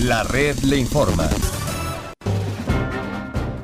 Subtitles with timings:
[0.00, 1.28] La red le informa.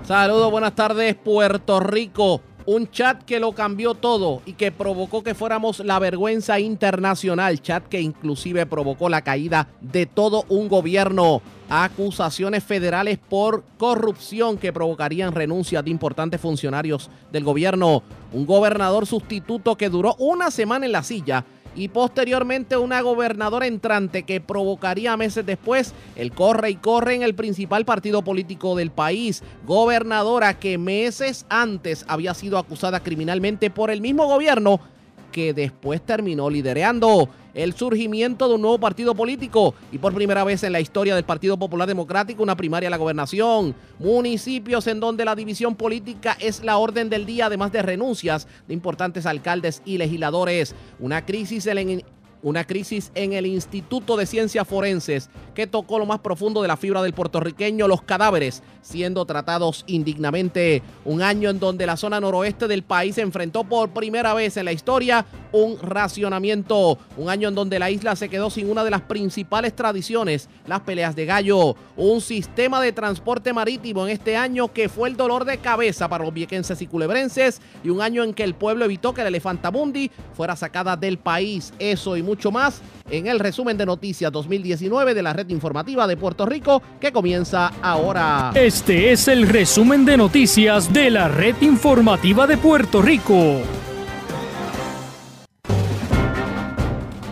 [0.06, 2.40] Saludos, buenas tardes, Puerto Rico.
[2.66, 7.60] Un chat que lo cambió todo y que provocó que fuéramos la vergüenza internacional.
[7.60, 11.42] Chat que inclusive provocó la caída de todo un gobierno.
[11.68, 18.04] Acusaciones federales por corrupción que provocarían renuncias de importantes funcionarios del gobierno.
[18.32, 21.44] Un gobernador sustituto que duró una semana en la silla
[21.74, 27.34] y posteriormente una gobernadora entrante que provocaría meses después el corre y corre en el
[27.34, 29.42] principal partido político del país.
[29.66, 34.80] Gobernadora que meses antes había sido acusada criminalmente por el mismo gobierno
[35.30, 40.62] que después terminó liderando el surgimiento de un nuevo partido político y por primera vez
[40.62, 45.24] en la historia del Partido Popular Democrático una primaria a la gobernación, municipios en donde
[45.24, 49.98] la división política es la orden del día además de renuncias de importantes alcaldes y
[49.98, 52.02] legisladores, una crisis en
[52.42, 56.76] una crisis en el Instituto de Ciencias Forenses que tocó lo más profundo de la
[56.76, 60.82] fibra del puertorriqueño, los cadáveres siendo tratados indignamente.
[61.04, 64.72] Un año en donde la zona noroeste del país enfrentó por primera vez en la
[64.72, 66.98] historia un racionamiento.
[67.16, 70.80] Un año en donde la isla se quedó sin una de las principales tradiciones, las
[70.80, 71.76] peleas de gallo.
[71.96, 76.24] Un sistema de transporte marítimo en este año que fue el dolor de cabeza para
[76.24, 77.60] los viequenses y culebrenses.
[77.84, 81.72] Y un año en que el pueblo evitó que la elefantamundi fuera sacada del país.
[81.78, 86.16] Eso y mucho más en el resumen de noticias 2019 de la red informativa de
[86.16, 88.52] Puerto Rico que comienza ahora.
[88.54, 93.62] Este es el resumen de noticias de la red informativa de Puerto Rico.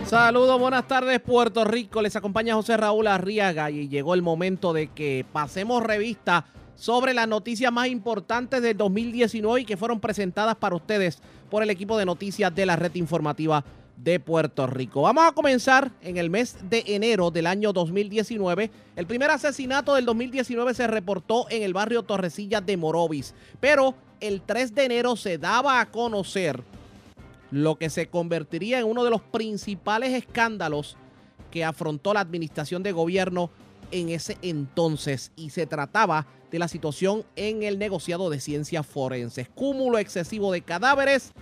[0.05, 2.01] Saludos, buenas tardes Puerto Rico.
[2.01, 7.27] Les acompaña José Raúl Arriaga y llegó el momento de que pasemos revista sobre las
[7.29, 12.05] noticias más importantes del 2019 y que fueron presentadas para ustedes por el equipo de
[12.05, 13.63] noticias de la red informativa
[14.03, 15.01] de Puerto Rico.
[15.01, 18.71] Vamos a comenzar en el mes de enero del año 2019.
[18.95, 24.41] El primer asesinato del 2019 se reportó en el barrio Torrecillas de Morovis, pero el
[24.41, 26.63] 3 de enero se daba a conocer
[27.51, 30.95] lo que se convertiría en uno de los principales escándalos
[31.51, 33.49] que afrontó la administración de gobierno
[33.91, 39.49] en ese entonces y se trataba de la situación en el negociado de ciencias forenses.
[39.49, 41.33] Cúmulo excesivo de cadáveres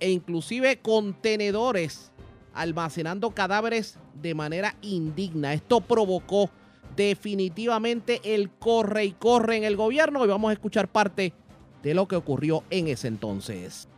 [0.00, 2.10] e inclusive contenedores
[2.54, 5.54] almacenando cadáveres de manera indigna.
[5.54, 6.50] Esto provocó
[6.96, 11.32] definitivamente el corre y corre en el gobierno y vamos a escuchar parte
[11.82, 13.89] de lo que ocurrió en ese entonces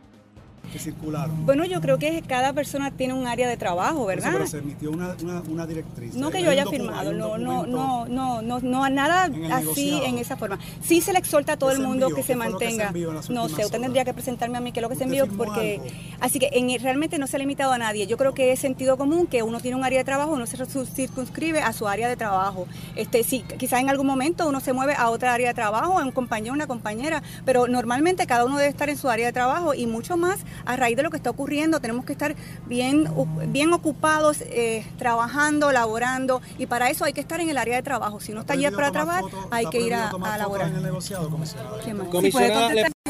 [0.71, 1.45] que circularon?
[1.45, 4.31] Bueno, yo creo que cada persona tiene un área de trabajo, ¿verdad?
[4.33, 5.15] pero se emitió una,
[5.47, 6.15] una, directriz.
[6.15, 10.37] No que yo haya firmado, no, no, no, no, no, no, nada así en esa
[10.37, 10.59] forma.
[10.81, 12.91] Sí se le exhorta a todo el mundo que se mantenga.
[13.29, 15.79] no sé, usted tendría que presentarme a mí qué es lo que se envió, porque
[16.19, 18.07] así que en, realmente no se ha limitado a nadie.
[18.07, 20.57] Yo creo que es sentido común que uno tiene un área de trabajo, uno se
[20.85, 22.67] circunscribe a su área de trabajo.
[22.95, 26.03] Este, sí, quizás en algún momento uno se mueve a otra área de trabajo, a
[26.03, 29.73] un compañero, una compañera, pero normalmente cada uno debe estar en su área de trabajo
[29.73, 33.07] y mucho más a raíz de lo que está ocurriendo tenemos que estar bien,
[33.47, 37.83] bien ocupados, eh, trabajando, laborando, y para eso hay que estar en el área de
[37.83, 38.19] trabajo.
[38.19, 40.71] Si no está allí para trabajar, hay que ir a, a laborar.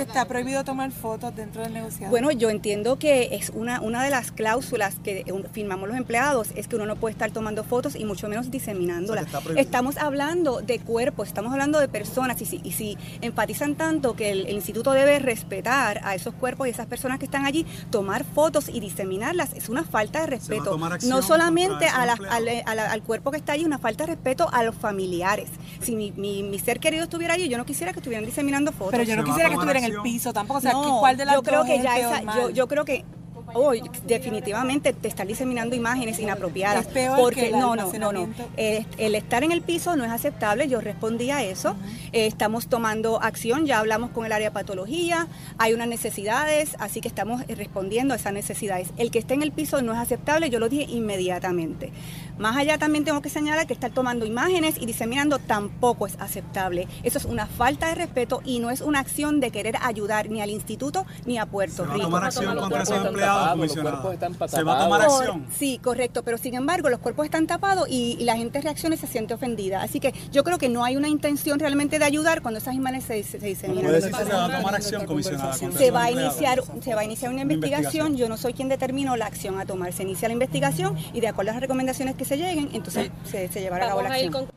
[0.07, 2.09] Está prohibido tomar fotos dentro del negociado.
[2.09, 6.67] Bueno, yo entiendo que es una, una de las cláusulas que firmamos los empleados, es
[6.67, 9.27] que uno no puede estar tomando fotos y mucho menos diseminándolas.
[9.57, 14.31] estamos hablando de cuerpos, estamos hablando de personas y si, y si enfatizan tanto que
[14.31, 18.69] el, instituto debe respetar a esos cuerpos y esas personas que están allí, tomar fotos
[18.69, 20.77] y diseminarlas es una falta de respeto.
[21.03, 25.49] No solamente a al cuerpo que está allí, una falta de respeto a los familiares.
[25.81, 28.91] Si mi, mi, ser querido estuviera allí, yo no quisiera que estuvieran diseminando fotos.
[28.91, 30.59] Pero yo no quisiera que estuvieran en el piso tampoco.
[30.59, 33.05] O sea, ¿cuál de las yo creo que ya esa, yo, yo creo que
[33.53, 36.87] hoy definitivamente te están diseminando imágenes inapropiadas.
[36.87, 38.29] Es peor porque que el no, no, no, no.
[38.57, 40.67] El, estar en el piso no es aceptable.
[40.67, 41.75] Yo respondí a eso.
[42.11, 43.65] Eh, estamos tomando acción.
[43.65, 45.27] Ya hablamos con el área de patología.
[45.57, 48.89] Hay unas necesidades, así que estamos respondiendo a esas necesidades.
[48.97, 50.49] El que esté en el piso no es aceptable.
[50.49, 51.91] Yo lo dije inmediatamente.
[52.37, 56.87] Más allá también tengo que señalar que estar tomando imágenes y diseminando tampoco es aceptable.
[57.03, 60.41] Eso es una falta de respeto y no es una acción de querer ayudar ni
[60.41, 61.97] al instituto ni a Puerto Rico.
[61.97, 65.45] Va a tomar acción contra esos empleados, los cuerpos están Se va a tomar acción.
[65.57, 69.07] Sí, correcto, pero sin embargo los cuerpos están tapados y, la gente reacciona y se
[69.07, 69.81] siente ofendida.
[69.81, 73.03] Así que yo creo que no hay una intención realmente de ayudar cuando esas imágenes
[73.03, 73.83] se, se diseminan.
[73.83, 75.53] ¿Puede decir que se va a tomar acción, comisionada?
[75.53, 78.15] Se va a iniciar, se va a iniciar una investigación.
[78.15, 79.91] Yo no soy quien determino la acción a tomar.
[79.91, 83.47] Se inicia la investigación y de acuerdo a las recomendaciones que se lleguen, entonces se,
[83.47, 84.47] se llevará a cabo la acción.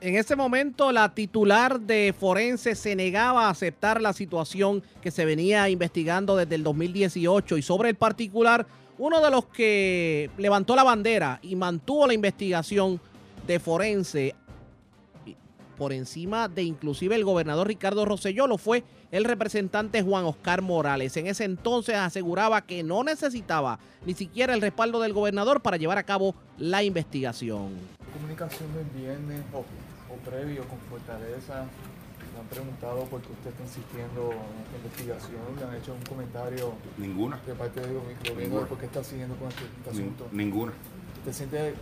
[0.00, 5.24] En ese momento la titular de Forense se negaba a aceptar la situación que se
[5.24, 8.66] venía investigando desde el 2018 y sobre el particular,
[8.98, 13.00] uno de los que levantó la bandera y mantuvo la investigación
[13.46, 14.34] de forense
[15.78, 21.16] por encima de inclusive el gobernador Ricardo Rosselló lo fue el representante Juan Oscar Morales.
[21.16, 25.98] En ese entonces aseguraba que no necesitaba ni siquiera el respaldo del gobernador para llevar
[25.98, 27.74] a cabo la investigación.
[28.14, 29.64] Comunicación del viernes o,
[30.28, 31.66] previo con Fortaleza,
[32.32, 36.02] me han preguntado por qué usted está insistiendo en esta investigación, le han hecho un
[36.02, 36.72] comentario.
[36.96, 37.38] Ninguna.
[37.46, 40.28] De parte del gobierno, ¿por qué está siguiendo con este, este asunto?
[40.32, 40.72] Ninguna.
[41.18, 41.74] ¿Usted siente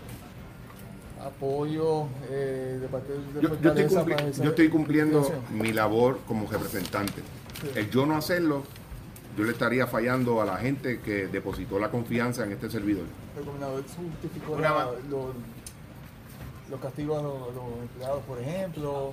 [1.24, 7.22] apoyo eh, de parte de yo, yo, estoy, cumpliendo mi labor como representante.
[7.74, 8.64] El yo no hacerlo,
[9.36, 13.04] yo le estaría fallando a la gente que depositó la confianza en este servidor.
[13.36, 14.56] El gobernador justificó
[16.70, 19.12] los castigos a los, empleados, por ejemplo,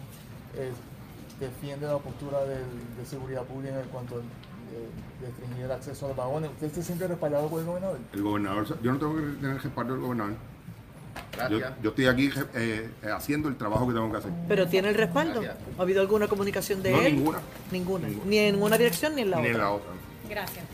[0.55, 0.71] eh,
[1.39, 4.21] defiende la postura de seguridad pública en cuanto a
[4.73, 4.89] eh,
[5.21, 6.51] restringir el acceso a los vagones.
[6.51, 7.99] ¿Usted se siente respaldado por el gobernador?
[8.11, 10.33] El gobernador, yo no tengo que tener respaldo del gobernador.
[11.81, 14.31] Yo, estoy aquí eh, haciendo el trabajo que tengo que hacer.
[14.47, 15.41] ¿Pero tiene el respaldo?
[15.77, 17.15] ¿Ha habido alguna comunicación de él?
[17.15, 17.39] Ninguna.
[17.71, 18.07] ninguna.
[18.25, 19.49] Ni en una dirección ni en la otra.
[19.49, 19.89] Ni en la otra.
[20.29, 20.65] Gracias.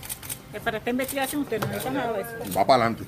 [0.63, 2.57] Para esta investigación usted no necesita nada de eso.
[2.57, 3.03] Va para adelante.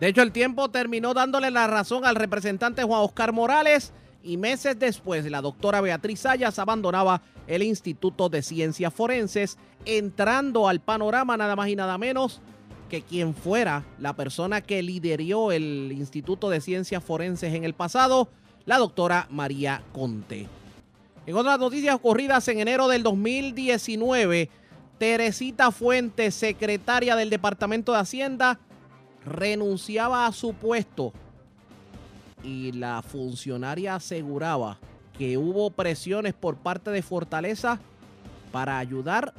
[0.00, 3.92] De hecho, el tiempo terminó dándole la razón al representante Juan Oscar Morales
[4.22, 10.80] y meses después la doctora Beatriz Sayas abandonaba el Instituto de Ciencias Forenses, entrando al
[10.80, 12.40] panorama nada más y nada menos
[12.90, 18.28] que quien fuera la persona que lideró el Instituto de Ciencias Forenses en el pasado,
[18.66, 20.46] la doctora María Conte.
[21.26, 24.50] En otras noticias ocurridas en enero del 2019,
[24.98, 28.58] Teresita Fuentes, secretaria del Departamento de Hacienda,
[29.24, 31.12] renunciaba a su puesto
[32.42, 34.78] y la funcionaria aseguraba
[35.16, 37.78] que hubo presiones por parte de Fortaleza
[38.50, 39.32] para ayudar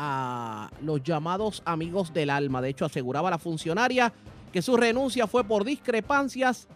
[0.00, 2.62] a los llamados amigos del alma.
[2.62, 4.12] De hecho, aseguraba la funcionaria
[4.52, 6.68] que su renuncia fue por discrepancias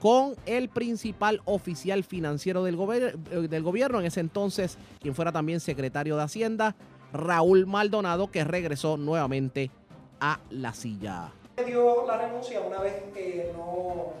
[0.00, 6.16] con el principal oficial financiero del, eh, gobierno, en ese entonces, quien fuera también secretario
[6.16, 6.76] de Hacienda,
[7.12, 9.72] Raúl Maldonado, que regresó nuevamente
[10.20, 11.32] a la silla.
[11.66, 14.12] Dio la renuncia una vez que no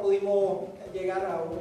[0.00, 1.58] pudimos llegar a un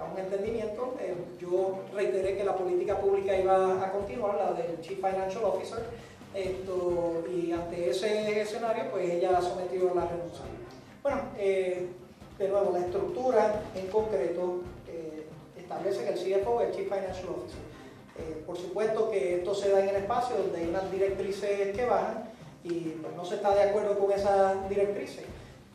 [0.00, 0.94] a un entendimiento.
[1.00, 5.84] Eh, yo reiteré que la política pública iba a continuar, la del Chief Financial Officer,
[6.34, 10.44] esto, y ante ese escenario, pues ella ha sometido la renuncia.
[11.02, 11.88] Bueno, eh,
[12.38, 15.26] de nuevo, la estructura en concreto eh,
[15.56, 17.70] establece que el CFO es el Chief Financial Officer.
[18.46, 22.30] por supuesto que esto se da en el espacio donde hay unas directrices que bajan
[22.62, 25.24] y pues, no se está de acuerdo con esas directrices.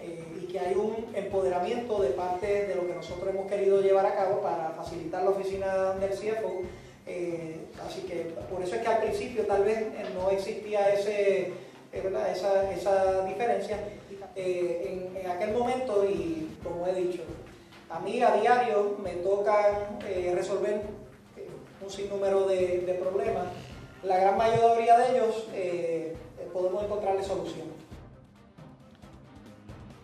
[0.06, 4.06] Eh, y que hay un empoderamiento de parte de lo que nosotros hemos querido llevar
[4.06, 6.62] a cabo para facilitar la oficina del CFO.
[7.08, 11.54] Eh, así que por eso es que al principio tal vez eh, no existía ese,
[11.92, 13.80] esa, esa, diferencia.
[14.36, 17.22] En, en, aquel momento, y como he dicho,
[17.90, 19.88] a mí a diario me toca
[20.34, 20.82] resolver
[21.82, 23.46] un sinnúmero de, de, problemas.
[24.04, 25.48] La gran mayoría de ellos
[26.52, 27.75] podemos encontrarle solución.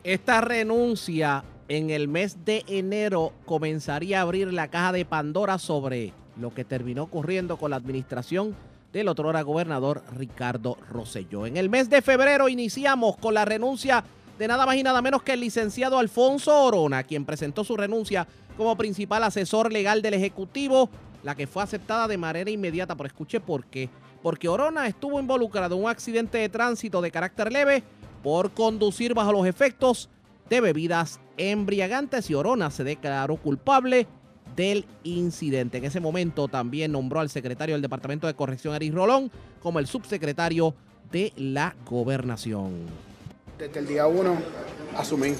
[0.03, 6.11] Esta renuncia en el mes de enero comenzaría a abrir la caja de Pandora sobre
[6.39, 8.55] lo que terminó ocurriendo con la administración
[8.91, 11.45] del otro hora gobernador Ricardo Rosselló.
[11.45, 14.03] En el mes de febrero iniciamos con la renuncia
[14.39, 18.27] de nada más y nada menos que el licenciado Alfonso Orona, quien presentó su renuncia
[18.57, 20.89] como principal asesor legal del Ejecutivo,
[21.21, 22.95] la que fue aceptada de manera inmediata.
[22.95, 23.87] Pero escuche por qué.
[24.23, 27.83] Porque Orona estuvo involucrado en un accidente de tránsito de carácter leve
[28.23, 30.09] por conducir bajo los efectos
[30.49, 34.07] de bebidas embriagantes y Orona se declaró culpable
[34.55, 35.77] del incidente.
[35.77, 39.87] En ese momento también nombró al secretario del Departamento de Corrección, Eric Rolón, como el
[39.87, 40.75] subsecretario
[41.11, 42.87] de la gobernación.
[43.57, 44.35] Desde el día uno
[44.97, 45.33] asumí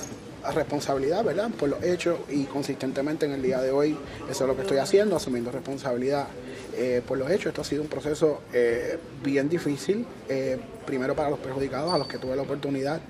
[0.54, 1.50] responsabilidad, ¿verdad?
[1.52, 3.96] Por los hechos y consistentemente en el día de hoy
[4.30, 6.28] eso es lo que estoy haciendo, asumiendo responsabilidad
[6.74, 7.48] eh, por los hechos.
[7.48, 12.08] Esto ha sido un proceso eh, bien difícil, eh, primero para los perjudicados, a los
[12.08, 13.02] que tuve la oportunidad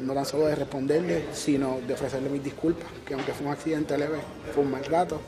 [0.00, 3.96] no tan solo de responderle, sino de ofrecerle mis disculpas, que aunque fue un accidente
[3.96, 4.18] leve,
[4.52, 5.20] fue un mal rato.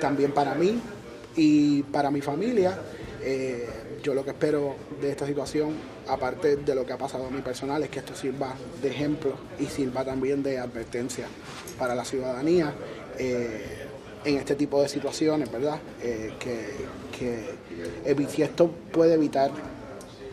[0.00, 0.78] también para mí
[1.34, 2.78] y para mi familia,
[4.02, 7.40] yo lo que espero de esta situación, aparte de lo que ha pasado a mi
[7.40, 11.26] personal, es que esto sirva de ejemplo y sirva también de advertencia
[11.78, 12.74] para la ciudadanía
[14.24, 15.78] en este tipo de situaciones, ¿verdad?
[16.02, 16.92] Eh, que,
[18.28, 19.50] si esto puede evitar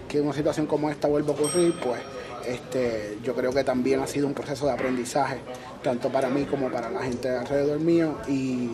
[0.07, 2.01] que una situación como esta vuelva a ocurrir, pues
[2.47, 5.37] este, yo creo que también ha sido un proceso de aprendizaje,
[5.83, 8.71] tanto para mí como para la gente alrededor mío, y,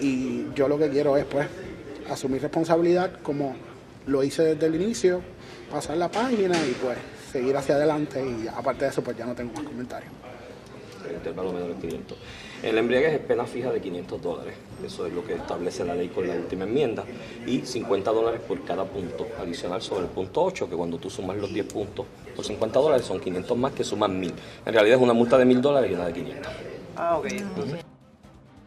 [0.00, 1.46] y yo lo que quiero es pues
[2.10, 3.54] asumir responsabilidad como
[4.06, 5.20] lo hice desde el inicio,
[5.70, 6.98] pasar la página y pues
[7.30, 10.12] seguir hacia adelante y aparte de eso pues ya no tengo más comentarios.
[12.62, 12.76] El intervalo menor de 500.
[12.76, 16.08] El embriague es pena fija de 500 dólares, eso es lo que establece la ley
[16.08, 17.04] con la última enmienda,
[17.46, 21.36] y 50 dólares por cada punto adicional sobre el punto 8, que cuando tú sumas
[21.36, 24.32] los 10 puntos por 50 dólares son 500 más que suman 1000.
[24.66, 26.52] En realidad es una multa de 1000 dólares y una de 500.
[26.96, 27.26] Ah, ok.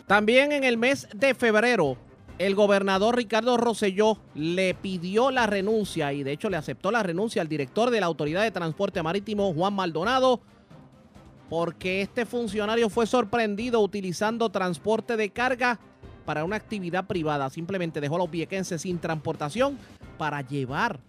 [0.08, 1.98] También en el mes de febrero,
[2.40, 7.42] el gobernador Ricardo Rosselló le pidió la renuncia y de hecho le aceptó la renuncia
[7.42, 10.40] al director de la Autoridad de Transporte Marítimo, Juan Maldonado,
[11.50, 15.80] porque este funcionario fue sorprendido utilizando transporte de carga
[16.26, 17.50] para una actividad privada.
[17.50, 19.78] Simplemente dejó a los viequenses sin transportación
[20.18, 21.00] para llevar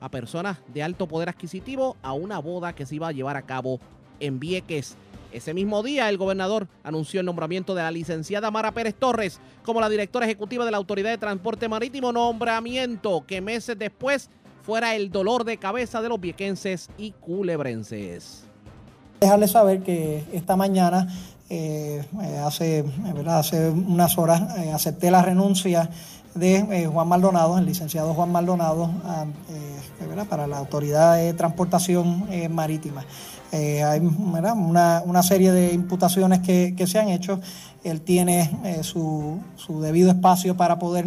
[0.00, 3.42] a personas de alto poder adquisitivo a una boda que se iba a llevar a
[3.42, 3.80] cabo
[4.20, 4.96] en Vieques.
[5.32, 9.80] Ese mismo día, el gobernador anunció el nombramiento de la licenciada Mara Pérez Torres como
[9.80, 14.30] la directora ejecutiva de la Autoridad de Transporte Marítimo, nombramiento que meses después
[14.62, 18.45] fuera el dolor de cabeza de los viequenses y culebrenses.
[19.20, 21.08] Dejarles saber que esta mañana,
[21.48, 22.84] eh, eh, hace,
[23.26, 25.88] hace unas horas, eh, acepté la renuncia
[26.34, 28.90] de Juan Maldonado, el licenciado Juan Maldonado,
[30.28, 33.06] para la Autoridad de Transportación Marítima.
[33.52, 37.40] hay una, serie de imputaciones que, se han hecho.
[37.84, 41.06] Él tiene su, su, debido espacio para poder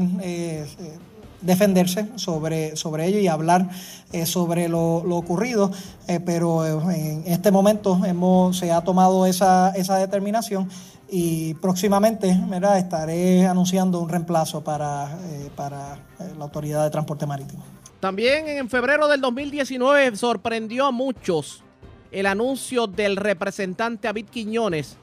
[1.41, 3.69] defenderse sobre, sobre ello y hablar
[4.11, 5.71] eh, sobre lo, ocurrido,
[6.07, 10.69] eh, pero eh, en este momento hemos, se ha tomado esa, esa determinación
[11.09, 12.37] y próximamente
[12.77, 15.17] estaré anunciando un reemplazo para,
[15.55, 15.97] para
[16.37, 17.63] la Autoridad de Transporte Marítimo.
[17.99, 21.63] También en febrero del 2019 sorprendió a muchos
[22.11, 24.97] el anuncio del representante David Quiñones,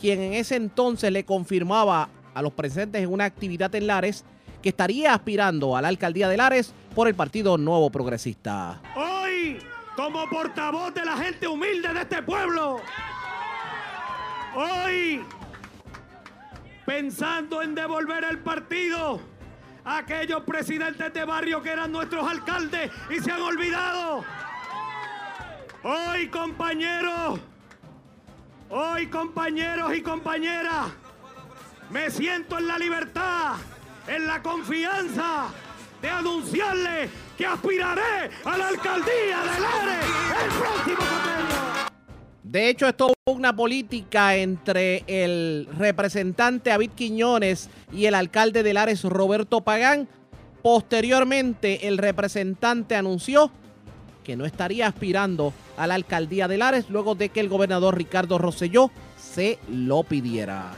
[0.00, 4.24] quien en ese entonces le confirmaba a los presentes en una actividad en Lares
[4.64, 8.80] que estaría aspirando a la alcaldía de Lares por el Partido Nuevo Progresista.
[8.96, 9.58] Hoy,
[9.94, 12.80] como portavoz de la gente humilde de este pueblo,
[14.56, 15.22] hoy,
[16.86, 19.20] pensando en devolver el partido
[19.84, 24.24] a aquellos presidentes de barrio que eran nuestros alcaldes y se han olvidado.
[25.82, 27.38] Hoy, compañeros,
[28.70, 30.86] hoy, compañeros y compañeras,
[31.90, 33.56] me siento en la libertad
[34.06, 35.48] en la confianza
[36.00, 40.04] de anunciarle que aspiraré a la alcaldía de Lares
[40.44, 41.88] el próximo año.
[42.42, 48.74] De hecho, esto es una política entre el representante David Quiñones y el alcalde de
[48.74, 50.08] Lares, Roberto Pagán.
[50.62, 53.50] Posteriormente, el representante anunció
[54.22, 58.38] que no estaría aspirando a la alcaldía de Lares luego de que el gobernador Ricardo
[58.38, 60.72] Rosselló se lo pidiera.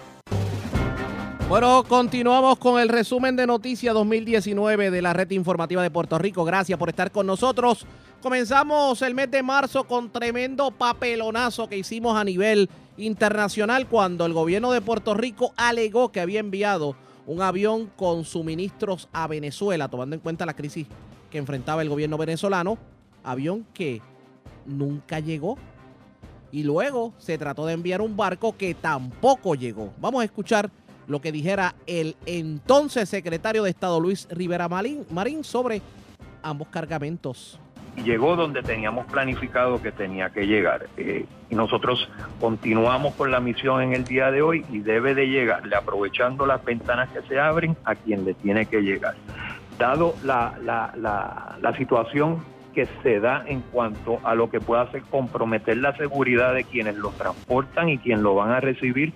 [1.48, 6.44] Bueno, continuamos con el resumen de noticias 2019 de la red informativa de Puerto Rico.
[6.44, 7.86] Gracias por estar con nosotros.
[8.20, 14.32] Comenzamos el mes de marzo con tremendo papelonazo que hicimos a nivel internacional cuando el
[14.32, 20.16] gobierno de Puerto Rico alegó que había enviado un avión con suministros a Venezuela, tomando
[20.16, 20.88] en cuenta la crisis
[21.30, 22.76] que enfrentaba el gobierno venezolano.
[23.22, 24.02] Avión que
[24.64, 25.58] nunca llegó.
[26.50, 29.92] Y luego se trató de enviar un barco que tampoco llegó.
[30.00, 30.70] Vamos a escuchar
[31.08, 35.82] lo que dijera el entonces secretario de Estado Luis Rivera Marín, sobre
[36.42, 37.60] ambos cargamentos.
[38.04, 40.86] Llegó donde teníamos planificado que tenía que llegar.
[40.98, 42.08] Eh, y nosotros
[42.40, 46.62] continuamos con la misión en el día de hoy y debe de llegarle, aprovechando las
[46.64, 49.14] ventanas que se abren, a quien le tiene que llegar.
[49.78, 52.42] Dado la, situación
[52.74, 56.96] que se da en cuanto a lo que pueda hacer comprometer la seguridad de quienes
[56.96, 59.12] lo transportan y quienes lo van a recibir,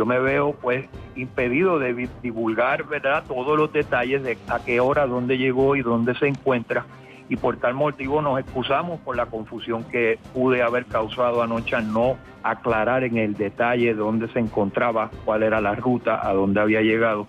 [0.00, 5.06] yo me veo pues impedido de divulgar verdad todos los detalles de a qué hora,
[5.06, 6.86] dónde llegó y dónde se encuentra.
[7.28, 11.92] Y por tal motivo nos excusamos por la confusión que pude haber causado anoche al
[11.92, 16.80] no aclarar en el detalle dónde se encontraba, cuál era la ruta, a dónde había
[16.80, 17.26] llegado.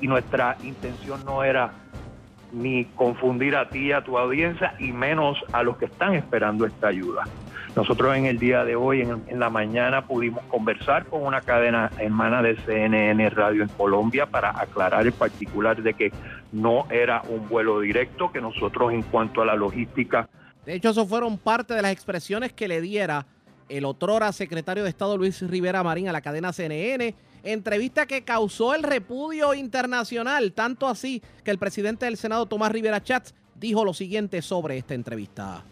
[0.00, 1.70] Y nuestra intención no era
[2.50, 6.64] ni confundir a ti y a tu audiencia y menos a los que están esperando
[6.64, 7.24] esta ayuda.
[7.76, 12.40] Nosotros en el día de hoy, en, la mañana, pudimos conversar con una cadena hermana
[12.40, 16.10] de CNN Radio en Colombia para aclarar el particular de que
[16.52, 20.26] no era un vuelo directo, que nosotros en cuanto a la logística...
[20.64, 23.26] De hecho, eso fueron parte de las expresiones que le diera
[23.68, 28.74] el otrora secretario de Estado Luis Rivera Marín a la cadena CNN, entrevista que causó
[28.74, 33.92] el repudio internacional, tanto así que el presidente del Senado, Tomás Rivera Chats, dijo lo
[33.92, 35.62] siguiente sobre esta entrevista.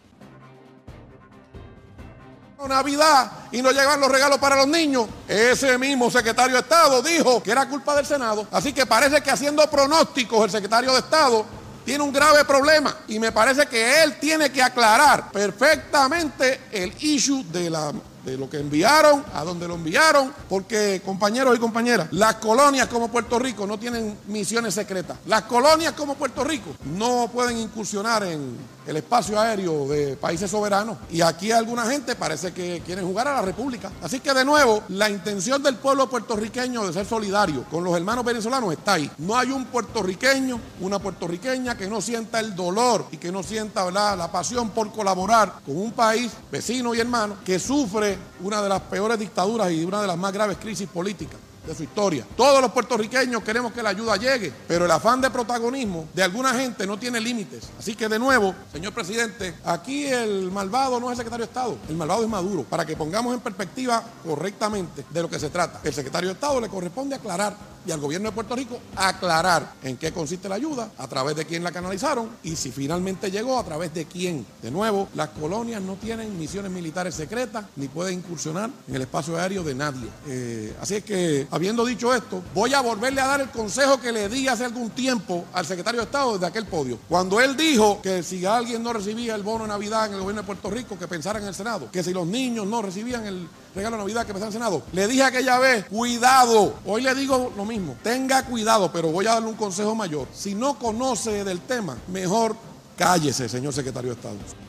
[2.68, 5.06] Navidad y no llegan los regalos para los niños.
[5.28, 8.46] Ese mismo secretario de Estado dijo que era culpa del Senado.
[8.50, 11.44] Así que parece que haciendo pronósticos el secretario de Estado
[11.84, 17.44] tiene un grave problema y me parece que él tiene que aclarar perfectamente el issue
[17.44, 17.92] de la
[18.25, 23.09] de lo que enviaron, a donde lo enviaron, porque compañeros y compañeras, las colonias como
[23.09, 25.19] Puerto Rico no tienen misiones secretas.
[25.26, 30.99] Las colonias como Puerto Rico no pueden incursionar en el espacio aéreo de países soberanos.
[31.11, 33.90] Y aquí alguna gente parece que quieren jugar a la República.
[34.02, 38.25] Así que de nuevo, la intención del pueblo puertorriqueño de ser solidario con los hermanos
[38.25, 39.11] venezolanos está ahí.
[39.19, 43.90] No hay un puertorriqueño, una puertorriqueña que no sienta el dolor y que no sienta
[43.90, 48.80] la pasión por colaborar con un país vecino y hermano que sufre una de las
[48.83, 52.26] peores dictaduras y una de las más graves crisis políticas de su historia.
[52.37, 56.54] Todos los puertorriqueños queremos que la ayuda llegue, pero el afán de protagonismo de alguna
[56.54, 57.64] gente no tiene límites.
[57.78, 61.78] Así que de nuevo, señor presidente, aquí el malvado no es el secretario de Estado,
[61.88, 65.80] el malvado es Maduro, para que pongamos en perspectiva correctamente de lo que se trata.
[65.83, 67.56] El secretario de Estado le corresponde aclarar
[67.87, 71.44] y al gobierno de Puerto Rico aclarar en qué consiste la ayuda, a través de
[71.44, 74.47] quién la canalizaron y si finalmente llegó, a través de quién.
[74.62, 79.37] De nuevo, las colonias no tienen misiones militares secretas ni pueden incursionar en el espacio
[79.37, 80.09] aéreo de nadie.
[80.26, 84.11] Eh, así es que, habiendo dicho esto, voy a volverle a dar el consejo que
[84.11, 86.99] le di hace algún tiempo al secretario de Estado desde aquel podio.
[87.08, 90.42] Cuando él dijo que si alguien no recibía el bono de Navidad en el gobierno
[90.42, 93.49] de Puerto Rico, que pensara en el Senado, que si los niños no recibían el
[93.73, 97.14] regalo de Navidad que pensara en el Senado, le dije aquella vez, cuidado, hoy le
[97.14, 100.26] digo lo mismo Tenga cuidado, pero voy a darle un consejo mayor.
[100.32, 102.56] Si no conoce del tema, mejor
[102.96, 104.63] cállese, señor secretario de Estado.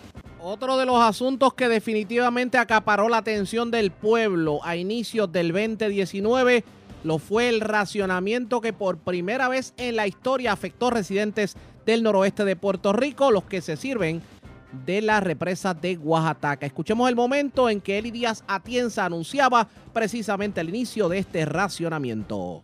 [0.48, 6.64] Otro de los asuntos que definitivamente acaparó la atención del pueblo a inicios del 2019
[7.04, 11.56] lo fue el racionamiento que por primera vez en la historia afectó residentes
[11.88, 14.22] del noroeste de Puerto Rico, los que se sirven
[14.86, 16.68] de la represa de Oaxaca.
[16.68, 22.62] Escuchemos el momento en que Eli Díaz Atienza anunciaba precisamente el inicio de este racionamiento.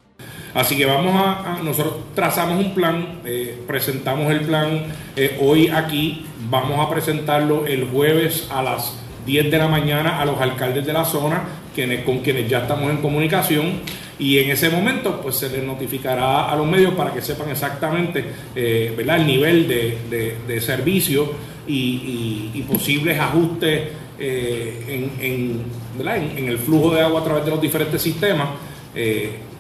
[0.54, 4.84] Así que vamos a, nosotros trazamos un plan, eh, presentamos el plan
[5.16, 10.26] eh, hoy aquí, vamos a presentarlo el jueves a las 10 de la mañana a
[10.26, 13.80] los alcaldes de la zona, quienes, con quienes ya estamos en comunicación,
[14.20, 18.26] y en ese momento pues se les notificará a los medios para que sepan exactamente
[18.54, 19.18] eh, ¿verdad?
[19.20, 21.32] el nivel de, servicio
[21.66, 28.50] y, posibles ajustes en, en, el flujo de agua a través de los diferentes sistemas.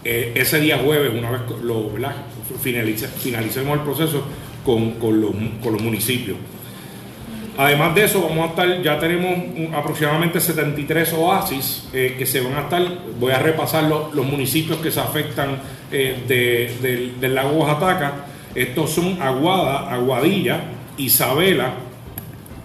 [0.03, 1.91] Ese día jueves, una vez lo,
[2.61, 4.23] finalicemos el proceso
[4.65, 6.37] con, los, municipios.
[7.57, 12.55] Además de eso, vamos a estar, ya tenemos aproximadamente 73 oasis eh, que se van
[12.55, 12.81] a estar,
[13.19, 15.59] voy a repasar los municipios que se afectan
[15.91, 18.25] eh, del lago Oaxaca.
[18.55, 20.61] Estos son Aguada, Aguadilla,
[20.97, 21.73] Isabela,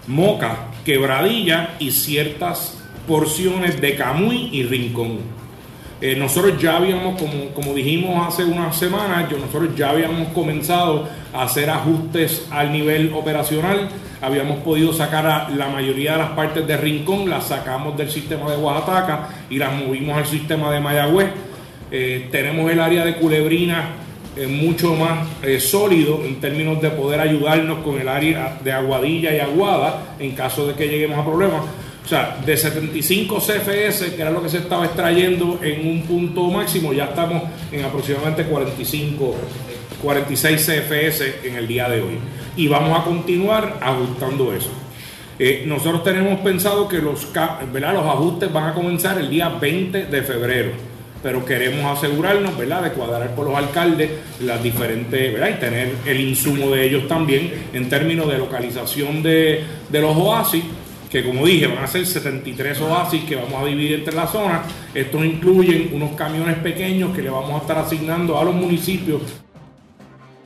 [0.07, 5.36] Moca, Quebradilla y ciertas porciones de Camuy y Rincón.
[5.99, 11.07] Eh, nosotros ya habíamos, como, como dijimos hace unas semanas, yo, nosotros ya habíamos comenzado
[11.33, 13.89] a hacer ajustes al nivel operacional.
[14.21, 18.49] Habíamos podido sacar a la mayoría de las partes de Rincón, las sacamos del sistema
[18.49, 21.29] de Oaxaca y las movimos al sistema de Mayagüez.
[21.89, 23.89] Eh, tenemos el área de Culebrina
[24.35, 25.27] eh, mucho más
[25.63, 30.67] sólido en términos de poder ayudarnos con el área de Aguadilla y Aguada en caso
[30.67, 31.61] de que lleguemos a problemas
[32.07, 36.43] o sea, de 75 CFS, que era lo que se estaba extrayendo en un punto
[36.45, 39.35] máximo, ya estamos en aproximadamente 45,
[40.01, 42.17] 46 CFS en el día de hoy.
[42.55, 44.69] Y vamos a continuar ajustando eso.
[45.37, 47.27] Eh, nosotros tenemos pensado que los,
[47.73, 47.95] ¿verdad?
[47.95, 50.71] los ajustes van a comenzar el día 20 de febrero,
[51.21, 52.83] pero queremos asegurarnos ¿verdad?
[52.83, 55.49] de cuadrar por los alcaldes las diferentes ¿verdad?
[55.49, 60.63] y tener el insumo de ellos también en términos de localización de, de los oasis
[61.09, 64.65] que como dije van a ser 73 oasis que vamos a dividir entre las zonas.
[64.93, 69.21] Estos incluyen unos camiones pequeños que le vamos a estar asignando a los municipios.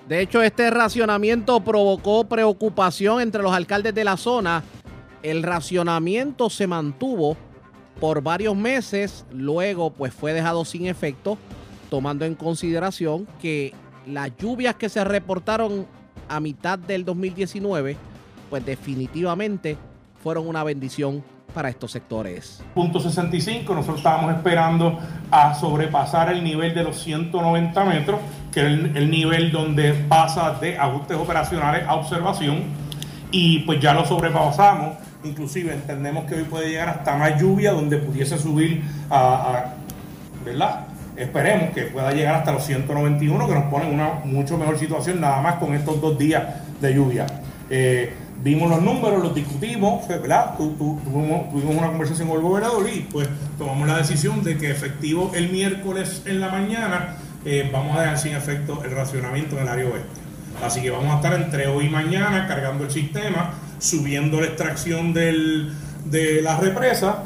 [0.07, 4.63] De hecho, este racionamiento provocó preocupación entre los alcaldes de la zona.
[5.23, 7.37] El racionamiento se mantuvo
[7.99, 11.37] por varios meses, luego pues fue dejado sin efecto,
[11.89, 13.73] tomando en consideración que
[14.05, 15.85] las lluvias que se reportaron
[16.27, 17.95] a mitad del 2019,
[18.49, 19.77] pues definitivamente
[20.21, 22.63] fueron una bendición para estos sectores.
[22.73, 24.97] Punto 65, nosotros estábamos esperando
[25.29, 28.19] a sobrepasar el nivel de los 190 metros,
[28.51, 32.63] que es el, nivel donde pasa de ajustes operacionales a observación,
[33.31, 37.97] y pues ya lo sobrepasamos, inclusive entendemos que hoy puede llegar hasta más lluvia, donde
[37.97, 39.73] pudiese subir a,
[40.45, 40.87] ¿verdad?
[41.15, 45.19] Esperemos que pueda llegar hasta los 191, que nos pone en una mucho mejor situación,
[45.19, 46.43] nada más con estos dos días
[46.79, 47.25] de lluvia.
[47.69, 50.55] Eh, vimos los números, los discutimos, ¿verdad?
[50.57, 53.27] tuvimos, una conversación con el gobernador y pues
[53.57, 58.17] tomamos la decisión de que efectivo el miércoles en la mañana eh, vamos a dejar
[58.17, 60.21] sin efecto el racionamiento en el área oeste.
[60.63, 65.13] Así que vamos a estar entre hoy y mañana cargando el sistema, subiendo la extracción
[65.13, 65.73] del,
[66.05, 67.23] de la represa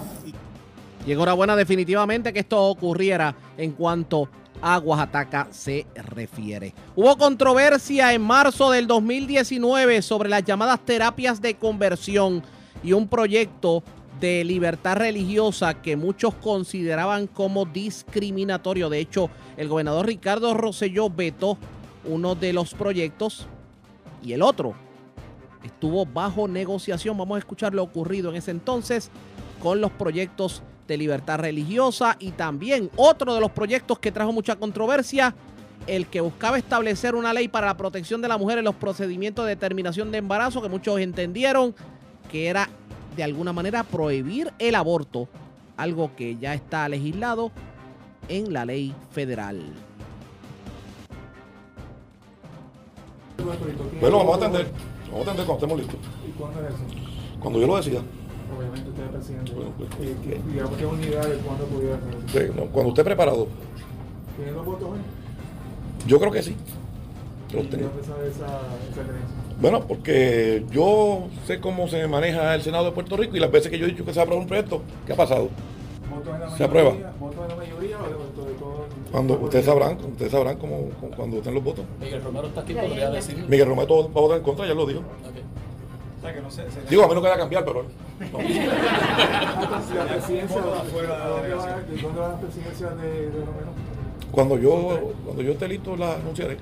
[1.06, 4.30] Y enhorabuena definitivamente que esto ocurriera en cuanto
[4.61, 6.73] a Oaxaca se refiere.
[6.95, 12.43] Hubo controversia en marzo del 2019 sobre las llamadas terapias de conversión
[12.83, 13.83] y un proyecto
[14.19, 18.89] de libertad religiosa que muchos consideraban como discriminatorio.
[18.89, 21.57] De hecho, el gobernador Ricardo Rosselló vetó
[22.05, 23.47] uno de los proyectos
[24.23, 24.73] y el otro
[25.63, 27.17] estuvo bajo negociación.
[27.17, 29.09] Vamos a escuchar lo ocurrido en ese entonces
[29.61, 34.55] con los proyectos de libertad religiosa y también otro de los proyectos que trajo mucha
[34.55, 35.35] controversia,
[35.87, 39.45] el que buscaba establecer una ley para la protección de la mujer en los procedimientos
[39.45, 41.75] de determinación de embarazo, que muchos entendieron
[42.31, 42.69] que era
[43.15, 45.27] de alguna manera prohibir el aborto,
[45.77, 47.51] algo que ya está legislado
[48.27, 49.61] en la ley federal.
[54.01, 54.71] Bueno, vamos a atender,
[55.11, 55.99] vamos a atender cuando estemos listos.
[56.27, 56.83] ¿Y cuándo es eso?
[57.39, 58.01] Cuando yo lo decida.
[58.57, 59.51] Obviamente usted es presidente.
[59.53, 63.47] Bueno, pues, Eh, digamos que unidad de cuándo pudiera hacer Sí, no, cuando esté preparado.
[64.37, 64.99] ¿Tiene los votos hoy?
[66.07, 66.55] Yo creo que sí.
[67.51, 67.91] ¿Y Los de tengo.
[68.01, 68.59] esa, esa?
[69.61, 73.71] Bueno, porque yo sé cómo se maneja el Senado de Puerto Rico y las veces
[73.71, 75.49] que yo he dicho que se aprueba un proyecto, ¿qué ha pasado?
[76.13, 76.89] ¿Votos en la ¿Se aprueba?
[76.91, 77.13] mayoría?
[77.19, 78.09] ¿Votos en la mayoría o de,
[78.51, 78.85] de todo?
[79.11, 81.85] Cuando ustedes sabrán, ustedes sabrán cómo, cómo- cuando estén los votos.
[82.01, 83.45] Miguel Romero está aquí, podría decir.
[83.47, 84.99] Miguel Romero va a votar en contra, ya lo dijo.
[84.99, 85.44] O
[86.25, 86.63] sea, que no sé.
[86.71, 87.85] se- Digo, a menos que vaya a cambiar, pero.
[89.95, 91.95] La presidencia, Votos ¿a afuera de la dónde va, delegación.
[91.95, 93.71] ¿de dónde va la presidencia de, de Romero?
[94.31, 96.57] Cuando yo, cuando yo esté listo, la anunciaré.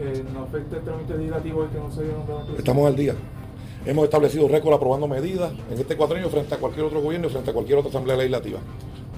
[0.00, 2.58] Eh, no afecta el trámite legislativo el que no se haya nombrado presidente.
[2.62, 3.14] Estamos al día.
[3.86, 7.50] Hemos establecido récord aprobando medidas en este cuatrenio frente a cualquier otro gobierno y frente
[7.50, 8.58] a cualquier otra asamblea legislativa.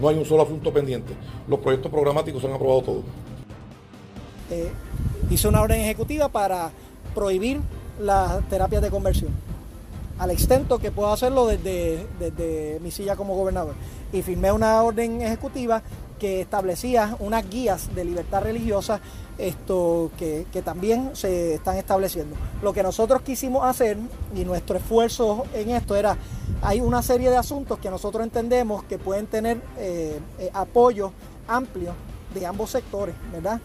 [0.00, 1.12] No hay un solo asunto pendiente.
[1.48, 3.04] Los proyectos programáticos se han aprobado todos.
[4.50, 4.70] eh,
[5.30, 6.70] hizo una orden ejecutiva para
[7.14, 7.60] prohibir
[8.00, 9.30] las terapias de conversión,
[10.18, 13.74] al extento que puedo hacerlo desde, desde mi silla como gobernador.
[14.12, 15.82] Y firmé una orden ejecutiva
[16.18, 19.00] que establecía unas guías de libertad religiosa
[19.38, 22.36] esto que, que también se están estableciendo.
[22.62, 23.98] Lo que nosotros quisimos hacer
[24.34, 26.16] y nuestro esfuerzo en esto era,
[26.62, 31.12] hay una serie de asuntos que nosotros entendemos que pueden tener eh, eh, apoyo
[31.48, 31.92] amplio
[32.34, 33.60] de ambos sectores, ¿verdad?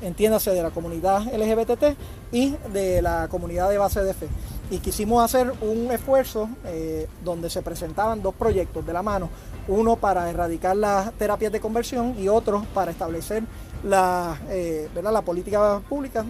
[0.00, 1.96] Entiéndase de la comunidad LGBT
[2.32, 4.28] y de la comunidad de base de fe.
[4.70, 9.28] Y quisimos hacer un esfuerzo eh, donde se presentaban dos proyectos de la mano,
[9.68, 13.44] uno para erradicar las terapias de conversión y otro para establecer
[13.84, 15.12] la, eh, ¿verdad?
[15.12, 16.24] la política pública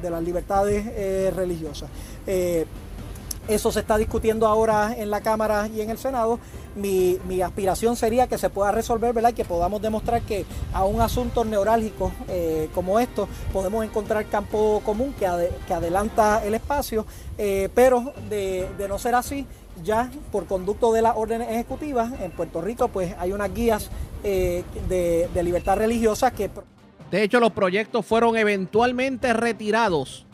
[0.00, 1.90] de las libertades eh, religiosas.
[3.48, 6.38] Eso se está discutiendo ahora en la Cámara y en el Senado.
[6.76, 9.30] Mi, mi aspiración sería que se pueda resolver, ¿verdad?
[9.30, 14.80] Y que podamos demostrar que a un asunto neurálgico eh, como esto podemos encontrar campo
[14.84, 15.26] común que,
[15.66, 17.04] que adelanta el espacio,
[17.36, 19.44] eh, pero de, de no ser así,
[19.82, 23.90] ya por conducto de las órdenes ejecutivas en Puerto Rico, pues hay unas guías
[24.22, 26.48] eh, de, de libertad religiosa que...
[27.10, 30.26] De hecho, los proyectos fueron eventualmente retirados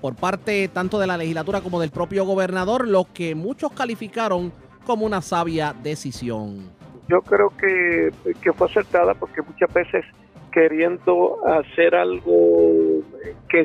[0.00, 4.52] por parte tanto de la legislatura como del propio gobernador, lo que muchos calificaron
[4.86, 6.70] como una sabia decisión.
[7.08, 10.04] Yo creo que, que fue acertada porque muchas veces
[10.52, 13.02] queriendo hacer algo
[13.48, 13.64] que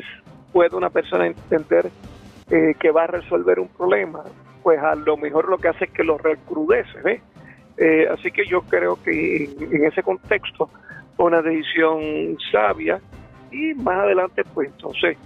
[0.52, 1.90] puede una persona entender
[2.50, 4.22] eh, que va a resolver un problema,
[4.62, 7.00] pues a lo mejor lo que hace es que lo recrudece.
[7.02, 7.22] ¿ves?
[7.76, 10.70] Eh, así que yo creo que en ese contexto
[11.16, 13.00] fue una decisión sabia
[13.50, 15.16] y más adelante pues entonces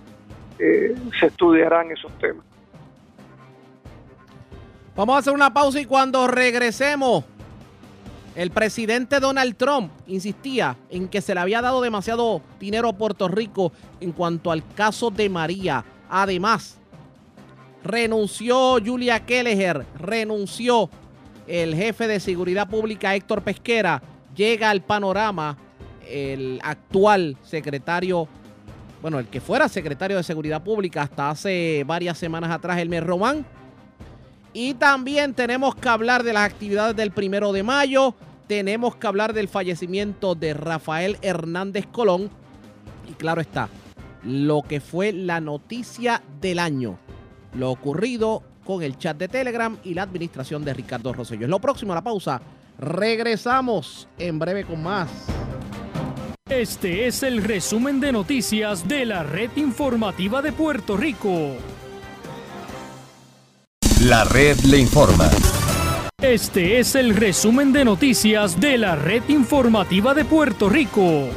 [0.58, 2.44] eh, se estudiarán esos temas.
[4.96, 7.24] Vamos a hacer una pausa y cuando regresemos,
[8.34, 13.28] el presidente Donald Trump insistía en que se le había dado demasiado dinero a Puerto
[13.28, 15.84] Rico en cuanto al caso de María.
[16.08, 16.78] Además,
[17.82, 20.88] renunció Julia Kelleher, renunció
[21.46, 24.02] el jefe de seguridad pública Héctor Pesquera,
[24.34, 25.56] llega al panorama
[26.08, 28.28] el actual secretario,
[29.00, 33.46] bueno, el que fuera secretario de seguridad pública hasta hace varias semanas atrás, Elmer Román.
[34.52, 38.14] Y también tenemos que hablar de las actividades del primero de mayo.
[38.46, 42.30] Tenemos que hablar del fallecimiento de Rafael Hernández Colón.
[43.08, 43.68] Y claro está,
[44.24, 46.98] lo que fue la noticia del año.
[47.54, 51.44] Lo ocurrido con el chat de Telegram y la administración de Ricardo Rosselló.
[51.44, 52.40] Es lo próximo a la pausa.
[52.78, 55.08] Regresamos en breve con más.
[56.48, 61.58] Este es el resumen de noticias de la red informativa de Puerto Rico.
[64.00, 65.28] La red le informa.
[66.22, 71.28] Este es el resumen de noticias de la red informativa de Puerto Rico.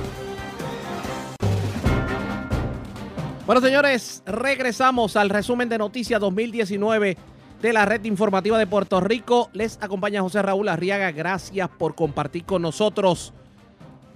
[3.46, 7.18] Bueno, señores, regresamos al resumen de noticias 2019
[7.62, 9.50] de la red informativa de Puerto Rico.
[9.52, 11.12] Les acompaña José Raúl Arriaga.
[11.12, 13.34] Gracias por compartir con nosotros.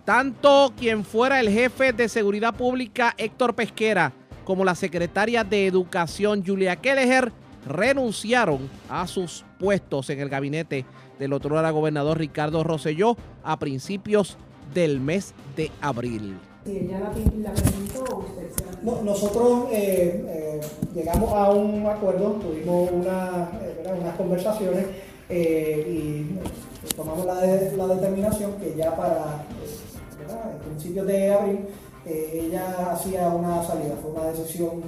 [0.06, 4.14] Tanto quien fuera el jefe de seguridad pública Héctor Pesquera
[4.44, 7.32] como la secretaria de Educación Julia Kelleher
[7.68, 10.86] renunciaron a sus puestos en el gabinete
[11.18, 14.38] del otro gobernador Ricardo Rosselló a principios
[14.76, 16.38] del mes de abril.
[19.04, 20.62] nosotros eh, eh,
[20.94, 24.86] llegamos a un acuerdo, tuvimos una, eh, unas conversaciones
[25.28, 26.26] y
[26.96, 29.44] tomamos la, determinación que ya para
[30.66, 31.60] principios de abril
[32.06, 34.82] ella hacía una salida, fue una decisión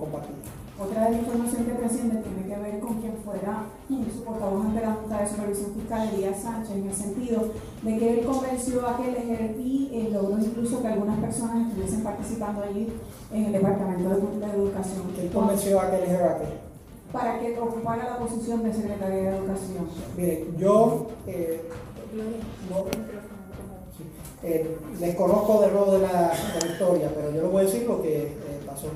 [0.00, 0.34] compartida.
[0.80, 4.80] Otra de la información que trasciende tiene que ver con quien fuera su portavoz ante
[4.80, 7.48] la Junta de Supervisión Fiscal, Elías Sánchez, en el sentido
[7.82, 12.04] de que él convenció a que el y eh, logró incluso que algunas personas estuviesen
[12.04, 12.92] participando allí
[13.32, 15.02] en el Departamento de, Educación.
[15.16, 16.38] ¿Quién convenció a que el a
[17.12, 19.88] Para que ocupara la posición de secretaria de Educación.
[20.16, 21.68] Mire, yo eh,
[24.42, 26.32] eh, desconozco de lo de la,
[26.70, 28.32] historia, pero yo le voy a decir lo que
[28.66, 28.88] pasó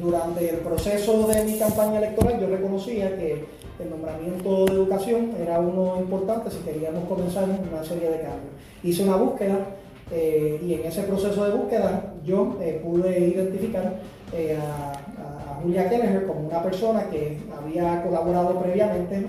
[0.00, 3.44] durante el proceso de mi campaña electoral yo reconocía que
[3.78, 8.52] el nombramiento de educación era uno importante si queríamos comenzar una serie de cambios.
[8.82, 9.58] Hice una búsqueda
[10.10, 14.00] eh, y en ese proceso de búsqueda yo eh, pude identificar
[14.32, 14.92] eh, a,
[15.62, 19.26] Julia Kelleher como una persona que había colaborado previamente.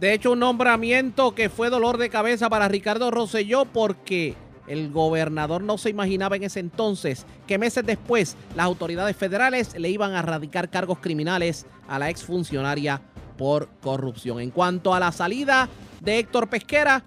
[0.00, 4.34] De hecho, un nombramiento que fue dolor de cabeza para Ricardo Rosselló porque
[4.70, 9.90] el gobernador no se imaginaba en ese entonces que meses después las autoridades federales le
[9.90, 13.02] iban a radicar cargos criminales a la exfuncionaria
[13.36, 14.38] por corrupción.
[14.40, 15.68] En cuanto a la salida
[16.00, 17.02] de Héctor Pesquera,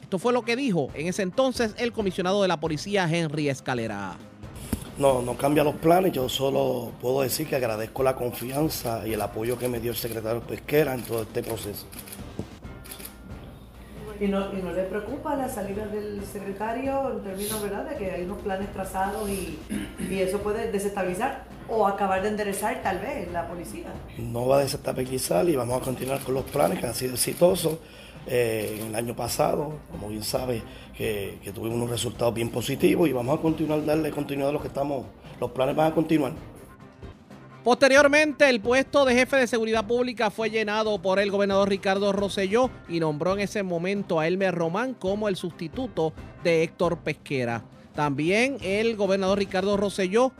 [0.00, 4.16] esto fue lo que dijo en ese entonces el comisionado de la policía Henry Escalera.
[4.96, 9.20] No, no cambia los planes, yo solo puedo decir que agradezco la confianza y el
[9.20, 11.86] apoyo que me dio el secretario Pesquera en todo este proceso.
[14.20, 17.88] ¿Y no, ¿Y no le preocupa la salida del secretario en términos ¿verdad?
[17.88, 19.58] de que hay unos planes trazados y,
[20.10, 23.86] eso puede desestabilizar o acabar de enderezar tal vez la policía?
[24.18, 27.78] No va a desestabilizar y vamos a continuar con los planes que han sido exitosos.
[28.26, 30.62] Eh, el año pasado, como bien sabe,
[30.94, 34.68] que, tuvimos unos resultados bien positivos y vamos a continuar, darle continuidad a lo que
[34.68, 35.06] estamos,
[35.40, 36.32] los planes van a continuar.
[37.64, 42.70] Posteriormente, el puesto de jefe de seguridad pública fue llenado por el gobernador Ricardo Rosselló
[42.88, 47.62] y nombró en ese momento a Elmer Román como el sustituto de Héctor Pesquera.
[47.94, 50.32] También el gobernador Ricardo Rosselló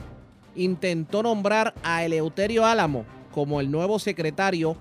[0.56, 4.76] intentó nombrar a Eleuterio Álamo como el nuevo secretario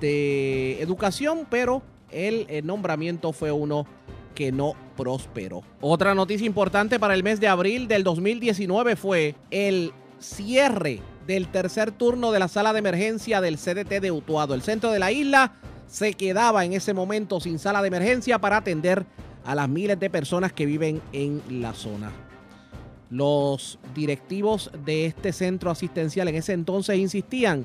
[0.00, 3.86] de Educación, pero el, el nombramiento fue uno
[4.34, 5.62] que no prosperó.
[5.82, 11.90] Otra noticia importante para el mes de abril del 2019 fue el cierre del tercer
[11.90, 14.54] turno de la sala de emergencia del CDT de Utuado.
[14.54, 15.52] El centro de la isla
[15.88, 19.04] se quedaba en ese momento sin sala de emergencia para atender
[19.44, 22.10] a las miles de personas que viven en la zona.
[23.10, 27.64] Los directivos de este centro asistencial en ese entonces insistían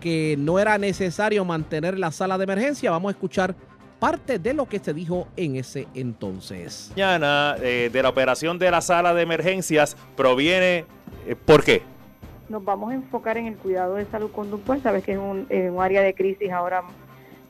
[0.00, 2.90] que no era necesario mantener la sala de emergencia.
[2.90, 3.54] Vamos a escuchar
[4.00, 6.90] parte de lo que se dijo en ese entonces.
[6.96, 10.86] Mañana eh, de la operación de la sala de emergencias proviene,
[11.24, 11.91] eh, ¿por qué?
[12.48, 14.80] Nos vamos a enfocar en el cuidado de salud conductual.
[14.82, 15.46] Sabes que es un,
[15.80, 16.82] área de crisis ahora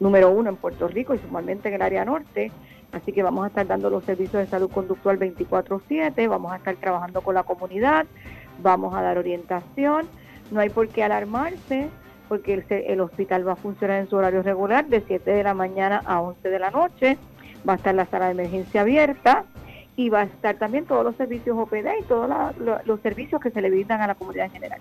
[0.00, 2.50] número uno en Puerto Rico y sumamente en el área norte.
[2.92, 6.76] Así que vamos a estar dando los servicios de salud conductual 24/7, vamos a estar
[6.76, 8.06] trabajando con la comunidad,
[8.62, 10.06] vamos a dar orientación.
[10.50, 11.88] No hay por qué alarmarse
[12.28, 15.54] porque el, el hospital va a funcionar en su horario regular de 7 de la
[15.54, 17.18] mañana a 11 de la noche.
[17.66, 19.46] Va a estar la sala de emergencia abierta
[19.96, 22.30] y va a estar también todos los servicios OPD y todos
[22.84, 24.80] los servicios que se le brindan a la comunidad en general.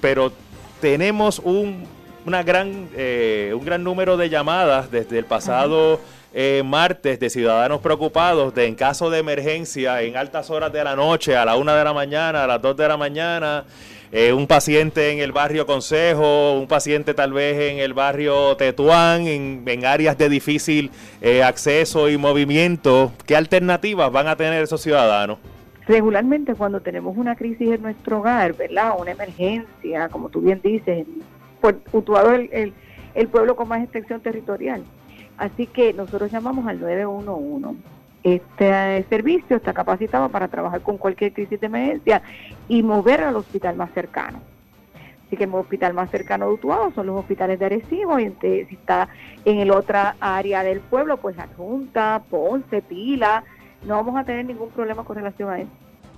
[0.00, 0.32] Pero
[0.80, 1.84] tenemos un,
[2.26, 6.00] una gran, eh, un gran número de llamadas desde el pasado
[6.34, 10.96] eh, martes de ciudadanos preocupados de en caso de emergencia en altas horas de la
[10.96, 13.64] noche, a la una de la mañana, a las dos de la mañana,
[14.14, 19.26] eh, un paciente en el barrio Consejo, un paciente tal vez en el barrio Tetuán,
[19.26, 20.90] en, áreas de difícil
[21.22, 23.12] eh, acceso y movimiento.
[23.26, 25.38] ¿Qué alternativas van a tener esos ciudadanos?
[25.86, 28.92] Regularmente cuando tenemos una crisis en nuestro hogar, ¿verdad?
[28.98, 31.06] Una emergencia, como tú bien dices,
[31.62, 32.74] por Utuado el,
[33.14, 34.84] el pueblo con más extensión territorial.
[35.38, 37.80] Así que nosotros llamamos al 911
[38.22, 42.22] este servicio está capacitado para trabajar con cualquier crisis de emergencia
[42.68, 44.40] y mover al hospital más cercano.
[45.26, 48.74] Así que el hospital más cercano de Utuado son los hospitales de Arecibo y si
[48.74, 49.08] está
[49.44, 53.42] en el otra área del pueblo, pues Adjunta, Ponce, Pila,
[53.86, 55.70] no vamos a tener ningún problema con relación a eso.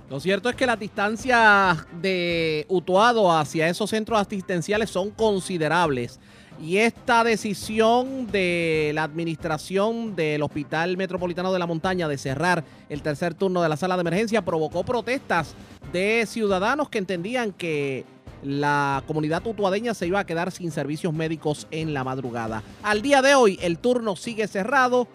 [0.09, 6.19] Lo cierto es que las distancias de Utuado hacia esos centros asistenciales son considerables
[6.61, 13.01] Y esta decisión de la administración del Hospital Metropolitano de la Montaña de cerrar el
[13.01, 15.53] tercer turno de la sala de emergencia provocó protestas
[15.91, 18.05] de ciudadanos que entendían que
[18.41, 22.63] la comunidad utuadeña se iba a quedar sin servicios médicos en la madrugada.
[22.83, 25.07] Al día de hoy el turno sigue cerrado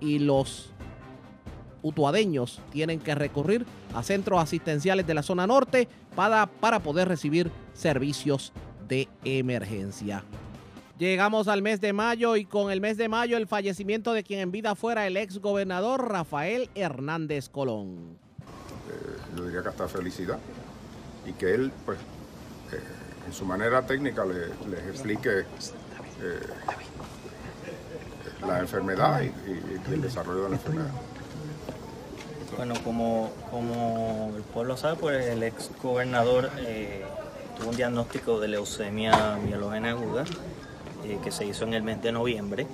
[0.00, 0.70] y los
[1.82, 7.50] utuadeños tienen que recurrir a centros asistenciales de la zona norte para, para poder recibir
[7.74, 8.52] servicios
[8.88, 10.24] de emergencia.
[10.98, 14.40] Llegamos al mes de mayo y con el mes de mayo el fallecimiento de quien
[14.40, 18.18] en vida fuera el ex gobernador Rafael Hernández Colón.
[18.90, 20.40] Eh, yo diría que hasta felicidad
[21.24, 21.98] y que él, pues,
[22.72, 22.80] eh,
[23.28, 25.44] en su manera técnica les explique eh,
[28.44, 30.90] la enfermedad y, el desarrollo de la enfermedad.
[32.56, 36.50] Bueno, como, como el pueblo sabe, pues el ex gobernador
[37.56, 40.24] tuvo un diagnóstico de leucemia mielógena aguda
[41.08, 42.66] eh, que se hizo en el mes de noviembre.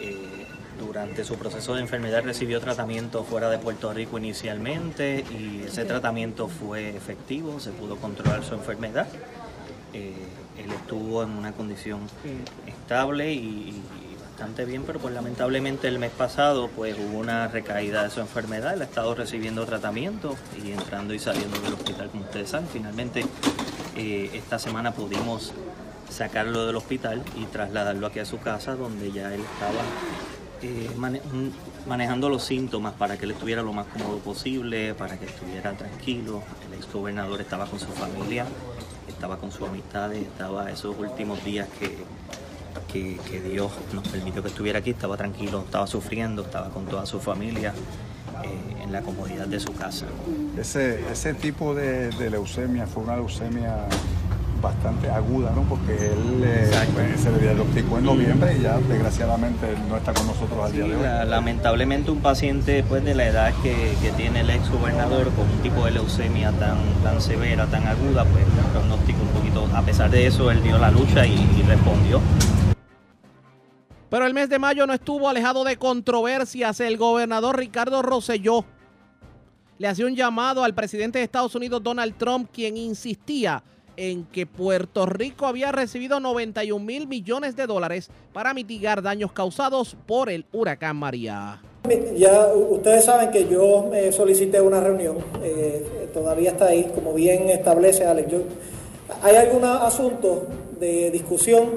[0.00, 0.46] Eh,
[0.78, 6.46] durante su proceso de enfermedad recibió tratamiento fuera de Puerto Rico inicialmente y ese tratamiento
[6.46, 9.08] fue efectivo, se pudo controlar su enfermedad.
[9.92, 10.14] Eh,
[10.62, 12.02] él estuvo en una condición
[12.68, 13.82] estable y,
[14.20, 18.74] bastante bien, pero pues lamentablemente el mes pasado pues hubo una recaída de su enfermedad,
[18.74, 22.68] él ha estado recibiendo tratamiento y entrando y saliendo del hospital como ustedes saben.
[22.68, 23.24] Finalmente
[23.96, 25.54] esta semana pudimos
[26.08, 29.82] sacarlo del hospital y trasladarlo aquí a su casa donde ya él estaba
[30.62, 30.88] eh,
[31.86, 36.42] manejando los síntomas para que él estuviera lo más cómodo posible, para que estuviera tranquilo.
[36.66, 38.46] El ex gobernador estaba con su familia,
[39.06, 41.96] estaba con sus amistades, estaba esos últimos días que,
[42.92, 47.20] que, Dios nos permitió que estuviera aquí, estaba tranquilo, estaba sufriendo, estaba con toda su
[47.20, 47.74] familia.
[48.42, 50.04] Eh, en la comodidad de su casa.
[50.58, 53.88] Ese, ese tipo de leucemia fue una leucemia
[54.66, 55.62] bastante aguda, ¿no?
[55.62, 60.26] Porque él eh, pues, se le diagnosticó en noviembre y ya desgraciadamente no está con
[60.26, 61.28] nosotros al día de hoy.
[61.28, 65.84] Lamentablemente un paciente después de la edad que, tiene el ex gobernador con un tipo
[65.84, 70.26] de leucemia tan, tan severa, tan aguda, pues un pronóstico un poquito, a pesar de
[70.26, 72.20] eso, él dio la lucha y, y respondió.
[74.08, 76.80] Pero el mes de mayo no estuvo alejado de controversias.
[76.80, 78.64] El gobernador Ricardo Rosselló
[79.78, 83.62] le hacía un llamado al presidente de Estados Unidos, Donald Trump, quien insistía
[83.96, 89.96] en que Puerto Rico había recibido 91 mil millones de dólares para mitigar daños causados
[90.06, 91.60] por el huracán María.
[92.16, 98.04] Ya ustedes saben que yo solicité una reunión, eh, todavía está ahí, como bien establece
[98.04, 98.28] Alex.
[99.22, 100.46] hay algún asunto
[100.80, 101.68] de discusión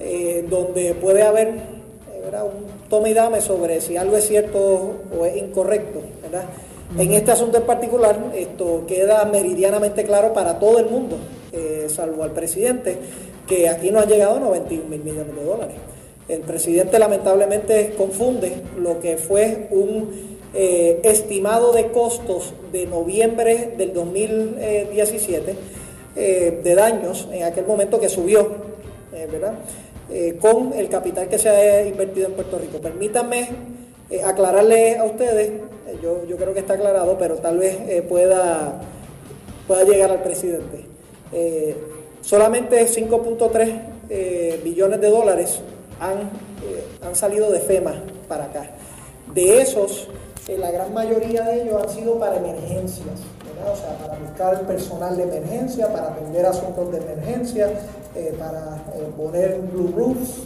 [0.00, 4.58] eh, donde puede haber eh, un tome y dame sobre si algo es cierto
[5.16, 6.00] o es incorrecto.
[6.98, 11.16] En este asunto en particular, esto queda meridianamente claro para todo el mundo
[11.58, 12.96] eh, salvo al presidente,
[13.46, 15.74] que aquí no han llegado 91 mil millones de dólares.
[16.28, 23.92] El presidente lamentablemente confunde lo que fue un eh, estimado de costos de noviembre del
[23.92, 25.54] 2017
[26.14, 28.68] eh, de daños en aquel momento que subió,
[29.10, 29.54] ¿verdad?
[30.40, 32.78] con el capital que se ha invertido en Puerto Rico.
[32.78, 33.48] Permítanme
[34.24, 35.50] aclararle a ustedes,
[36.02, 37.76] yo, yo, creo que está aclarado, pero tal vez
[38.08, 38.80] pueda,
[39.66, 40.97] pueda llegar al presidente.
[41.32, 41.76] Eh,
[42.22, 45.60] solamente 5.3 eh, billones de dólares
[46.00, 47.94] han, eh, han salido de FEMA
[48.28, 48.70] para acá.
[49.34, 50.08] De esos,
[50.48, 53.20] la gran mayoría de ellos han sido para emergencias,
[53.60, 57.68] o sea, para buscar personal de emergencia, para atender asuntos de emergencia,
[58.38, 58.82] para
[59.16, 60.38] poner blue roofs,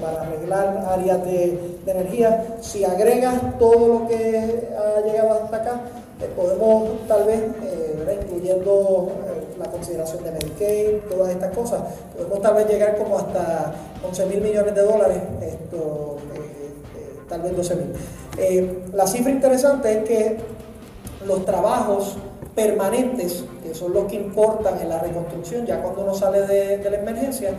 [0.00, 2.58] para arreglar áreas de, de, energía.
[2.60, 5.80] Si agregas todo lo que ha llegado hasta acá,
[6.36, 7.42] podemos tal vez,
[8.22, 9.10] incluyendo
[9.58, 11.82] la consideración de Medicaid, todas estas cosas,
[12.16, 13.74] podemos tal vez llegar como hasta
[14.06, 17.92] 11 mil millones de dólares, esto, eh, eh, tal vez 12 mil.
[18.38, 20.36] Eh, la cifra interesante es que
[21.26, 22.16] los trabajos
[22.54, 26.98] permanentes, que son los que importan en la reconstrucción, ya cuando uno sale de, la
[26.98, 27.52] emergencia,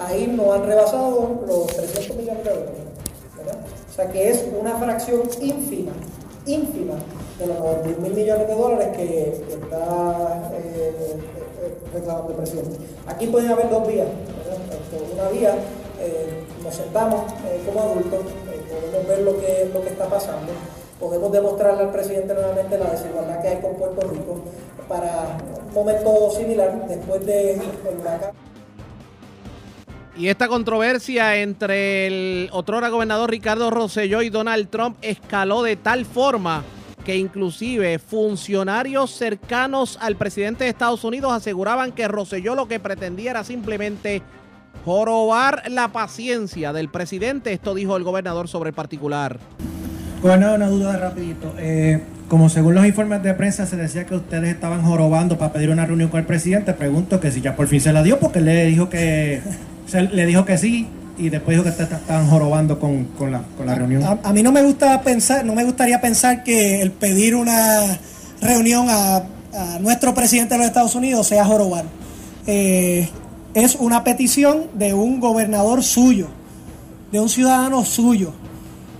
[0.00, 2.80] ahí no han rebasado los 300 millones de dólares.
[3.90, 5.92] O sea que es una fracción ínfima,
[6.46, 6.94] ínfima
[7.38, 10.50] de los 90 mil millones de dólares que, está
[13.06, 14.08] Aquí pueden haber dos vías.
[15.12, 15.54] Una vía,
[16.00, 20.52] eh, nos sentamos eh, como adultos, eh, podemos ver lo que, lo que está pasando,
[21.00, 24.40] podemos demostrarle al presidente nuevamente la desigualdad que hay con Puerto Rico
[24.88, 27.60] para un momento similar después de
[28.00, 28.32] huracán.
[30.16, 36.04] Y esta controversia entre el otrora gobernador Ricardo Rosselló y Donald Trump escaló de tal
[36.04, 36.62] forma
[37.04, 43.32] que inclusive funcionarios cercanos al presidente de Estados Unidos aseguraban que Rosselló lo que pretendía
[43.32, 44.22] era simplemente
[44.84, 47.52] jorobar la paciencia del presidente.
[47.52, 49.38] Esto dijo el gobernador sobre el particular.
[50.22, 51.54] Gobernador, una duda rapidito.
[51.58, 55.70] Eh, como según los informes de prensa se decía que ustedes estaban jorobando para pedir
[55.70, 58.40] una reunión con el presidente, pregunto que si ya por fin se la dio, porque
[58.40, 59.42] le dijo que
[59.92, 64.18] le dijo que sí y después dijo que estaban jorobando con, la, con la, reunión.
[64.22, 67.98] A, mí no me gusta pensar, no me gustaría pensar que el pedir una
[68.40, 69.22] reunión a,
[69.80, 71.84] nuestro presidente de los Estados Unidos sea jorobar.
[72.46, 73.08] Eh,
[73.54, 76.26] es una petición de un gobernador suyo,
[77.12, 78.32] de un ciudadano suyo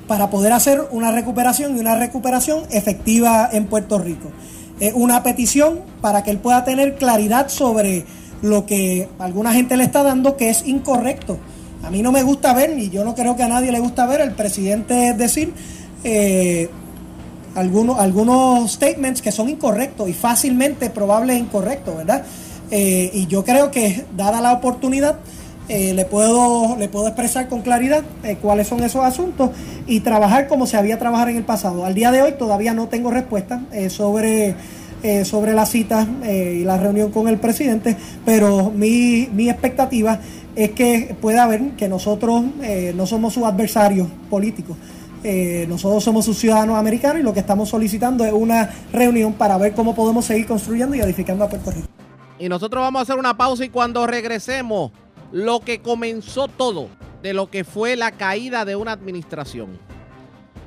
[0.06, 4.30] para poder hacer una recuperación y una recuperación efectiva en Puerto Rico.
[4.78, 8.04] Es una petición para que él pueda tener claridad sobre
[8.42, 11.38] lo que alguna gente le está dando que es incorrecto.
[11.84, 14.06] A mí no me gusta ver, y yo no creo que a nadie le gusta
[14.06, 15.52] ver, el presidente decir
[16.02, 16.70] eh,
[17.54, 22.24] algunos, algunos statements que son incorrectos y fácilmente probables incorrectos, ¿verdad?
[22.70, 25.18] Eh, y yo creo que, dada la oportunidad,
[25.68, 28.02] eh, le, puedo, le puedo expresar con claridad
[28.40, 29.50] cuáles son esos asuntos
[29.86, 31.84] y trabajar como se había trabajado en el pasado.
[31.84, 34.56] Al día de hoy todavía no tengo respuesta sobre,
[35.24, 40.20] sobre la cita y la reunión con el presidente, pero mi, mi expectativa
[40.56, 42.44] es que pueda haber que nosotros
[42.94, 44.76] no somos sus adversarios políticos.
[45.68, 49.74] nosotros somos sus ciudadanos americanos y lo que estamos solicitando es una reunión para ver
[49.74, 51.88] cómo podemos seguir construyendo y edificando a Puerto Rico.
[52.38, 54.92] Y nosotros vamos a hacer una pausa y cuando regresemos
[55.32, 56.88] lo que comenzó todo
[57.22, 59.78] de lo que fue la caída de una administración.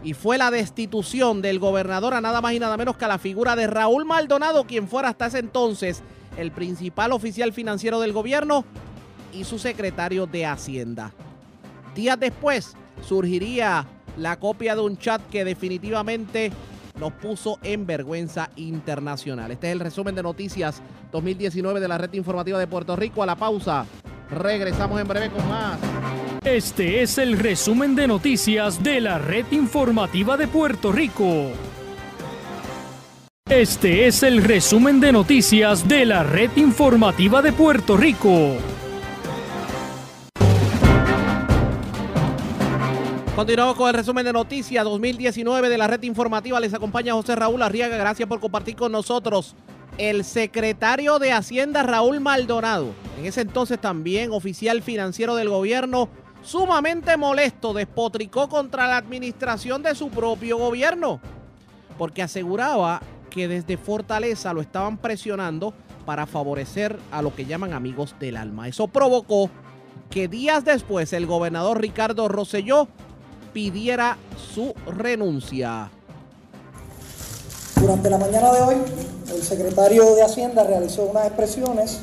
[0.04, 3.18] Y fue la destitución del gobernador a nada más y nada menos que a la
[3.18, 6.02] figura de Raúl Maldonado, quien fuera hasta ese entonces
[6.38, 8.64] el principal oficial financiero del gobierno
[9.34, 11.12] y su secretario de Hacienda.
[11.96, 13.86] Días después surgiría
[14.18, 16.52] la copia de un chat que definitivamente
[17.00, 19.52] nos puso en vergüenza internacional.
[19.52, 23.24] Este es el resumen de noticias 2019 de la red informativa de Puerto Rico.
[23.24, 23.86] A la pausa.
[24.30, 25.78] Regresamos en breve con más.
[26.44, 31.52] Este es el resumen de noticias de la red informativa de Puerto Rico.
[33.50, 38.58] Este es el resumen de noticias de la red informativa de Puerto Rico.
[43.38, 46.60] Continuamos con el resumen de noticias 2019 de la red informativa.
[46.60, 47.96] Les acompaña José Raúl Arriaga.
[47.96, 49.56] Gracias por compartir con nosotros
[50.00, 52.88] el secretario de Hacienda Raúl Maldonado,
[53.20, 56.10] en ese entonces también oficial financiero del gobierno,
[56.42, 61.22] sumamente molesto, despotricó contra la administración de su propio gobierno,
[62.00, 65.76] porque aseguraba que desde Fortaleza lo estaban presionando
[66.08, 68.68] para favorecer a lo que llaman amigos del alma.
[68.68, 69.52] Eso provocó
[70.10, 72.88] que días después el gobernador Ricardo Rosselló
[73.54, 74.18] pidiera
[74.54, 75.92] su renuncia.
[77.80, 78.76] Durante la mañana de hoy,
[79.34, 82.00] el secretario de Hacienda realizó unas expresiones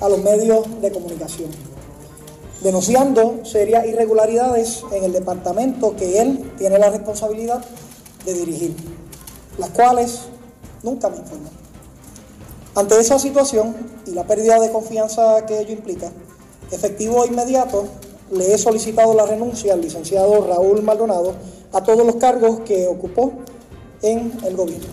[0.00, 1.50] a los medios de comunicación,
[2.62, 7.64] denunciando serias irregularidades en el departamento que él tiene la responsabilidad
[8.24, 8.76] de dirigir,
[9.58, 10.20] las cuales
[10.82, 11.48] nunca me informó.
[12.74, 13.74] Ante esa situación
[14.06, 16.10] y la pérdida de confianza que ello implica,
[16.70, 17.86] efectivo e inmediato,
[18.30, 21.34] le he solicitado la renuncia al licenciado Raúl Maldonado
[21.72, 23.32] a todos los cargos que ocupó
[24.02, 24.86] en el gobierno.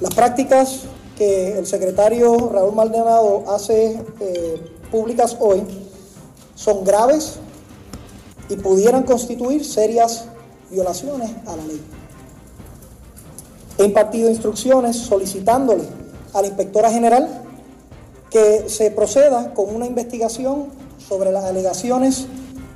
[0.00, 0.80] Las prácticas
[1.16, 4.60] que el secretario Raúl Maldonado hace eh,
[4.90, 5.62] públicas hoy
[6.54, 7.36] son graves
[8.48, 10.26] y pudieran constituir serias
[10.70, 11.80] violaciones a la ley.
[13.78, 15.84] He impartido instrucciones solicitándole
[16.34, 17.42] a la inspectora general
[18.30, 20.81] que se proceda con una investigación
[21.12, 22.24] sobre las alegaciones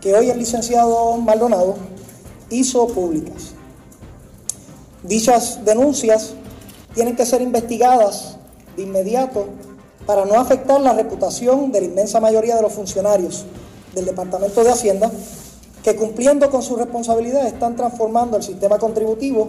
[0.02, 1.74] que hoy el licenciado Maldonado
[2.50, 3.52] hizo públicas.
[5.02, 6.34] Dichas denuncias
[6.94, 8.36] tienen que ser investigadas
[8.76, 9.46] de inmediato
[10.04, 13.46] para no afectar la reputación de la inmensa mayoría de los funcionarios
[13.94, 15.10] del Departamento de Hacienda
[15.82, 19.48] que cumpliendo con sus responsabilidades están transformando el sistema contributivo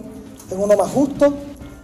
[0.49, 1.33] en uno más justo,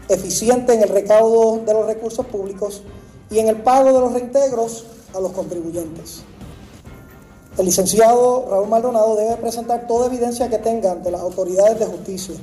[0.08, 2.82] eficiente en el recaudo de los recursos públicos
[3.30, 6.24] y en el pago de los reintegros a los contribuyentes.
[7.58, 12.36] El licenciado Raúl Maldonado debe presentar toda evidencia que tenga ante las autoridades de justicia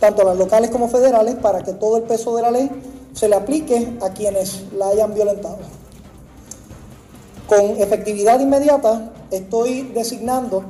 [0.00, 2.70] tanto las locales como federales, para que todo el peso de la ley
[3.12, 5.58] se le aplique a quienes la hayan violentado.
[7.46, 10.64] Con efectividad inmediata estoy designando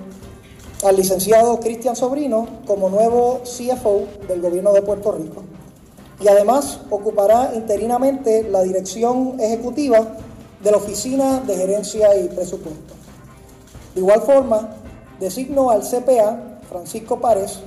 [0.82, 5.42] al licenciado Cristian Sobrino como nuevo CFO del gobierno de Puerto Rico
[6.20, 10.16] y además ocupará interinamente la dirección ejecutiva
[10.62, 12.99] de la Oficina de Gerencia y Presupuesto.
[14.00, 14.70] De igual forma,
[15.20, 17.60] designo al CPA, Francisco Párez,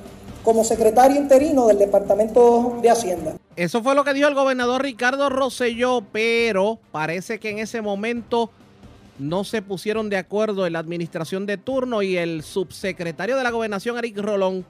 [0.44, 3.36] como secretario interino del Departamento de Hacienda.
[3.56, 8.50] Eso fue lo que dijo el gobernador Ricardo Rosselló, pero parece que en ese momento
[9.20, 13.52] no se pusieron de acuerdo en la administración de turno y el subsecretario de la
[13.52, 14.66] gobernación, Eric Rolón,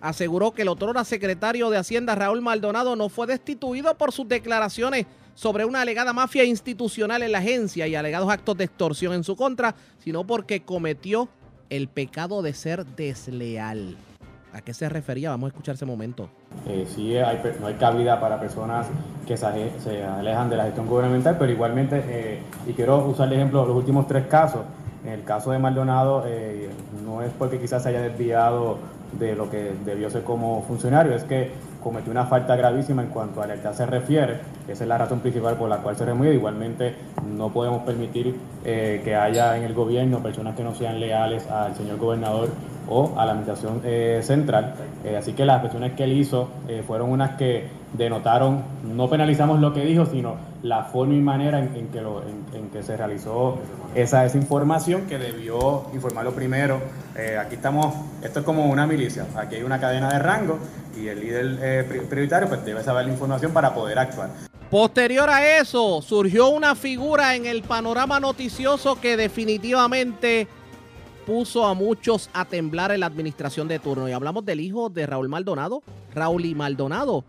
[0.00, 5.06] aseguró que el otrora secretario de Hacienda, Raúl Maldonado, no fue destituido por sus declaraciones
[5.38, 9.36] sobre una alegada mafia institucional en la agencia y alegados actos de extorsión en su
[9.36, 11.28] contra, sino porque cometió
[11.70, 13.96] el pecado de ser desleal.
[14.52, 15.30] ¿A qué se refería?
[15.30, 16.28] Vamos a escuchar ese momento.
[16.66, 17.14] Eh, sí,
[17.60, 18.88] no hay cabida para personas
[19.28, 23.60] que se, alejan de la gestión gubernamental, pero igualmente, eh, y quiero usar el ejemplo
[23.60, 24.62] de los últimos tres casos.
[25.04, 26.68] En el caso de Maldonado, eh,
[27.04, 28.78] no es porque quizás se haya desviado
[29.12, 33.42] de lo que debió ser como funcionario, es que cometió una falta gravísima en cuanto
[33.42, 34.40] a la se refiere.
[34.66, 36.34] Esa es la razón principal por la cual se remueve.
[36.34, 36.94] Igualmente,
[37.36, 41.74] no podemos permitir eh, que haya en el gobierno personas que no sean leales al
[41.74, 42.50] señor gobernador
[42.90, 44.74] o a la administración eh, central.
[45.04, 46.48] Eh, así que las expresiones que él hizo
[46.86, 51.88] fueron unas que denotaron, no penalizamos lo que dijo, sino la forma y manera en,
[51.88, 53.58] que, lo, en, que se realizó
[53.94, 56.80] esa desinformación que debió informarlo primero.
[57.40, 60.58] aquí estamos, esto es como una milicia, aquí hay una cadena de rango
[60.98, 64.30] y el líder eh, prioritario pues debe saber la información para poder actuar.
[64.70, 70.46] Posterior a eso, surgió una figura en el panorama noticioso que definitivamente
[71.24, 74.08] puso a muchos a temblar en la administración de turno.
[74.08, 75.82] Y hablamos del hijo de Raúl Maldonado,
[76.14, 77.24] Raúl y Maldonado,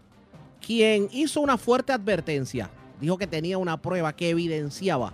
[0.66, 2.70] quien hizo una fuerte advertencia.
[3.00, 5.14] Dijo que tenía una prueba que evidenciaba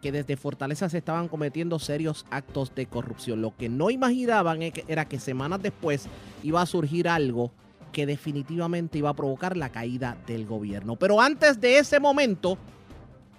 [0.00, 3.42] que desde Fortaleza se estaban cometiendo serios actos de corrupción.
[3.42, 6.06] Lo que no imaginaban era que semanas después
[6.42, 7.50] iba a surgir algo
[7.92, 10.96] que definitivamente iba a provocar la caída del gobierno.
[10.96, 12.58] Pero antes de ese momento,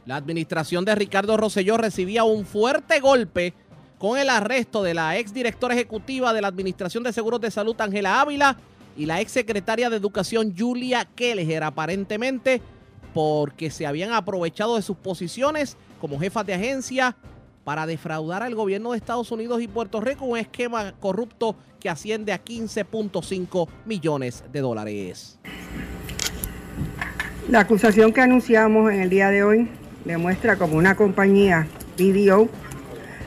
[0.06, 3.54] la administración de Ricardo Rosselló recibía un fuerte golpe
[3.98, 8.22] con el arresto de la exdirectora ejecutiva de la Administración de Seguros de Salud, Ángela
[8.22, 8.58] Ávila,
[8.98, 12.62] y la exsecretaria de Educación, Julia Kelleher, aparentemente
[13.14, 17.16] porque se habían aprovechado de sus posiciones como jefas de agencia
[17.64, 22.34] para defraudar al gobierno de Estados Unidos y Puerto Rico un esquema corrupto que asciende
[22.34, 25.40] a 15.5 millones de dólares.
[27.50, 29.70] La acusación que anunciamos en el día de hoy
[30.06, 32.48] demuestra como una compañía BDO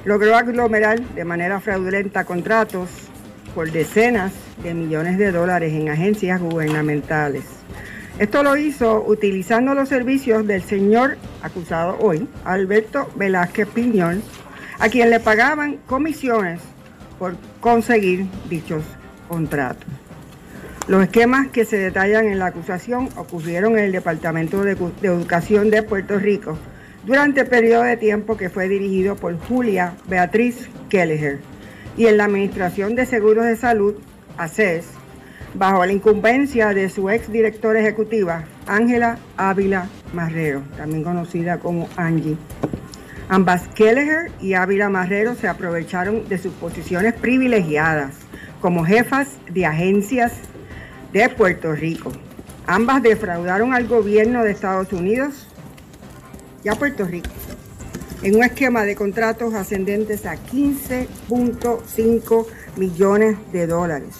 [0.04, 2.88] logró aglomerar de manera fraudulenta contratos
[3.54, 7.61] por decenas de millones de dólares en agencias gubernamentales
[8.18, 14.22] esto lo hizo utilizando los servicios del señor acusado hoy, Alberto Velázquez Piñón,
[14.78, 16.60] a quien le pagaban comisiones
[17.18, 18.84] por conseguir dichos
[19.28, 19.88] contratos.
[20.88, 25.82] Los esquemas que se detallan en la acusación ocurrieron en el Departamento de, Educación de
[25.82, 26.58] Puerto Rico
[27.06, 31.40] durante el periodo de tiempo que fue dirigido por Julia Beatriz Kelleher
[31.96, 33.94] y en la Administración de Seguros de Salud,
[34.36, 34.86] ACES,
[35.54, 42.36] bajo la incumbencia de su ex directora ejecutiva, Ángela Ávila Marrero, también conocida como Angie.
[43.28, 48.14] Ambas Kelleher y Ávila Marrero se aprovecharon de sus posiciones privilegiadas
[48.60, 50.32] como jefas de agencias
[51.12, 52.12] de Puerto Rico.
[52.66, 55.48] Ambas defraudaron al gobierno de Estados Unidos
[56.64, 57.30] y a Puerto Rico
[58.22, 62.46] en un esquema de contratos ascendentes a 15.5
[62.76, 64.14] millones de dólares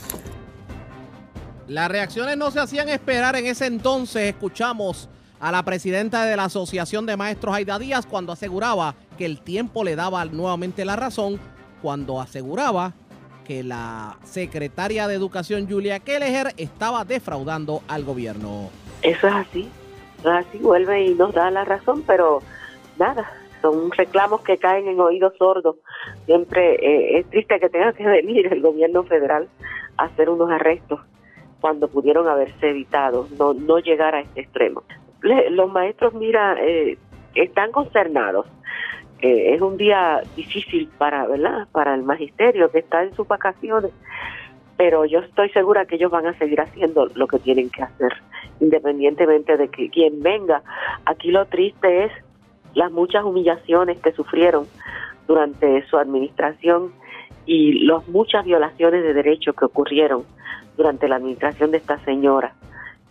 [1.69, 4.23] las reacciones no se hacían esperar en ese entonces.
[4.23, 5.09] Escuchamos
[5.41, 9.85] a la presidenta de la Asociación de Maestros Aida Díaz cuando aseguraba que el tiempo
[9.85, 11.39] le daba nuevamente la razón,
[11.81, 12.93] cuando aseguraba
[13.45, 18.71] que la secretaria de Educación Julia Kelleher estaba defraudando al gobierno.
[19.03, 19.69] Eso es así,
[20.25, 22.41] así, vuelve y nos da la razón, pero
[22.99, 23.29] nada,
[23.61, 25.77] son reclamos que caen en oídos sordos.
[26.27, 29.49] Siempre eh, es triste que tenga que venir el gobierno federal
[29.97, 31.01] a hacer unos arrestos
[31.63, 34.83] cuando pudieron haberse evitado, no, no llegar a este extremo.
[35.23, 36.99] los maestros, mira, eh,
[37.37, 38.47] están concernados.
[39.21, 41.69] Eh, es un día difícil para, ¿verdad?
[41.71, 43.93] Para el magisterio que está en sus vacaciones,
[44.77, 48.13] pero yo estoy segura que ellos van a seguir haciendo lo que tienen que hacer,
[48.59, 50.63] independientemente de que quien venga.
[51.07, 52.13] Aquí lo triste es
[52.75, 54.67] las muchas humillaciones que sufrieron
[55.29, 56.93] durante su administración
[57.47, 60.25] y las muchas violaciones de derechos que ocurrieron
[60.77, 62.55] durante la administración de esta señora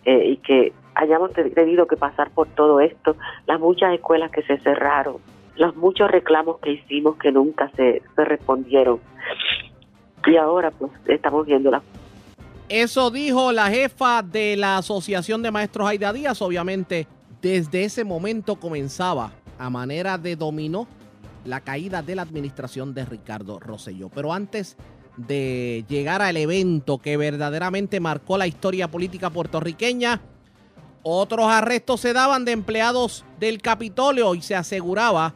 [0.04, 4.58] eh, y que hayamos tenido que pasar por todo esto, las muchas escuelas que se
[4.58, 5.16] cerraron,
[5.56, 9.00] los muchos reclamos que hicimos que nunca se, se respondieron.
[10.26, 11.82] Y ahora pues estamos viéndola.
[12.68, 16.40] Eso dijo la jefa de la Asociación de Maestros Aida Díaz.
[16.40, 17.06] Obviamente,
[17.42, 20.86] desde ese momento comenzaba a manera de dominó
[21.44, 24.08] la caída de la administración de Ricardo Rosselló.
[24.08, 24.76] Pero antes
[25.16, 30.20] de llegar al evento que verdaderamente marcó la historia política puertorriqueña.
[31.02, 35.34] Otros arrestos se daban de empleados del Capitolio y se aseguraba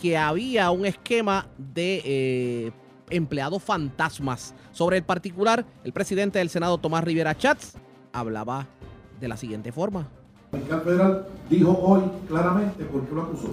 [0.00, 2.72] que había un esquema de eh,
[3.10, 4.54] empleados fantasmas.
[4.72, 7.74] Sobre el particular, el presidente del Senado, Tomás Rivera Chats,
[8.12, 8.66] hablaba
[9.20, 10.08] de la siguiente forma.
[10.52, 13.48] El fiscal federal dijo hoy claramente por qué lo acusó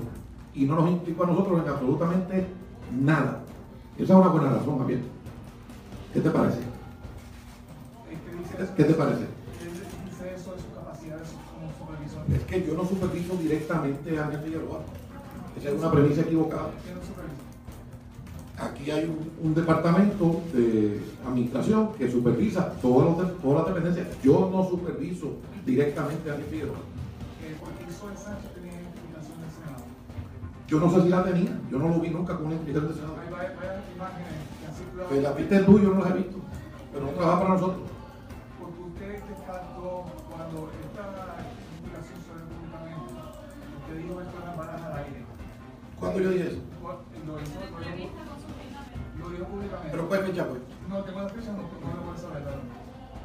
[0.54, 2.48] y no nos implicó a nosotros en absolutamente
[3.00, 3.44] nada.
[3.98, 5.00] Esa es una buena razón, Javier.
[6.14, 6.60] ¿Qué te parece?
[8.76, 9.26] ¿Qué te parece?
[12.34, 14.82] Es que yo no superviso directamente a Ángel Figueroa.
[15.58, 16.72] Esa es una premisa equivocada.
[18.58, 19.10] Aquí hay
[19.42, 24.08] un, departamento de administración que supervisa todas las dependencias.
[24.22, 26.78] Yo no superviso directamente a Ángel Figueroa.
[30.68, 32.96] Yo no sé si la tenía, yo no lo vi nunca con una explicación del
[32.96, 33.16] Senado.
[33.22, 34.51] Hay varias imágenes.
[34.96, 36.38] Pues la viste tú, yo no las he visto,
[36.92, 37.90] pero no trabaja para nosotros.
[38.60, 41.04] Porque usted descartó cuando esta
[41.80, 43.14] investigación sobre el públicamente,
[43.80, 45.26] usted dijo que esto era balas al aire.
[46.00, 46.62] ¿Cuándo yo dije eso?
[49.20, 49.92] Lo dijo públicamente.
[49.92, 50.62] ¿Pero cuál fecha pues?
[50.90, 52.62] No, tengo la fecha, no, no lo puedo saber, claro.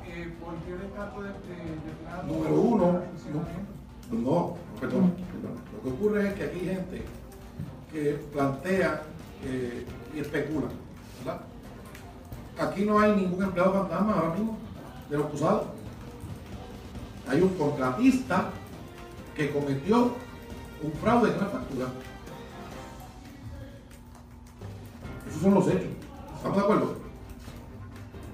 [0.06, 2.32] Eh, ¿Por qué descartó de, de?
[2.32, 2.86] Número uno,
[4.12, 5.56] no, no, perdón, perdón.
[5.74, 7.02] Lo que ocurre es que aquí hay gente
[7.92, 9.02] que plantea
[9.44, 10.68] eh, y especula.
[11.18, 11.40] ¿verdad?
[12.58, 14.56] Aquí no hay ningún empleado fantasma ahora mismo
[15.10, 15.66] de los acusados.
[17.28, 18.50] Hay un contratista
[19.34, 20.12] que cometió
[20.82, 21.86] un fraude en una factura.
[25.28, 25.90] Esos son los hechos.
[26.36, 26.96] ¿Estamos de acuerdo?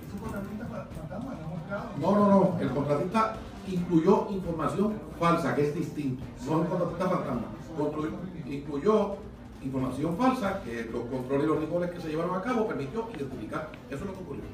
[0.07, 1.35] ¿Es un contratista fantasma?
[1.99, 2.61] No, no, no.
[2.61, 6.23] El contratista incluyó información falsa, que es distinto.
[6.47, 7.43] No es un contratista fantasma.
[8.47, 9.17] Incluyó
[9.65, 13.69] información falsa que los controles y los rigoles que se llevaron a cabo permitió identificar.
[13.89, 14.45] Eso es lo que ocurrió.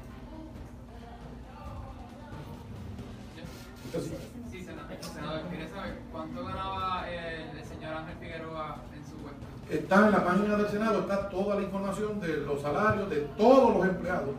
[4.50, 9.46] Sí, senador, quería saber cuánto ganaba el, señor Ángel Figueroa en su cuenta.
[9.70, 13.76] Está en la página del Senado, está toda la información de los salarios de todos
[13.76, 14.34] los empleados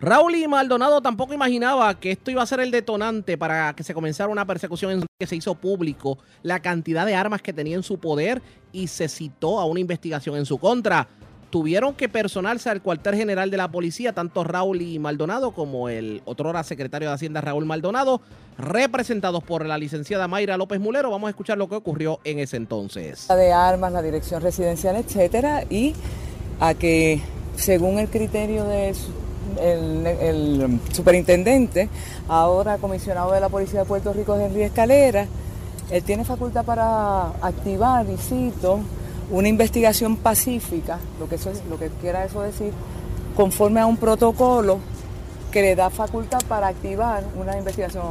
[0.00, 3.92] Raúl y Maldonado tampoco imaginaba que esto iba a ser el detonante para que se
[3.92, 7.82] comenzara una persecución en que se hizo público la cantidad de armas que tenía en
[7.82, 8.40] su poder
[8.72, 11.06] y se citó a una investigación en su contra.
[11.50, 16.22] Tuvieron que personarse al cuartel general de la policía, tanto Raúl y Maldonado como el
[16.24, 18.22] otro secretario de Hacienda Raúl Maldonado,
[18.56, 21.10] representados por la licenciada Mayra López Mulero.
[21.10, 23.28] Vamos a escuchar lo que ocurrió en ese entonces.
[23.28, 25.94] De armas, la dirección residencial, etcétera, y
[26.60, 27.20] a que
[27.56, 28.94] según el criterio de
[29.58, 31.88] el, superintendente,
[32.28, 35.26] ahora comisionado de la Policía de Puerto Rico, Henry Escalera,
[35.90, 38.80] él tiene facultad para activar, y cito,
[39.30, 42.72] una investigación pacífica, lo que, eso es, lo que quiera eso decir,
[43.36, 44.78] conforme a un protocolo
[45.50, 48.04] que le da facultad para activar una investigación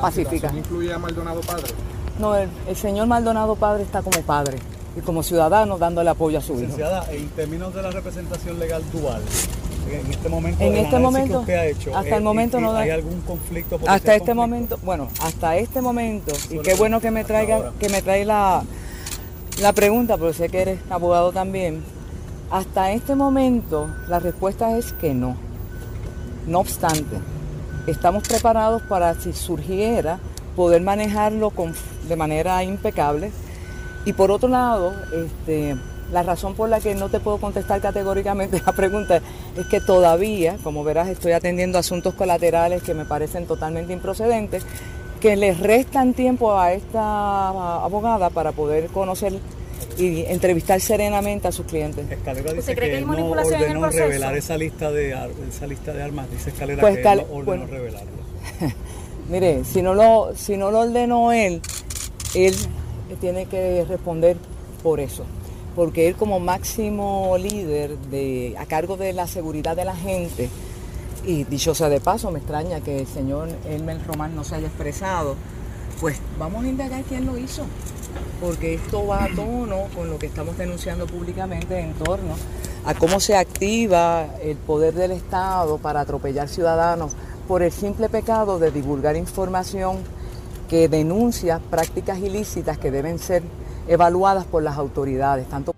[0.00, 0.52] pacífica.
[0.56, 1.72] incluye a Maldonado Padre?
[2.18, 4.58] No, el, señor Maldonado Padre está como padre
[4.96, 6.76] y como ciudadano dándole apoyo a su hijo.
[7.10, 9.22] En términos de la representación legal dual,
[9.90, 13.20] en este momento, en este momento ha hecho, hasta el eh, momento no hay algún
[13.22, 17.88] conflicto hasta este momento bueno hasta este momento y qué bueno que me traiga que
[17.88, 18.62] me trae la
[19.60, 21.82] la pregunta porque sé que eres abogado también.
[22.48, 25.36] Hasta este momento la respuesta es que no.
[26.46, 27.16] No obstante
[27.88, 30.20] estamos preparados para si surgiera
[30.54, 31.74] poder manejarlo con,
[32.08, 33.32] de manera impecable.
[34.04, 35.76] Y por otro lado este
[36.12, 39.20] la razón por la que no te puedo contestar categóricamente la pregunta
[39.56, 44.64] es que todavía, como verás, estoy atendiendo asuntos colaterales que me parecen totalmente improcedentes,
[45.20, 49.34] que les restan tiempo a esta abogada para poder conocer
[49.96, 52.08] y entrevistar serenamente a sus clientes.
[52.08, 55.16] Escalera dice que no ordenó revelar esa lista de
[55.48, 58.12] esa lista de armas, dice Escalera pues que él no ordenó revelarlo.
[59.28, 61.60] Mire, si no lo si no lo ordenó él,
[62.34, 62.54] él
[63.20, 64.36] tiene que responder
[64.82, 65.24] por eso
[65.78, 70.50] porque él como máximo líder de, a cargo de la seguridad de la gente,
[71.24, 74.66] y dicho sea de paso, me extraña que el señor Elmer Román no se haya
[74.66, 75.36] expresado,
[76.00, 77.62] pues vamos a indagar quién lo hizo,
[78.40, 82.34] porque esto va a tono con lo que estamos denunciando públicamente en torno
[82.84, 87.12] a cómo se activa el poder del Estado para atropellar ciudadanos
[87.46, 89.98] por el simple pecado de divulgar información
[90.68, 93.44] que denuncia prácticas ilícitas que deben ser
[93.88, 95.48] evaluadas por las autoridades.
[95.48, 95.74] Tanto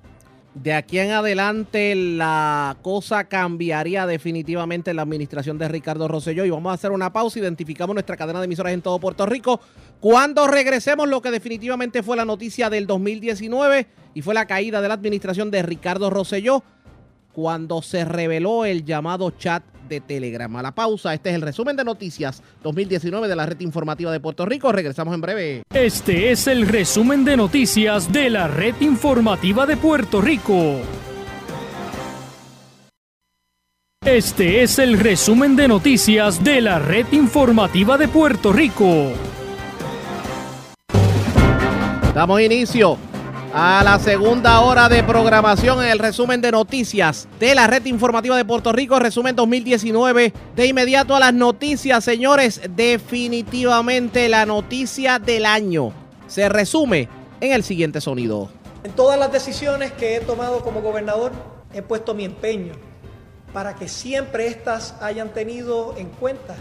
[0.55, 6.51] de aquí en adelante la cosa cambiaría definitivamente en la administración de Ricardo Rosselló y
[6.51, 9.61] vamos a hacer una pausa, identificamos nuestra cadena de emisoras en todo Puerto Rico.
[10.01, 14.89] Cuando regresemos lo que definitivamente fue la noticia del 2019 y fue la caída de
[14.89, 16.65] la administración de Ricardo Rosselló
[17.33, 20.57] cuando se reveló el llamado chat de Telegram.
[20.57, 24.21] A la pausa, este es el resumen de noticias 2019 de la red informativa de
[24.21, 24.73] Puerto Rico.
[24.73, 25.63] Regresamos en breve.
[25.75, 30.81] Este es el resumen de noticias de la red informativa de Puerto Rico.
[34.03, 39.13] Este es el resumen de noticias de la red informativa de Puerto Rico.
[42.15, 43.10] Damos inicio
[43.53, 48.37] a la segunda hora de programación en el resumen de noticias de la red informativa
[48.37, 50.33] de Puerto Rico, resumen 2019.
[50.55, 55.93] De inmediato a las noticias, señores, definitivamente la noticia del año
[56.29, 57.09] se resume
[57.41, 58.51] en el siguiente sonido.
[58.85, 61.33] En todas las decisiones que he tomado como gobernador,
[61.75, 62.75] he puesto mi empeño
[63.53, 66.55] para que siempre éstas hayan tenido en cuenta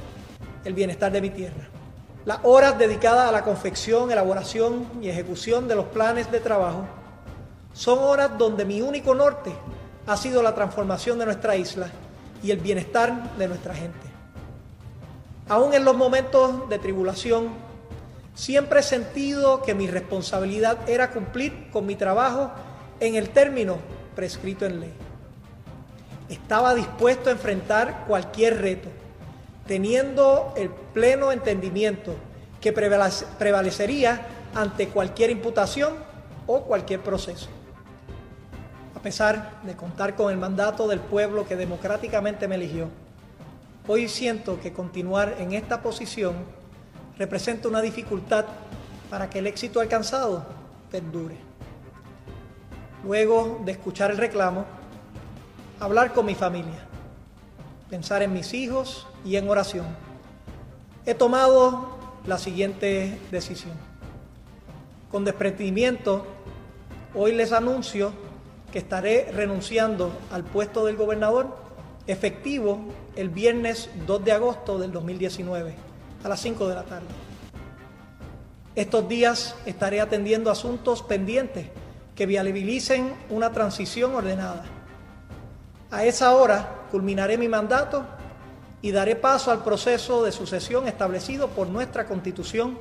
[0.65, 1.68] el bienestar de mi tierra.
[2.26, 6.86] Las horas dedicadas a la confección, elaboración y ejecución de los planes de trabajo
[7.74, 9.53] son horas donde mi único norte
[10.05, 11.89] ha sido la transformación de nuestra isla
[12.43, 14.07] y el bienestar de nuestra gente.
[15.47, 17.49] Aún en los momentos de tribulación,
[18.36, 22.51] siempre he sentido que mi responsabilidad era cumplir con mi trabajo
[22.99, 23.78] en el término
[24.15, 24.93] prescrito en ley.
[26.28, 28.89] Estaba dispuesto a enfrentar cualquier reto
[29.70, 32.15] teniendo el pleno entendimiento
[32.59, 35.93] que prevalecería ante cualquier imputación
[36.47, 37.49] o cualquier proceso.
[38.95, 42.88] A pesar de contar con el mandato del pueblo que democráticamente me eligió,
[43.88, 46.34] hoy siento que continuar en esta posición
[47.20, 48.45] representa una dificultad
[49.11, 50.47] para que el éxito alcanzado
[50.89, 51.38] perdure.
[53.03, 54.65] Luego de escuchar el reclamo,
[55.80, 56.88] hablar con mi familia,
[57.89, 59.85] pensar en mis hijos y en oración,
[61.05, 63.73] he tomado la siguiente decisión.
[65.11, 66.25] Con desprendimiento,
[67.15, 68.11] hoy les anuncio
[68.71, 71.57] que estaré renunciando al puesto del gobernador
[72.05, 72.79] efectivo
[73.15, 75.73] el viernes 2 de agosto del 2019
[76.23, 77.07] a las 5 de la tarde.
[78.75, 81.67] Estos días estaré atendiendo asuntos pendientes
[82.15, 84.63] que viabilicen una transición ordenada.
[85.91, 88.05] A esa hora culminaré mi mandato
[88.81, 92.77] y daré paso al proceso de sucesión establecido por nuestra Constitución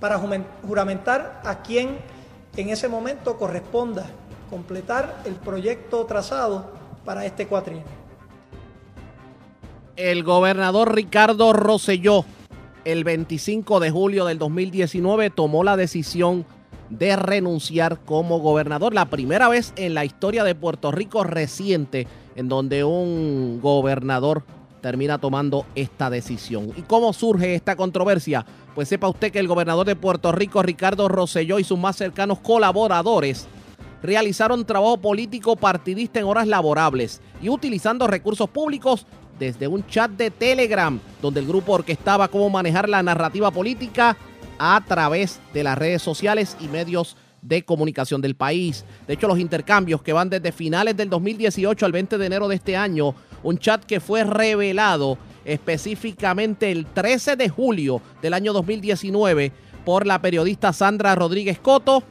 [0.00, 0.18] para
[0.66, 1.98] juramentar a quien
[2.56, 4.06] en ese momento corresponda
[4.48, 6.72] completar el proyecto trazado
[7.04, 7.84] para este cuatrienio.
[9.96, 12.24] El gobernador Ricardo Rosselló,
[12.84, 16.46] el 25 de julio del 2019, tomó la decisión
[16.88, 18.94] de renunciar como gobernador.
[18.94, 22.06] La primera vez en la historia de Puerto Rico reciente
[22.38, 24.44] en donde un gobernador
[24.80, 26.72] termina tomando esta decisión.
[26.76, 28.46] ¿Y cómo surge esta controversia?
[28.76, 32.38] Pues sepa usted que el gobernador de Puerto Rico, Ricardo Rosselló, y sus más cercanos
[32.38, 33.48] colaboradores
[34.04, 39.04] realizaron trabajo político partidista en horas laborables y utilizando recursos públicos
[39.36, 44.16] desde un chat de Telegram, donde el grupo orquestaba cómo manejar la narrativa política
[44.60, 48.84] a través de las redes sociales y medios de comunicación del país.
[49.06, 52.56] De hecho, los intercambios que van desde finales del 2018 al 20 de enero de
[52.56, 59.52] este año un chat que fue revelado específicamente el 13 de julio del año 2019
[59.84, 62.02] por la periodista Sandra Rodríguez Coto.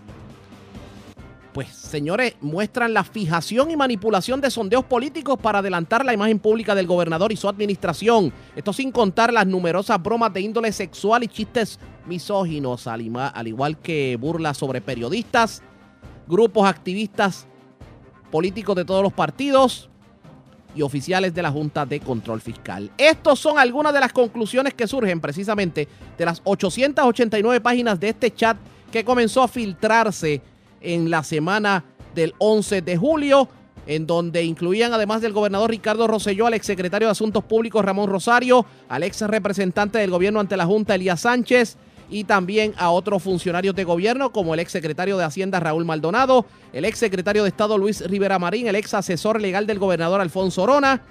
[1.54, 6.76] Pues señores, muestran la fijación y manipulación de sondeos políticos para adelantar la imagen pública
[6.76, 8.32] del gobernador y su administración.
[8.56, 14.18] Esto sin contar las numerosas bromas de índole sexual y chistes misóginos, al igual que
[14.20, 15.64] burlas sobre periodistas,
[16.28, 17.48] grupos activistas
[18.32, 19.90] políticos de todos los partidos,
[20.78, 22.92] y oficiales de la Junta de Control Fiscal.
[22.98, 25.88] Estas son algunas de las conclusiones que surgen precisamente
[26.18, 28.58] de las 889 páginas de este chat
[28.92, 30.42] que comenzó a filtrarse
[30.82, 31.84] en la semana
[32.16, 33.48] del 11 de julio,
[33.86, 38.66] en donde incluían además del gobernador Ricardo Rosselló al exsecretario de Asuntos Públicos Ramón Rosario,
[38.90, 41.78] al ex representante del gobierno ante la Junta Elías Sánchez,
[42.10, 46.46] y también a otros funcionarios de gobierno como el ex secretario de Hacienda Raúl Maldonado,
[46.74, 50.64] el ex secretario de Estado Luis Rivera Marín, el ex asesor legal del gobernador Alfonso
[50.64, 51.02] Orona,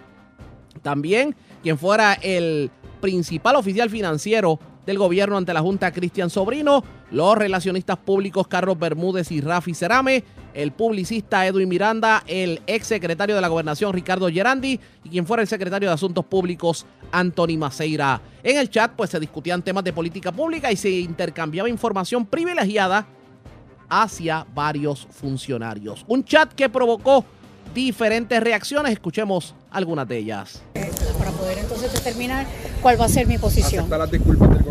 [0.82, 7.36] también quien fuera el principal oficial financiero del gobierno ante la Junta Cristian Sobrino, los
[7.36, 10.24] relacionistas públicos Carlos Bermúdez y Rafi Cerame,
[10.54, 15.42] el publicista Edwin Miranda, el ex secretario de la Gobernación Ricardo Gerandi y quien fuera
[15.42, 18.22] el secretario de Asuntos Públicos Anthony Maceira.
[18.42, 23.06] En el chat pues se discutían temas de política pública y se intercambiaba información privilegiada
[23.88, 26.04] hacia varios funcionarios.
[26.08, 27.24] Un chat que provocó
[27.74, 30.62] diferentes reacciones, escuchemos algunas de ellas.
[31.18, 32.46] Para poder entonces determinar
[32.80, 33.80] cuál va a ser mi posición.
[33.80, 34.65] Aceptar las disculpas del gobernador ayer.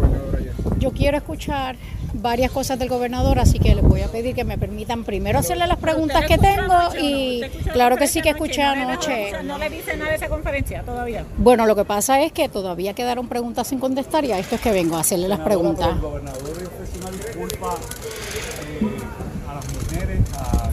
[0.80, 1.76] Yo quiero escuchar
[2.14, 5.68] varias cosas del gobernador, así que les voy a pedir que me permitan primero hacerle
[5.68, 7.42] las preguntas que tengo y
[7.74, 9.44] claro que sí que escuché anoche.
[9.44, 11.26] No le dice nada de esa conferencia todavía.
[11.38, 14.62] Bueno, lo que pasa es que todavía quedaron preguntas sin contestar y a esto es
[14.62, 15.90] que vengo a hacerle las preguntas.
[15.90, 20.70] El gobernador ofreció una disculpa eh, a las mujeres, a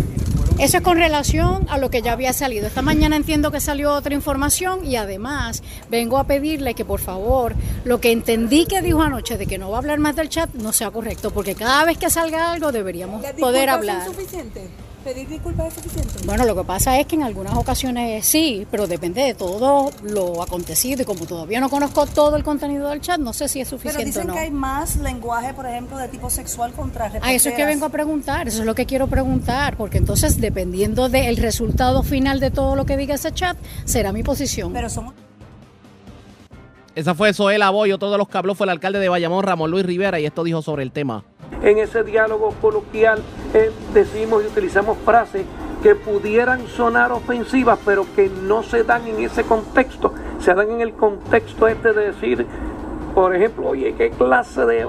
[0.58, 2.66] Eso es con relación a lo que ya había salido.
[2.66, 7.54] Esta mañana entiendo que salió otra información y además vengo a pedirle que por favor
[7.84, 10.52] lo que entendí que dijo anoche de que no va a hablar más del chat
[10.54, 14.06] no sea correcto, porque cada vez que salga algo deberíamos poder hablar.
[15.04, 16.12] ¿Pedir disculpas es suficiente?
[16.26, 20.40] Bueno, lo que pasa es que en algunas ocasiones sí, pero depende de todo lo
[20.42, 23.68] acontecido y como todavía no conozco todo el contenido del chat, no sé si es
[23.68, 24.34] Pero suficiente dicen o no.
[24.34, 27.68] que hay más lenguaje, por ejemplo, de tipo sexual contra A eso es que reporteras.
[27.68, 32.38] vengo a preguntar, eso es lo que quiero preguntar, porque entonces dependiendo del resultado final
[32.38, 34.72] de todo lo que diga ese chat, será mi posición.
[34.72, 35.14] Pero somos
[36.94, 39.70] Esa fue Zoela Boy, otro de los que habló fue el alcalde de Bayamón, Ramón
[39.70, 41.24] Luis Rivera, y esto dijo sobre el tema.
[41.62, 43.22] En ese diálogo coloquial
[43.54, 45.44] eh, decimos y utilizamos frases
[45.82, 50.12] que pudieran sonar ofensivas, pero que no se dan en ese contexto.
[50.38, 52.46] Se dan en el contexto este de decir,
[53.14, 54.86] por ejemplo, oye, ¿qué clase de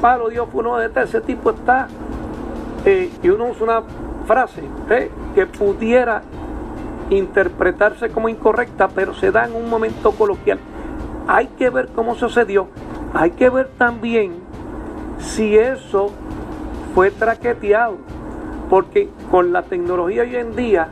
[0.00, 1.02] palo Dios uno de este?
[1.02, 1.88] Ese tipo está.
[2.84, 3.82] eh, y uno usa una
[4.26, 6.22] frase eh, que pudiera
[7.10, 10.58] interpretarse como incorrecta, pero se da en un momento coloquial.
[11.26, 12.68] Hay que ver cómo sucedió.
[13.14, 14.47] Hay que ver también
[15.18, 16.10] si eso
[16.94, 17.96] fue traqueteado.
[18.70, 20.88] Porque con la tecnología hoy en día,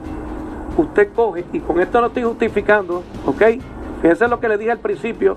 [0.77, 3.43] usted coge, y con esto no estoy justificando, ¿ok?
[4.01, 5.37] Fíjense lo que le dije al principio,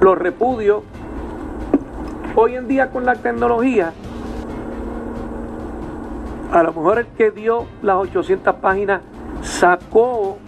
[0.00, 0.82] los repudios.
[2.34, 3.92] Hoy en día con la tecnología,
[6.52, 9.00] a lo mejor el que dio las 800 páginas
[9.42, 10.38] sacó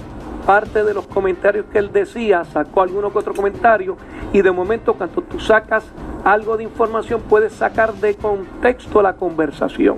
[0.49, 3.99] parte de los comentarios que él decía, sacó alguno que otro comentario,
[4.33, 5.85] y de momento cuando tú sacas
[6.25, 9.97] algo de información puedes sacar de contexto la conversación.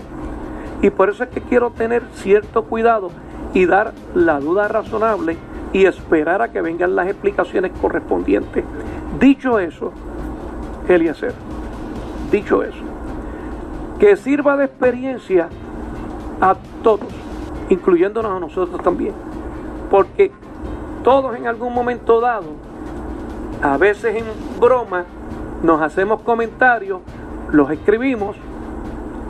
[0.83, 3.13] Y por eso es que quiero tener cierto cuidado
[3.55, 5.37] y dar la duda razonable
[5.73, 8.65] y esperar a que vengan las explicaciones correspondientes.
[9.21, 9.93] Dicho eso,
[10.89, 11.33] Eliezer,
[12.33, 12.83] dicho eso,
[14.01, 15.49] que sirva de experiencia
[16.41, 17.07] a todos,
[17.69, 19.15] incluyéndonos a nosotros también.
[19.91, 20.31] Porque
[21.03, 22.47] todos en algún momento dado,
[23.63, 24.25] a veces en
[24.61, 25.05] broma,
[25.63, 27.01] nos hacemos comentarios,
[27.51, 28.37] los escribimos,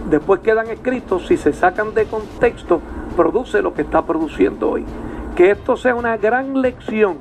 [0.09, 2.81] después quedan escritos, si se sacan de contexto,
[3.17, 4.85] produce lo que está produciendo hoy.
[5.35, 7.19] Que esto sea una gran lección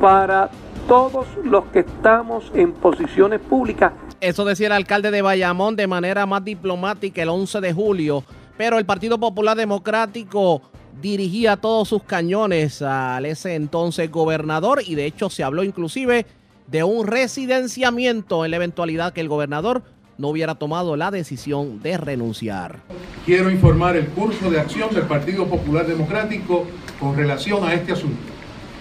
[0.00, 0.50] para
[0.86, 6.24] todos los que estamos en posiciones públicas Eso decía el alcalde de Bayamón de manera
[6.24, 8.24] más diplomática el 11 de julio,
[8.56, 10.62] pero el Partido Popular Democrático
[11.00, 16.26] dirigía todos sus cañones al ese entonces gobernador y de hecho se habló inclusive
[16.66, 19.82] de un residenciamiento en la eventualidad que el gobernador
[20.18, 22.80] no hubiera tomado la decisión de renunciar.
[23.24, 26.66] Quiero informar el curso de acción del Partido Popular Democrático
[26.98, 28.18] con relación a este asunto.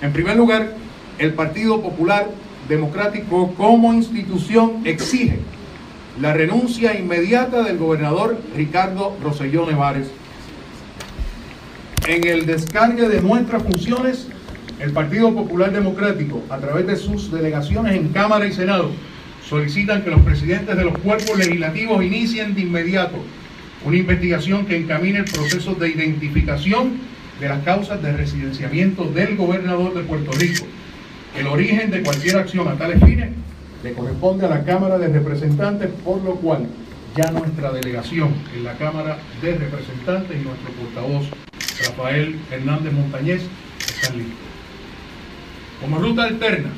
[0.02, 0.74] En primer lugar,
[1.20, 2.28] el Partido Popular
[2.68, 5.40] Democrático como institución exige
[6.20, 10.08] la renuncia inmediata del gobernador Ricardo Rosselló Nevares.
[12.08, 14.28] En el descargue de nuestras funciones,
[14.80, 18.92] el Partido Popular Democrático, a través de sus delegaciones en Cámara y Senado,
[19.46, 23.18] solicitan que los presidentes de los cuerpos legislativos inicien de inmediato
[23.86, 26.94] una investigación que encamine el proceso de identificación
[27.42, 30.66] de las causas de residenciamiento del gobernador de Puerto Rico.
[31.38, 33.32] El origen de cualquier acción a tales fines
[33.84, 36.68] le corresponde a la Cámara de Representantes, por lo cual
[37.18, 41.26] ya nuestra delegación en la Cámara de Representantes y nuestro portavoz
[41.80, 43.42] Rafael Hernández Montañez
[43.80, 44.38] están listos.
[45.82, 46.70] Como ruta alterna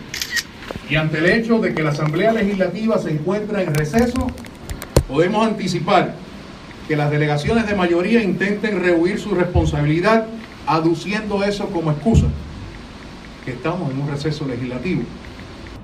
[0.90, 4.32] y ante el hecho de que la Asamblea Legislativa se encuentra en receso,
[5.10, 6.16] podemos anticipar
[6.88, 10.26] que las delegaciones de mayoría intenten rehuir su responsabilidad
[10.66, 12.28] aduciendo eso como excusa,
[13.44, 15.02] que estamos en un receso legislativo.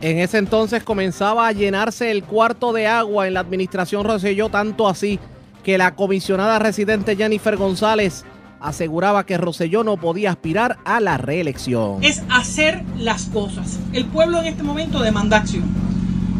[0.02, 4.88] En ese entonces comenzaba a llenarse el cuarto de agua en la administración Rosselló, tanto
[4.88, 5.20] así
[5.64, 8.24] que la comisionada residente Jennifer González
[8.60, 12.04] aseguraba que Rosselló no podía aspirar a la reelección.
[12.04, 13.80] es hacer las cosas.
[13.94, 15.64] El pueblo en este momento demanda acción.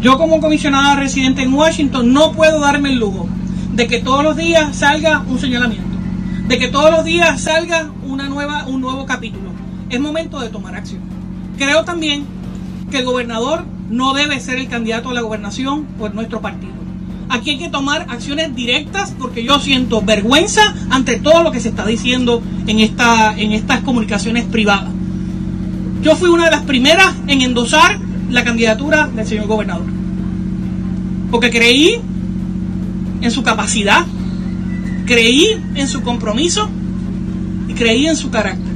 [0.02, 3.28] Yo como comisionada residente en Washington no puedo darme el lujo
[3.74, 5.98] de que todos los días salga un señalamiento,
[6.48, 9.50] de que todos los días salga una nueva, un nuevo capítulo.
[9.90, 11.02] Es momento de tomar acción.
[11.58, 12.26] Creo también
[12.92, 16.74] que el gobernador no debe ser el candidato a la gobernación por nuestro partido.
[17.30, 21.70] Aquí hay que tomar acciones directas porque yo siento vergüenza ante todo lo que se
[21.70, 24.92] está diciendo en, esta, en estas comunicaciones privadas.
[26.02, 29.86] Yo fui una de las primeras en endosar la candidatura del señor gobernador.
[31.32, 32.00] porque creí
[33.22, 34.06] en su capacidad,
[35.06, 36.70] creí en su compromiso
[37.68, 38.74] y creí en su carácter.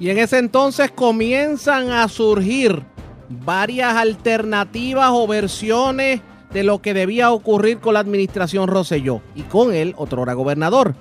[0.00, 2.82] Y en ese entonces comienzan a surgir
[3.28, 6.20] varias alternativas o versiones
[6.52, 10.94] de lo que debía ocurrir con la administración Roselló y con él, otro hora gobernador.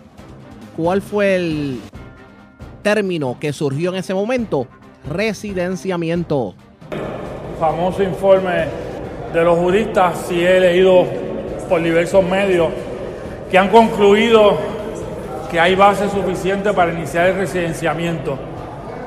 [0.75, 1.80] ¿Cuál fue el
[2.84, 4.67] término que surgió en ese momento?
[5.09, 6.53] Residenciamiento.
[7.59, 8.65] Famoso informe
[9.34, 11.05] de los juristas, si he leído
[11.69, 12.69] por diversos medios,
[13.49, 14.57] que han concluido
[15.49, 18.38] que hay base suficiente para iniciar el residenciamiento.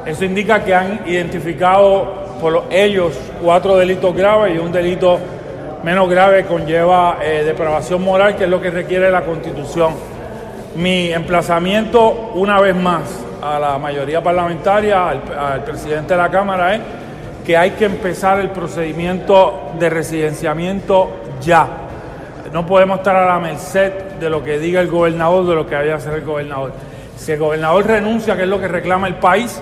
[0.07, 3.13] Eso indica que han identificado por ellos
[3.43, 5.19] cuatro delitos graves y un delito
[5.83, 9.95] menos grave conlleva eh, depravación moral, que es lo que requiere la Constitución.
[10.77, 13.03] Mi emplazamiento, una vez más,
[13.43, 16.81] a la mayoría parlamentaria, al, presidente de la Cámara, es
[17.45, 21.11] que hay que empezar el procedimiento de residenciamiento
[21.41, 21.67] ya.
[22.53, 25.75] No podemos estar a la merced de lo que diga el gobernador, de lo que
[25.75, 26.73] vaya a hacer el gobernador.
[27.17, 29.61] Si el gobernador renuncia, que es lo que reclama el país,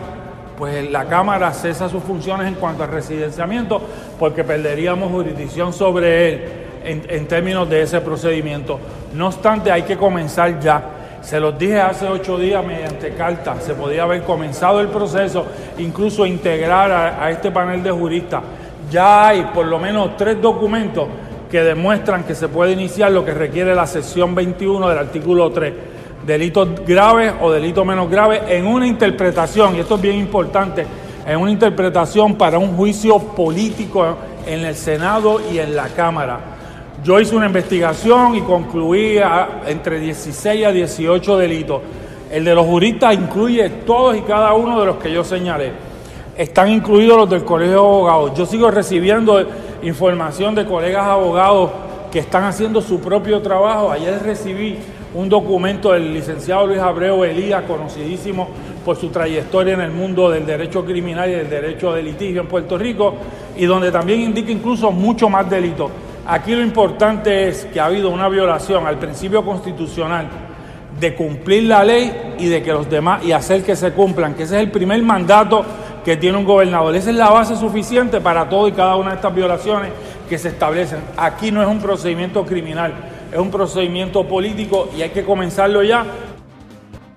[0.59, 3.81] pues la Cámara cesa sus funciones en cuanto al residenciamiento
[4.19, 6.45] porque perderíamos jurisdicción sobre él
[6.85, 8.81] en, en, términos de ese procedimiento.
[9.15, 10.83] No obstante, hay que comenzar ya.
[11.23, 15.47] Se los dije hace ocho días mediante carta, se podía haber comenzado el proceso,
[15.79, 18.43] incluso integrar a, a este panel de juristas.
[18.91, 21.07] Ya hay por lo menos tres documentos
[21.49, 25.73] que demuestran que se puede iniciar lo que requiere la sección 21 del artículo 3
[26.29, 30.87] delitos graves o delitos menos graves en una interpretación, y esto es bien importante,
[31.27, 34.15] en una interpretación para un juicio político
[34.47, 36.39] en el Senado y en la Cámara.
[37.03, 39.19] Yo hice una investigación y concluí
[39.67, 41.81] entre 16 a 18 delitos.
[42.31, 45.73] El de los juristas incluye todos y cada uno de los que yo señalé.
[46.37, 48.33] Están incluidos los del Colegio de Abogados.
[48.37, 49.43] Yo sigo recibiendo
[49.83, 51.71] información de colegas abogados
[52.13, 53.91] que están haciendo su propio trabajo.
[53.91, 54.77] Ayer recibí
[55.15, 58.49] un documento del licenciado Luis Abreu Elías, conocidísimo
[58.85, 62.47] por su trayectoria en el mundo del derecho criminal y del derecho de litigio en
[62.47, 63.15] Puerto Rico,
[63.57, 65.91] y donde también indica incluso mucho más delitos.
[66.27, 70.29] Aquí lo importante es que ha habido una violación al principio constitucional
[71.01, 74.43] de cumplir la ley y de que los demás y hacer que se cumplan, que
[74.43, 75.65] ese es el primer mandato
[76.05, 76.95] que tiene un gobernador.
[76.95, 79.91] Esa es la base suficiente para todo y cada una de estas violaciones
[80.29, 81.01] que se establecen.
[81.17, 82.93] Aquí no es un procedimiento criminal,
[83.33, 86.07] es un procedimiento político y hay que comenzarlo ya.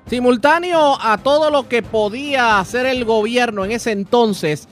[0.07, 4.67] Simultáneo a todo lo que podía hacer el gobierno en ese entonces,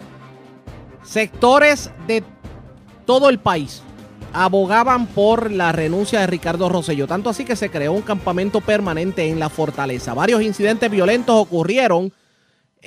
[1.04, 2.24] sectores de
[3.06, 3.82] todo el país
[4.34, 9.28] abogaban por la renuncia de Ricardo Rosselló, tanto así que se creó un campamento permanente
[9.28, 10.14] en la fortaleza.
[10.14, 12.14] Varios incidentes violentos ocurrieron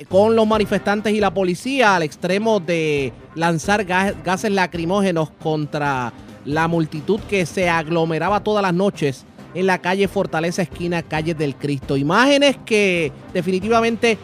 [0.09, 6.13] con los manifestantes y la policía al extremo de lanzar gases lacrimógenos contra
[6.45, 11.55] la multitud que se aglomeraba todas las noches en la calle Fortaleza, esquina Calle del
[11.55, 11.97] Cristo.
[11.97, 14.17] Imágenes que definitivamente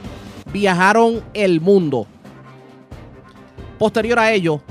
[0.52, 2.08] viajaron el mundo.
[3.78, 4.62] Posterior a ello,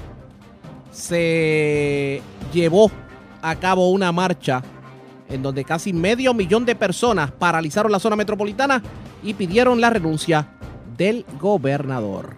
[0.91, 2.21] se
[2.53, 2.91] llevó
[3.41, 4.63] a cabo una marcha
[5.29, 8.83] en donde casi medio millón de personas paralizaron la zona metropolitana
[9.23, 10.49] y pidieron la renuncia
[10.97, 12.37] del gobernador.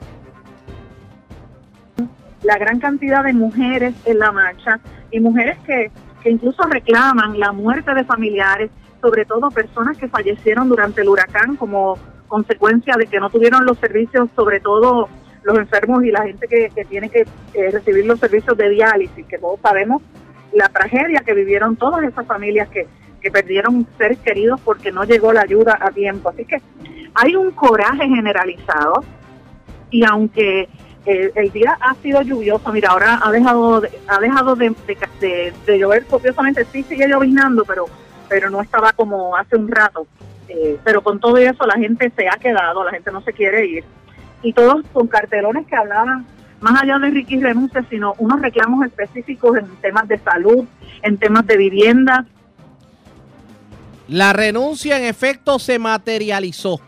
[2.42, 4.80] La gran cantidad de mujeres en la marcha
[5.10, 5.90] y mujeres que,
[6.22, 11.56] que incluso reclaman la muerte de familiares, sobre todo personas que fallecieron durante el huracán
[11.56, 11.98] como
[12.28, 15.08] consecuencia de que no tuvieron los servicios, sobre todo
[15.42, 19.26] los enfermos y la gente que, que tiene que eh, recibir los servicios de diálisis,
[19.26, 20.02] que todos sabemos
[20.52, 22.86] la tragedia que vivieron todas esas familias que,
[23.20, 26.30] que perdieron seres queridos porque no llegó la ayuda a tiempo.
[26.30, 26.60] Así que
[27.14, 29.04] hay un coraje generalizado
[29.90, 30.68] y aunque
[31.06, 34.74] el día ha sido lluvioso, mira, ahora ha dejado de, ha dejado de,
[35.20, 37.86] de, de llover copiosamente, sí sigue llovinando, pero,
[38.28, 40.06] pero no estaba como hace un rato.
[40.48, 43.66] Eh, pero con todo eso la gente se ha quedado, la gente no se quiere
[43.66, 43.84] ir.
[44.42, 46.26] Y todos con cartelones que hablaban
[46.60, 50.64] más allá de Ricky renuncia, sino unos reclamos específicos en temas de salud,
[51.02, 52.26] en temas de vivienda.
[54.08, 56.80] La renuncia en efecto se materializó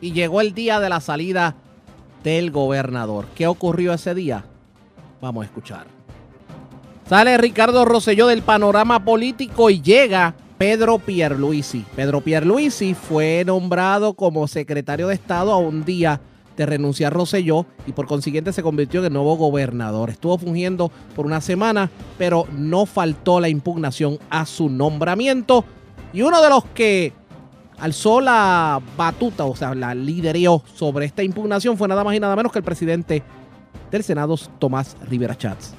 [0.00, 1.56] y llegó el día de la salida
[2.24, 3.26] del gobernador.
[3.36, 4.44] ¿Qué ocurrió ese día?
[5.20, 5.86] Vamos a escuchar.
[7.08, 11.84] Sale Ricardo Rosselló del panorama político y llega Pedro Pierluisi.
[11.94, 16.20] Pedro Pierluisi fue nombrado como secretario de Estado a un día
[16.56, 20.10] de renunciar Rosselló y por consiguiente se convirtió en el nuevo gobernador.
[20.10, 25.64] Estuvo fungiendo por una semana, pero no faltó la impugnación a su nombramiento.
[26.12, 27.12] Y uno de los que
[27.78, 32.36] alzó la batuta, o sea, la lideró sobre esta impugnación fue nada más y nada
[32.36, 33.22] menos que el presidente
[33.90, 35.70] del Senado, Tomás Rivera Chats.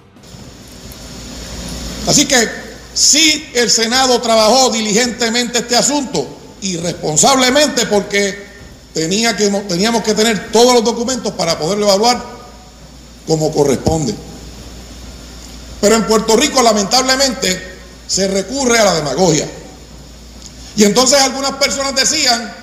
[2.08, 2.48] Así que
[2.94, 6.28] sí el Senado trabajó diligentemente este asunto
[6.62, 8.46] y responsablemente porque
[8.94, 12.24] tenía que, teníamos que tener todos los documentos para poderlo evaluar
[13.28, 14.16] como corresponde.
[15.82, 17.76] Pero en Puerto Rico lamentablemente
[18.08, 19.48] se recurre a la demagogia.
[20.76, 22.54] Y entonces algunas personas decían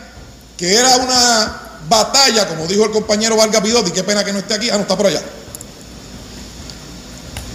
[0.56, 4.54] que era una batalla, como dijo el compañero Vargas Pidotti, qué pena que no esté
[4.54, 5.22] aquí, ah, no está por allá.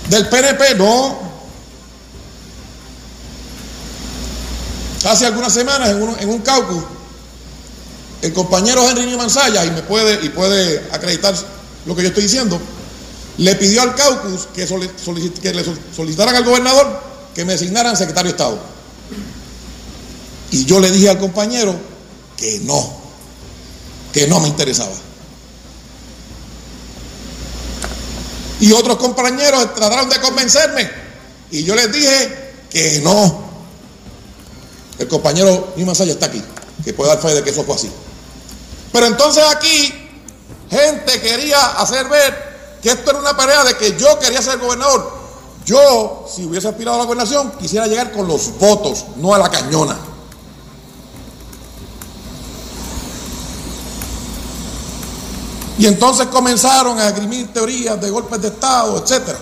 [0.10, 1.28] Del PNP, no.
[5.06, 6.84] Hace algunas semanas en un, caucus,
[8.22, 11.36] el compañero Henry Mansaya, y me puede, y puede acreditar
[11.86, 12.60] lo que yo estoy diciendo,
[13.38, 14.66] le pidió al caucus que,
[15.42, 15.64] que le
[15.96, 17.02] solicitaran al gobernador
[17.34, 18.60] que me designaran secretario de Estado.
[20.52, 21.76] Y yo le dije al compañero
[22.38, 22.90] que no,
[24.14, 24.94] que no me interesaba.
[28.60, 30.90] Y otros compañeros trataron de convencerme
[31.52, 33.46] y yo les dije que no.
[34.98, 36.44] El compañero Nimasaya está aquí,
[36.84, 37.92] que puede dar fe de que eso fue así.
[38.92, 39.94] Pero entonces aquí
[40.70, 45.18] gente quería hacer ver que esto era una pelea de que yo quería ser gobernador.
[45.66, 49.52] Yo, si hubiese aspirado a la gobernación, quisiera llegar con los votos, no a la
[49.52, 49.98] cañona.
[55.78, 59.36] Y entonces comenzaron a esgrimir teorías de golpes de Estado, etc.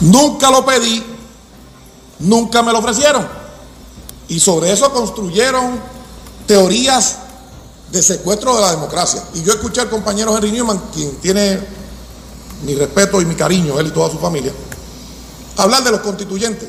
[0.00, 1.04] Nunca lo pedí,
[2.20, 3.26] nunca me lo ofrecieron.
[4.28, 5.78] Y sobre eso construyeron
[6.46, 7.18] teorías
[7.92, 9.22] de secuestro de la democracia.
[9.34, 11.60] Y yo escuché al compañero Henry Newman, quien tiene
[12.64, 14.52] mi respeto y mi cariño, él y toda su familia,
[15.58, 16.68] hablar de los constituyentes.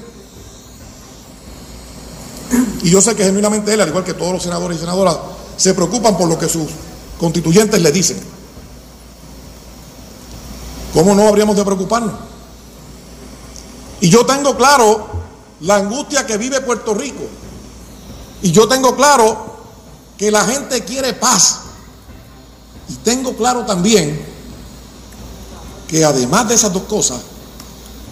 [2.84, 5.18] Y yo sé que genuinamente él, al igual que todos los senadores y senadoras,
[5.58, 6.68] se preocupan por lo que sus
[7.20, 8.20] constituyentes le dicen.
[10.94, 12.14] ¿Cómo no habríamos de preocuparnos?
[14.02, 15.08] Y yo tengo claro
[15.62, 17.24] la angustia que vive Puerto Rico.
[18.42, 19.56] Y yo tengo claro
[20.18, 21.60] que la gente quiere paz.
[22.88, 24.26] Y tengo claro también
[25.88, 27.20] que además de esas dos cosas,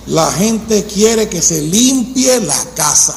[0.07, 3.15] la gente quiere que se limpie la casa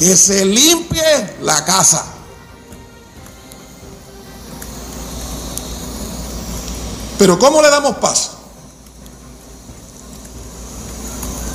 [0.00, 2.02] que se limpie la casa.
[7.18, 8.30] Pero ¿cómo le damos paz?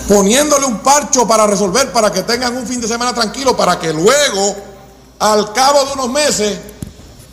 [0.07, 3.91] Poniéndole un parcho para resolver, para que tengan un fin de semana tranquilo, para que
[3.91, 4.55] luego,
[5.17, 6.59] al cabo de unos meses,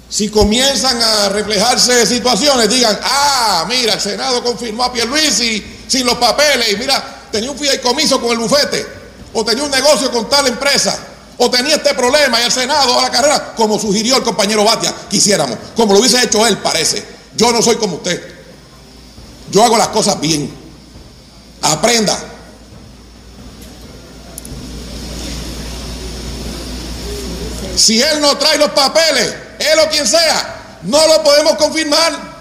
[0.08, 6.16] si comienzan a reflejarse situaciones, digan, ah, mira, el Senado confirmó a Pierluisi sin los
[6.16, 9.01] papeles, y mira, tenía un fideicomiso con el bufete
[9.32, 10.98] o tenía un negocio con tal empresa,
[11.38, 14.94] o tenía este problema y el Senado a la carrera, como sugirió el compañero Batia,
[15.08, 17.04] quisiéramos, como lo hubiese hecho él, parece.
[17.34, 18.22] Yo no soy como usted.
[19.50, 20.52] Yo hago las cosas bien.
[21.62, 22.18] Aprenda.
[27.76, 32.31] Si él no trae los papeles, él o quien sea, no lo podemos confirmar.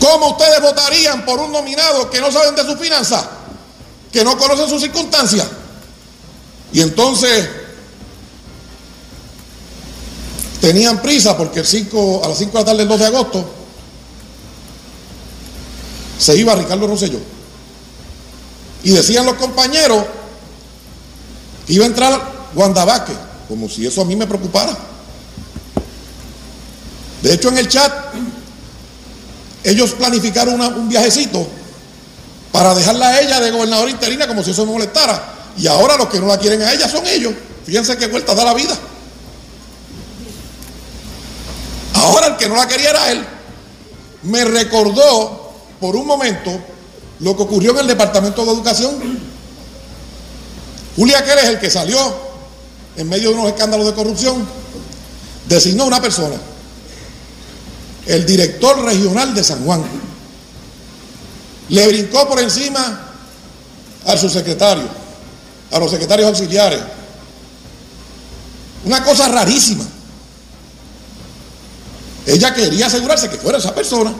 [0.00, 3.24] ¿Cómo ustedes votarían por un nominado que no saben de su finanzas?
[4.12, 5.46] Que no conocen sus circunstancias.
[6.72, 7.48] Y entonces
[10.60, 13.50] tenían prisa porque el 5, a las 5 de la tarde del 2 de agosto
[16.18, 17.18] se iba Ricardo Rosselló.
[18.82, 20.04] Y decían los compañeros
[21.66, 23.16] que iba a entrar Wanda Vázquez,
[23.48, 24.76] como si eso a mí me preocupara.
[27.22, 27.92] De hecho, en el chat
[29.66, 31.44] ellos planificaron un viajecito
[32.52, 35.34] para dejarla a ella de gobernadora interina como si eso no molestara.
[35.58, 37.34] Y ahora los que no la quieren a ella son ellos.
[37.64, 38.78] Fíjense qué vuelta da la vida.
[41.94, 43.26] Ahora el que no la quería era él.
[44.22, 46.60] Me recordó por un momento
[47.18, 49.18] lo que ocurrió en el Departamento de Educación.
[50.94, 51.98] Julia Keller es el que salió
[52.96, 54.46] en medio de unos escándalos de corrupción,
[55.48, 56.36] designó a una persona
[58.06, 59.84] el director regional de San Juan.
[61.68, 63.12] Le brincó por encima
[64.04, 64.88] a su secretario,
[65.72, 66.80] a los secretarios auxiliares.
[68.84, 69.84] Una cosa rarísima.
[72.24, 74.14] Ella quería asegurarse que fuera esa persona.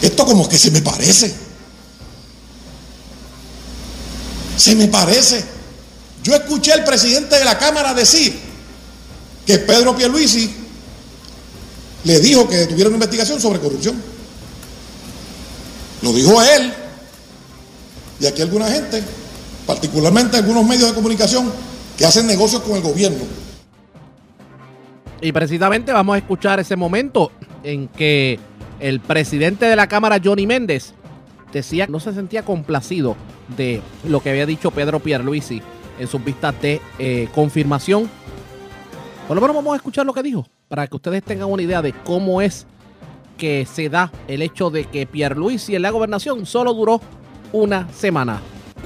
[0.00, 1.34] Esto como que se me parece.
[4.56, 5.44] Se me parece.
[6.22, 8.49] Yo escuché al presidente de la Cámara decir
[9.50, 10.48] que Pedro Pierluisi
[12.04, 14.00] le dijo que tuviera una investigación sobre corrupción.
[16.02, 16.72] Lo dijo él.
[18.20, 19.02] Y aquí alguna gente,
[19.66, 21.52] particularmente algunos medios de comunicación,
[21.98, 23.18] que hacen negocios con el gobierno.
[25.20, 27.32] Y precisamente vamos a escuchar ese momento
[27.64, 28.38] en que
[28.78, 30.92] el presidente de la Cámara, Johnny Méndez,
[31.52, 33.16] decía que no se sentía complacido
[33.56, 35.60] de lo que había dicho Pedro Pierluisi
[35.98, 38.08] en sus vistas de eh, confirmación.
[39.30, 41.80] Por lo menos vamos a escuchar lo que dijo, para que ustedes tengan una idea
[41.80, 42.66] de cómo es
[43.38, 47.00] que se da el hecho de que Pierluisi en la gobernación solo duró
[47.52, 48.42] una semana.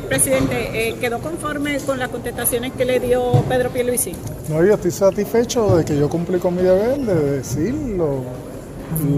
[0.07, 4.13] Presidente, eh, ¿quedó conforme con las contestaciones que le dio Pedro Pierluisi?
[4.51, 8.25] No, yo estoy satisfecho de que yo cumplí con mi deber de decir lo,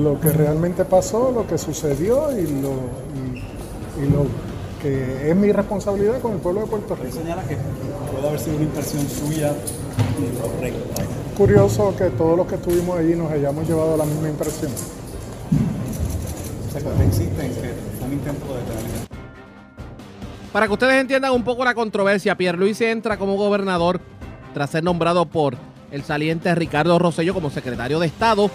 [0.01, 2.70] lo que realmente pasó, lo que sucedió y lo,
[3.16, 4.27] y, y lo
[4.87, 7.17] que es mi responsabilidad con el pueblo de Puerto Rico.
[7.17, 7.57] señala que
[8.13, 9.53] puede haber sido una impresión suya
[10.19, 11.03] incorrecta.
[11.37, 14.71] Curioso que todos los que estuvimos allí nos hayamos llevado la misma impresión.
[16.69, 18.61] O sea, que existen que fue un intento de
[20.53, 24.01] Para que ustedes entiendan un poco la controversia, Pierluisi entra como gobernador
[24.55, 25.57] tras ser nombrado por
[25.91, 28.51] el saliente Ricardo Rosselló como secretario de Estado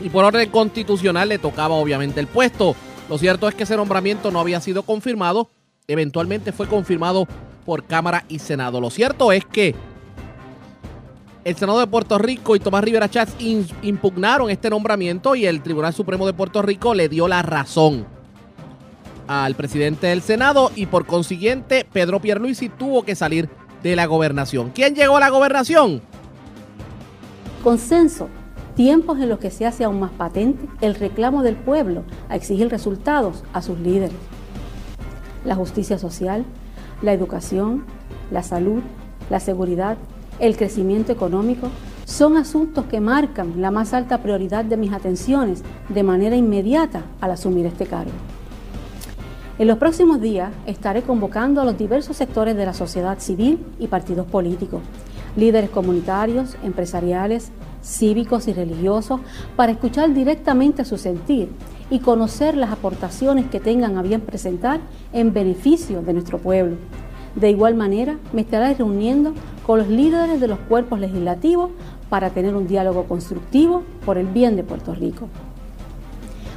[0.00, 2.76] y por orden constitucional le tocaba obviamente el puesto.
[3.08, 5.50] Lo cierto es que ese nombramiento no había sido confirmado,
[5.88, 7.26] eventualmente fue confirmado
[7.64, 8.80] por Cámara y Senado.
[8.80, 9.74] Lo cierto es que
[11.44, 13.36] el Senado de Puerto Rico y Tomás Rivera Chats
[13.82, 18.06] impugnaron este nombramiento y el Tribunal Supremo de Puerto Rico le dio la razón
[19.28, 23.48] al presidente del Senado y por consiguiente Pedro Pierluisi tuvo que salir
[23.82, 24.70] de la gobernación.
[24.74, 26.02] ¿Quién llegó a la gobernación?
[27.62, 28.28] Consenso
[28.74, 32.68] tiempos en los que se hace aún más patente el reclamo del pueblo a exigir
[32.68, 34.16] resultados a sus líderes.
[35.46, 36.44] La justicia social,
[37.02, 37.84] la educación,
[38.32, 38.82] la salud,
[39.30, 39.96] la seguridad,
[40.40, 41.68] el crecimiento económico
[42.04, 47.30] son asuntos que marcan la más alta prioridad de mis atenciones de manera inmediata al
[47.30, 48.10] asumir este cargo.
[49.58, 53.86] En los próximos días estaré convocando a los diversos sectores de la sociedad civil y
[53.86, 54.82] partidos políticos,
[55.36, 57.50] líderes comunitarios, empresariales,
[57.82, 59.20] cívicos y religiosos
[59.54, 61.50] para escuchar directamente su sentir
[61.90, 64.80] y conocer las aportaciones que tengan a bien presentar
[65.12, 66.76] en beneficio de nuestro pueblo.
[67.34, 69.34] De igual manera, me estaré reuniendo
[69.66, 71.70] con los líderes de los cuerpos legislativos
[72.08, 75.28] para tener un diálogo constructivo por el bien de Puerto Rico.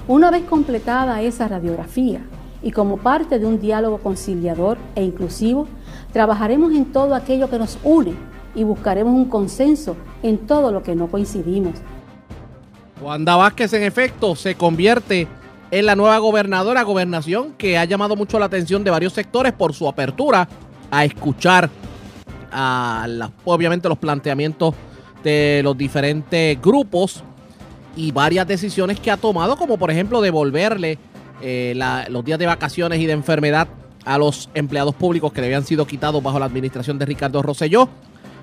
[0.07, 2.21] Una vez completada esa radiografía
[2.63, 5.67] y como parte de un diálogo conciliador e inclusivo,
[6.13, 8.13] trabajaremos en todo aquello que nos une
[8.55, 11.73] y buscaremos un consenso en todo lo que no coincidimos.
[13.01, 15.27] Wanda Vázquez, en efecto, se convierte
[15.71, 19.73] en la nueva gobernadora, gobernación que ha llamado mucho la atención de varios sectores por
[19.73, 20.47] su apertura
[20.91, 21.69] a escuchar
[22.51, 23.07] a
[23.45, 24.73] obviamente los planteamientos
[25.23, 27.23] de los diferentes grupos
[27.95, 30.97] y varias decisiones que ha tomado, como por ejemplo devolverle
[31.41, 31.73] eh,
[32.09, 33.67] los días de vacaciones y de enfermedad
[34.05, 37.89] a los empleados públicos que le habían sido quitados bajo la administración de Ricardo Rosselló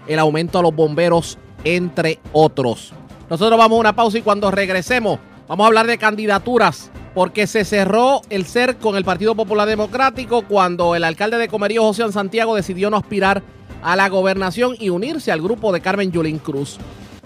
[0.07, 2.93] el aumento a los bomberos, entre otros.
[3.29, 7.65] Nosotros vamos a una pausa y cuando regresemos vamos a hablar de candidaturas porque se
[7.65, 12.55] cerró el CER con el Partido Popular Democrático cuando el alcalde de Comerío, José Santiago,
[12.55, 13.43] decidió no aspirar
[13.83, 16.79] a la gobernación y unirse al grupo de Carmen Yulín Cruz.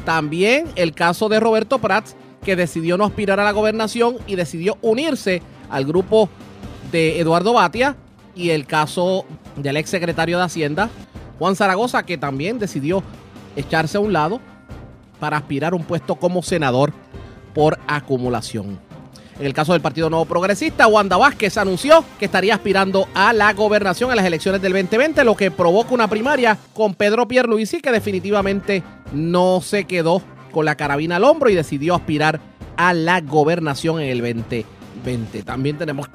[0.04, 4.78] También el caso de Roberto Prats, que decidió no aspirar a la gobernación y decidió
[4.80, 6.30] unirse al grupo
[6.92, 7.96] de Eduardo Batia.
[8.34, 10.88] Y el caso del ex secretario de Hacienda,
[11.38, 13.02] Juan Zaragoza, que también decidió
[13.56, 14.40] echarse a un lado
[15.20, 16.92] para aspirar a un puesto como senador
[17.54, 18.80] por acumulación.
[19.38, 23.54] En el caso del Partido Nuevo Progresista, Wanda Vázquez anunció que estaría aspirando a la
[23.54, 27.90] gobernación en las elecciones del 2020, lo que provoca una primaria con Pedro Pierluisi, que
[27.90, 28.82] definitivamente
[29.14, 30.22] no se quedó
[30.52, 32.38] con la carabina al hombro y decidió aspirar
[32.76, 35.42] a la gobernación en el 2020.
[35.42, 36.08] También tenemos,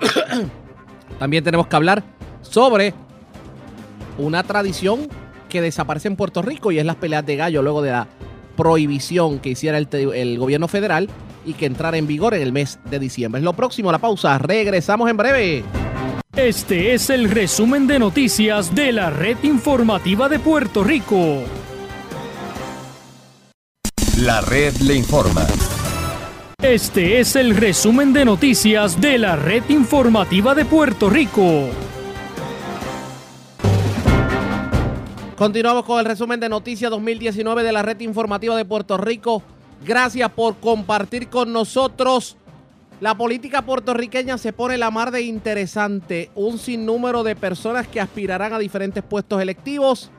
[1.18, 2.02] también tenemos que hablar
[2.40, 2.94] sobre
[4.16, 5.08] una tradición
[5.52, 8.08] que desaparece en Puerto Rico y es las peleas de gallo luego de la
[8.56, 11.10] prohibición que hiciera el, gobierno federal
[11.44, 13.40] y que entrara en vigor en el mes de diciembre.
[13.40, 14.38] Es lo próximo, la pausa.
[14.38, 15.62] Regresamos en breve.
[16.34, 21.42] Este es el resumen de noticias de la red informativa de Puerto Rico.
[24.20, 25.46] La red le informa.
[26.62, 31.68] Este es el resumen de noticias de la red informativa de Puerto Rico.
[35.42, 39.42] Continuamos con el resumen de noticias 2019 de la red informativa de Puerto Rico.
[39.84, 42.36] Gracias por compartir con nosotros.
[43.00, 46.30] La política puertorriqueña se pone la mar de interesante.
[46.36, 50.12] Un sinnúmero de personas que aspirarán a diferentes puestos electivos.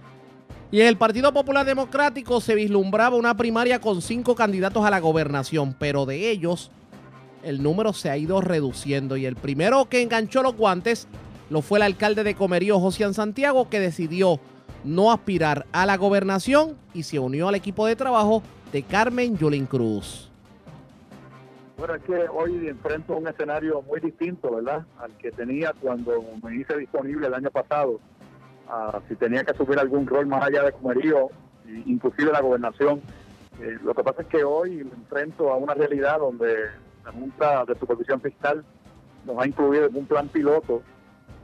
[0.74, 5.00] Y en el Partido Popular Democrático se vislumbraba una primaria con cinco candidatos a la
[5.00, 6.70] gobernación, pero de ellos
[7.44, 9.16] el número se ha ido reduciendo.
[9.16, 11.08] Y el primero que enganchó los guantes
[11.50, 14.42] lo fue el alcalde de Comerío, José Santiago, que decidió
[14.84, 19.66] no aspirar a la gobernación y se unió al equipo de trabajo de Carmen Yulín
[19.66, 20.30] Cruz.
[21.78, 24.86] Bueno, es que hoy enfrento un escenario muy distinto, ¿verdad?
[25.00, 28.00] Al que tenía cuando me hice disponible el año pasado.
[28.70, 31.30] Ah, si tenía que asumir algún rol más allá de comerío,
[31.86, 33.02] inclusive la gobernación.
[33.62, 36.56] Eh, lo que pasa es que hoy me enfrento a una realidad donde
[37.04, 38.64] la Junta de Supervisión Fiscal
[39.26, 40.82] nos ha incluido en un plan piloto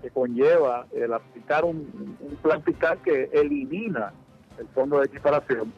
[0.01, 4.13] que conlleva el aplicar un, plan fiscal que elimina
[4.57, 5.71] el fondo de equiparación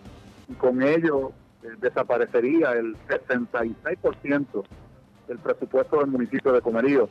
[0.48, 1.32] y con ello
[1.64, 4.64] eh, desaparecería el 66%
[5.28, 7.10] del presupuesto del municipio de Comerío,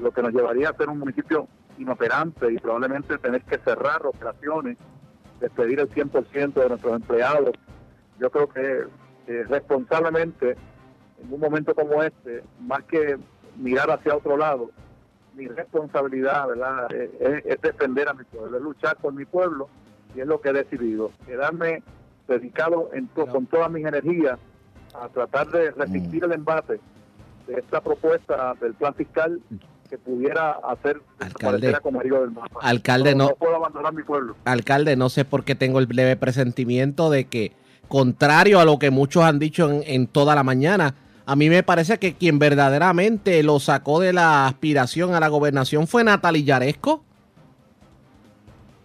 [0.00, 1.48] lo que nos llevaría a ser un municipio
[1.78, 4.76] inoperante y probablemente tener que cerrar operaciones,
[5.40, 7.50] despedir el 100% de nuestros empleados.
[8.18, 8.84] Yo creo que
[9.48, 10.56] responsablemente,
[11.22, 13.16] en un momento como este, más que
[13.56, 14.70] mirar hacia otro lado,
[15.34, 16.92] mi responsabilidad ¿verdad?
[16.92, 19.68] Es, defender a mi pueblo, es luchar por mi pueblo
[20.14, 21.82] y es lo que he decidido, quedarme
[22.28, 24.38] dedicado en con todas mis energías
[24.94, 26.80] a tratar de resistir el embate
[27.46, 29.40] de esta propuesta del plan fiscal
[29.90, 32.60] que pudiera hacer alcalde, como del mapa.
[32.62, 34.36] Alcalde, no, puedo abandonar mi pueblo.
[34.44, 37.52] Alcalde, no sé por qué tengo el leve presentimiento de que,
[37.88, 40.94] contrario a lo que muchos han dicho en, en toda la mañana,
[41.26, 45.86] a mí me parece que quien verdaderamente lo sacó de la aspiración a la gobernación
[45.86, 47.02] fue Natalia Yaresco.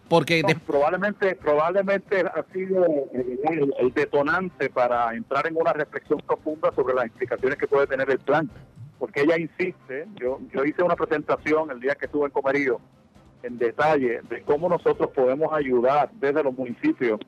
[0.07, 2.84] Porque probablemente, probablemente ha sido
[3.14, 8.18] el, detonante para entrar en una reflexión profunda sobre las implicaciones que puede tener el
[8.18, 8.49] plan.
[8.98, 12.82] Porque ella insiste, yo, yo hice una presentación el día que estuve en Comerío
[13.44, 17.20] en detalle de cómo nosotros podemos ayudar desde los municipios.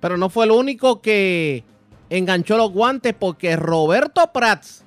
[0.00, 1.64] Pero no fue el único que
[2.10, 4.84] enganchó los guantes porque Roberto Prats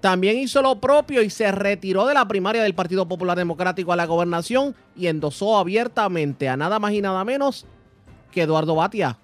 [0.00, 3.96] también hizo lo propio y se retiró de la primaria del Partido Popular Democrático a
[3.96, 7.66] la gobernación y endosó abiertamente a nada más y nada menos
[8.32, 9.18] que Eduardo Batia.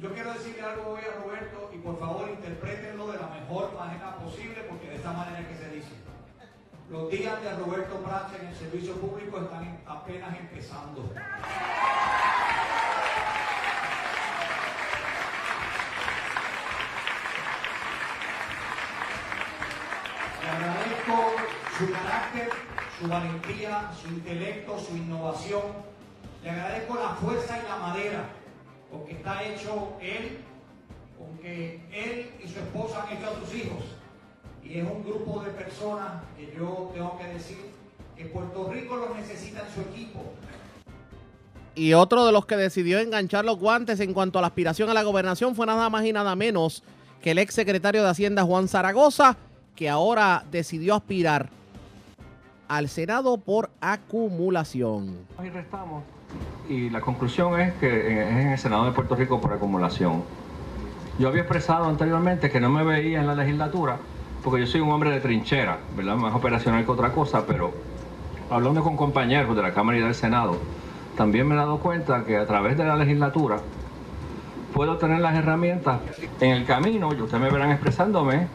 [0.00, 4.16] Yo quiero decirle algo hoy a Roberto y por favor interprétenlo de la mejor manera
[4.16, 5.90] posible porque de esta manera que se dice.
[6.90, 11.12] Los días de Roberto Prats en el servicio público están apenas empezando.
[21.86, 22.48] Su carácter,
[23.00, 25.62] su valentía, su intelecto, su innovación.
[26.44, 28.28] Le agradezco la fuerza y la madera,
[28.90, 30.38] porque está hecho él,
[31.18, 33.82] porque él y su esposa han hecho a sus hijos.
[34.62, 37.58] Y es un grupo de personas que yo tengo que decir
[38.16, 40.20] que Puerto Rico los necesita en su equipo.
[41.74, 44.94] Y otro de los que decidió enganchar los guantes en cuanto a la aspiración a
[44.94, 46.84] la gobernación fue nada más y nada menos
[47.20, 49.36] que el ex secretario de Hacienda Juan Zaragoza,
[49.74, 51.48] que ahora decidió aspirar
[52.72, 55.18] al Senado por acumulación.
[55.36, 56.04] Ahí restamos
[56.70, 60.22] y la conclusión es que es en el Senado de Puerto Rico por acumulación.
[61.18, 63.98] Yo había expresado anteriormente que no me veía en la legislatura
[64.42, 66.16] porque yo soy un hombre de trinchera, ¿verdad?
[66.16, 67.72] Más operacional que otra cosa, pero
[68.48, 70.56] hablando con compañeros de la Cámara y del Senado,
[71.14, 73.58] también me he dado cuenta que a través de la legislatura
[74.72, 76.00] puedo tener las herramientas
[76.40, 78.48] en el camino, y ustedes me verán expresándome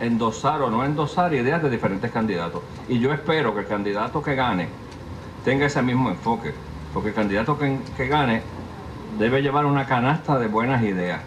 [0.00, 2.62] endosar o no endosar ideas de diferentes candidatos.
[2.88, 4.68] Y yo espero que el candidato que gane
[5.44, 6.52] tenga ese mismo enfoque,
[6.92, 8.42] porque el candidato que, gane
[9.18, 11.20] debe llevar una canasta de buenas ideas,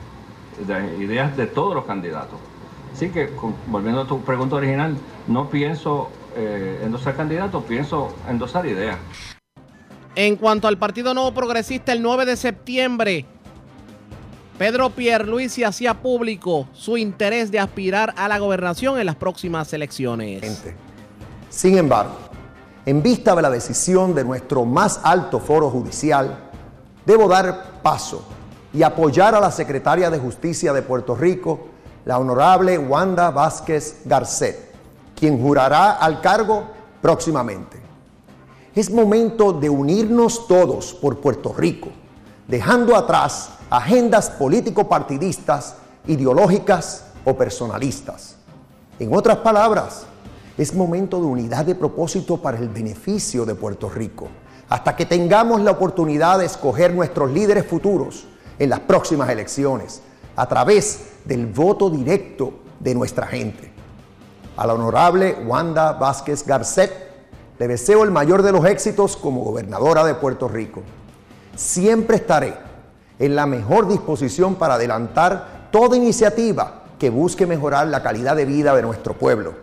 [0.66, 2.40] de ideas de todos los candidatos.
[2.94, 3.30] Así que,
[3.68, 8.98] volviendo a tu pregunta original, no pienso eh, endosar candidatos, pienso endosar ideas.
[10.16, 13.26] En cuanto al Partido Nuevo Progresista, el 9 de septiembre
[14.58, 20.64] Pedro Pierluisi hacía público su interés de aspirar a la gobernación en las próximas elecciones.
[21.52, 22.16] Sin embargo,
[22.84, 26.50] en vista de la decisión de nuestro más alto foro judicial,
[27.06, 28.26] debo dar paso
[28.74, 31.68] y apoyar a la secretaria de Justicia de Puerto Rico,
[32.06, 34.72] la honorable Wanda Vázquez Garcet,
[35.16, 36.64] quien jurará al cargo
[37.00, 37.78] próximamente.
[38.74, 41.90] Es momento de unirnos todos por Puerto Rico,
[42.48, 45.76] dejando atrás agendas político-partidistas,
[46.08, 48.38] ideológicas o personalistas.
[49.00, 50.06] En otras palabras,
[50.58, 54.30] es momento de unidad de propósito para el beneficio de Puerto Rico,
[54.70, 58.26] hasta que tengamos la oportunidad de escoger nuestros líderes futuros
[58.58, 60.02] en las próximas elecciones,
[60.36, 63.72] a través del voto directo de nuestra gente.
[64.56, 66.92] A la honorable Wanda Vázquez Garcet
[67.60, 70.82] le deseo el mayor de los éxitos como gobernadora de Puerto Rico.
[71.56, 72.67] Siempre estaré
[73.20, 78.76] en la mejor disposición para adelantar toda iniciativa que busque mejorar la calidad de vida
[78.76, 79.54] de nuestro pueblo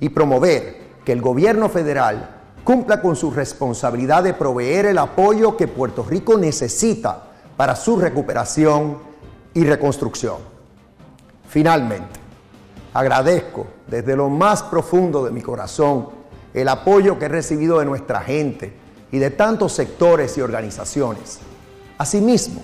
[0.00, 2.28] y promover que el gobierno federal
[2.64, 7.24] cumpla con su responsabilidad de proveer el apoyo que Puerto Rico necesita
[7.56, 8.98] para su recuperación
[9.54, 10.36] y reconstrucción.
[11.48, 12.20] Finalmente,
[12.94, 16.08] agradezco desde lo más profundo de mi corazón
[16.54, 18.72] el apoyo que he recibido de nuestra gente
[19.10, 21.40] y de tantos sectores y organizaciones.
[21.98, 22.62] Asimismo,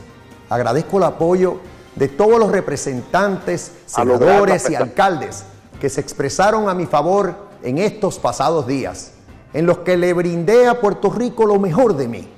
[0.48, 1.60] agradezco el apoyo
[1.94, 5.44] de todos los representantes, senadores y alcaldes
[5.80, 9.14] que se expresaron a mi favor en estos pasados días,
[9.52, 12.28] en los que le brindé a Puerto Rico lo mejor de mí.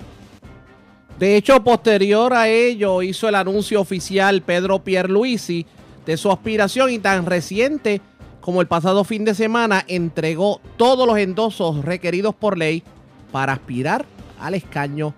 [1.18, 5.66] De hecho, posterior a ello hizo el anuncio oficial Pedro Pierluisi
[6.06, 8.00] de su aspiración y tan reciente
[8.40, 12.82] como el pasado fin de semana entregó todos los endosos requeridos por ley
[13.30, 14.06] para aspirar
[14.40, 15.14] al escaño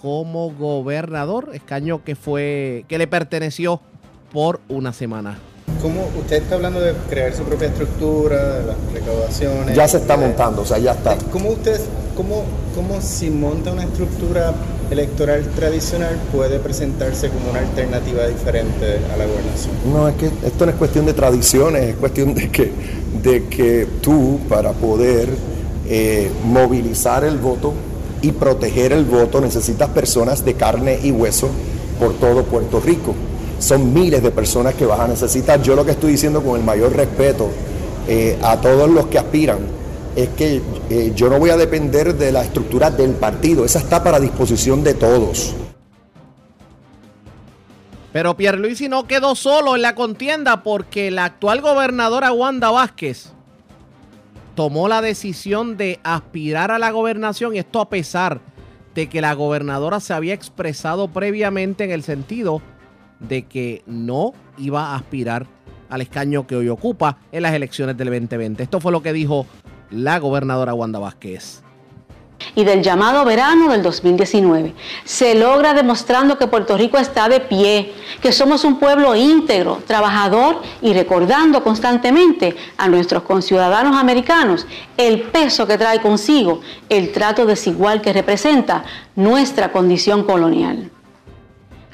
[0.00, 3.80] como gobernador, escaño que fue que le perteneció
[4.32, 5.38] por una semana.
[5.82, 9.76] ¿Cómo usted está hablando de crear su propia estructura, de las recaudaciones?
[9.76, 11.16] Ya se está montando, o sea, ya está.
[11.30, 11.80] ¿Cómo usted,
[12.16, 12.44] cómo,
[12.74, 14.54] cómo si monta una estructura
[14.90, 19.74] electoral tradicional puede presentarse como una alternativa diferente a la gobernación?
[19.92, 22.72] No, es que esto no es cuestión de tradiciones, es cuestión de que,
[23.22, 25.28] de que tú, para poder
[25.86, 27.72] eh, movilizar el voto
[28.22, 31.48] y proteger el voto, necesitas personas de carne y hueso
[31.98, 33.14] por todo Puerto Rico.
[33.58, 35.62] Son miles de personas que vas a necesitar.
[35.62, 37.48] Yo lo que estoy diciendo con el mayor respeto
[38.06, 39.58] eh, a todos los que aspiran
[40.16, 44.02] es que eh, yo no voy a depender de la estructura del partido, esa está
[44.02, 45.54] para disposición de todos.
[48.12, 53.32] Pero Pierluisi no quedó solo en la contienda porque la actual gobernadora Wanda Vázquez
[54.58, 58.40] tomó la decisión de aspirar a la gobernación y esto a pesar
[58.92, 62.60] de que la gobernadora se había expresado previamente en el sentido
[63.20, 65.46] de que no iba a aspirar
[65.88, 68.64] al escaño que hoy ocupa en las elecciones del 2020.
[68.64, 69.46] Esto fue lo que dijo
[69.92, 71.62] la gobernadora Wanda Vázquez
[72.54, 74.74] y del llamado verano del 2019.
[75.04, 80.62] Se logra demostrando que Puerto Rico está de pie, que somos un pueblo íntegro, trabajador
[80.82, 84.66] y recordando constantemente a nuestros conciudadanos americanos
[84.96, 88.84] el peso que trae consigo el trato desigual que representa
[89.14, 90.90] nuestra condición colonial.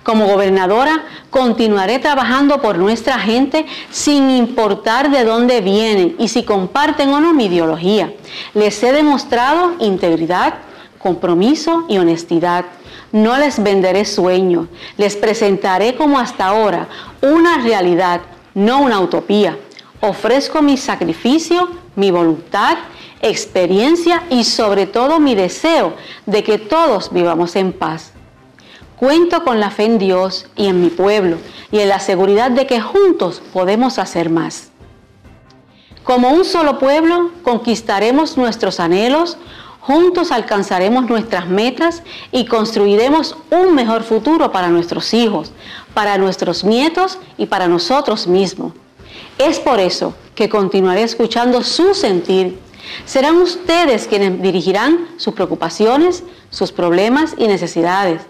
[0.04, 7.08] Como gobernadora, continuaré trabajando por nuestra gente sin importar de dónde vienen y si comparten
[7.08, 8.12] o no mi ideología.
[8.52, 10.56] Les he demostrado integridad,
[10.98, 12.66] compromiso y honestidad.
[13.12, 14.68] No les venderé sueños,
[14.98, 16.88] les presentaré como hasta ahora
[17.22, 18.20] una realidad,
[18.52, 19.56] no una utopía.
[20.02, 22.76] Ofrezco mi sacrificio, mi voluntad,
[23.22, 25.94] experiencia y sobre todo mi deseo
[26.26, 28.13] de que todos vivamos en paz.
[28.96, 31.38] Cuento con la fe en Dios y en mi pueblo
[31.72, 34.70] y en la seguridad de que juntos podemos hacer más.
[36.04, 39.36] Como un solo pueblo conquistaremos nuestros anhelos,
[39.80, 45.50] juntos alcanzaremos nuestras metas y construiremos un mejor futuro para nuestros hijos,
[45.92, 48.74] para nuestros nietos y para nosotros mismos.
[49.38, 52.60] Es por eso que continuaré escuchando su sentir.
[53.06, 58.20] Serán ustedes quienes dirigirán sus preocupaciones, sus problemas y necesidades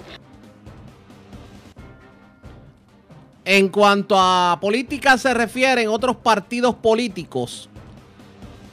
[3.45, 7.69] En cuanto a política se refiere, en otros partidos políticos,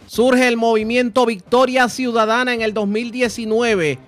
[0.07, 3.99] surge el movimiento Victoria Ciudadana en el 2019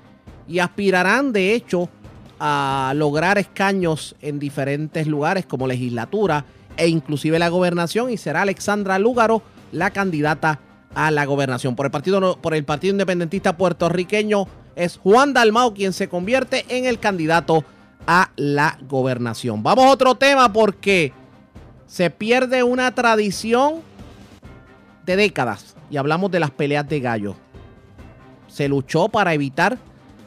[0.47, 1.89] y aspirarán de hecho
[2.39, 6.45] a lograr escaños en diferentes lugares como legislatura
[6.77, 9.41] e inclusive la gobernación y será Alexandra Lúgaro
[9.73, 10.61] la candidata
[10.95, 11.75] a la gobernación.
[11.75, 16.85] Por el partido, por el partido independentista puertorriqueño es Juan Dalmao quien se convierte en
[16.85, 17.65] el candidato
[18.07, 19.63] a la gobernación.
[19.63, 21.13] Vamos a otro tema porque
[21.87, 23.81] se pierde una tradición
[25.05, 27.35] de décadas y hablamos de las peleas de gallo.
[28.47, 29.77] Se luchó para evitar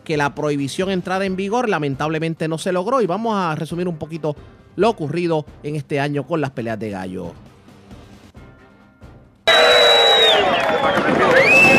[0.04, 3.98] que la prohibición entrara en vigor, lamentablemente no se logró y vamos a resumir un
[3.98, 4.36] poquito
[4.76, 7.32] lo ocurrido en este año con las peleas de gallo.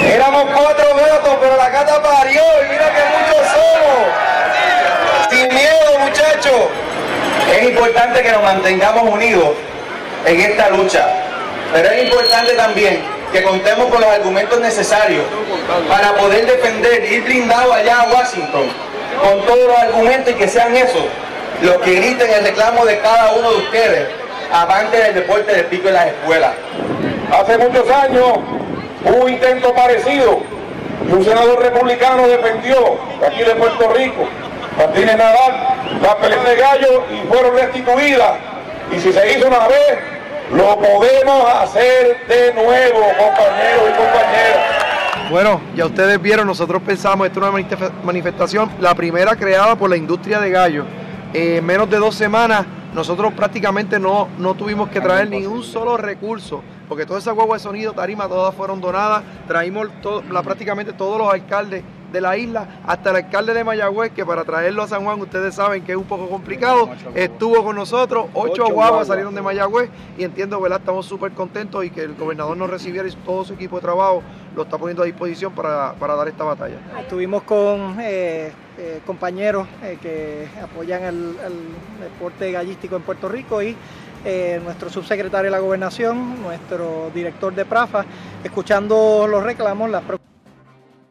[0.03, 4.27] Éramos cuatro gatos, pero la gata parió y mira que muchos somos.
[5.57, 6.67] Miedo, muchachos.
[7.51, 9.49] Es importante que nos mantengamos unidos
[10.25, 11.07] en esta lucha.
[11.73, 13.01] Pero es importante también
[13.31, 15.23] que contemos con los argumentos necesarios
[15.89, 18.67] para poder defender, ir blindado allá a Washington
[19.19, 21.05] con todos los argumentos y que sean esos
[21.61, 24.07] los que griten el reclamo de cada uno de ustedes,
[24.51, 26.51] avante del deporte del pico en las escuelas.
[27.31, 28.25] Hace muchos años
[29.03, 30.39] hubo un intento parecido
[31.09, 34.27] y un senador republicano defendió aquí de Puerto Rico
[34.77, 38.33] Martínez Nadal, las peleas de gallo y fueron restituidas.
[38.95, 39.99] Y si se hizo una vez,
[40.51, 44.77] lo podemos hacer de nuevo, compañeros y compañeras.
[45.29, 49.97] Bueno, ya ustedes vieron, nosotros pensamos, esto es una manifestación, la primera creada por la
[49.97, 50.85] industria de gallo.
[51.33, 55.97] En menos de dos semanas, nosotros prácticamente no, no tuvimos que traer ni un solo
[55.97, 59.23] recurso, porque toda esa guagua de sonido, tarima, todas fueron donadas.
[59.47, 59.89] Traímos
[60.31, 64.43] la, prácticamente todos los alcaldes de la isla, hasta el alcalde de Mayagüez, que para
[64.43, 68.65] traerlo a San Juan ustedes saben que es un poco complicado, estuvo con nosotros, ocho,
[68.69, 70.79] guaguas salieron de Mayagüez y entiendo, ¿verdad?
[70.79, 74.23] Estamos súper contentos y que el gobernador nos recibiera y todo su equipo de trabajo
[74.55, 76.77] lo está poniendo a disposición para, dar esta batalla.
[76.99, 81.35] Estuvimos con eh, eh, compañeros eh, que apoyan el,
[82.01, 83.75] deporte gallístico en Puerto Rico y
[84.63, 88.03] nuestro subsecretario de la Gobernación, nuestro director de PRAFA,
[88.43, 90.36] escuchando los reclamos, las preocupaciones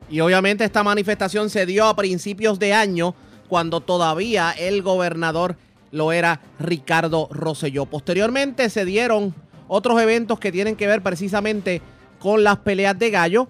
[0.09, 3.15] y obviamente esta manifestación se dio a principios de año,
[3.49, 5.57] cuando todavía el gobernador
[5.91, 7.87] lo era Ricardo Rosselló.
[7.87, 9.35] Posteriormente se dieron
[9.69, 11.81] otros eventos que tienen que ver precisamente
[12.19, 13.49] con las peleas de gallo.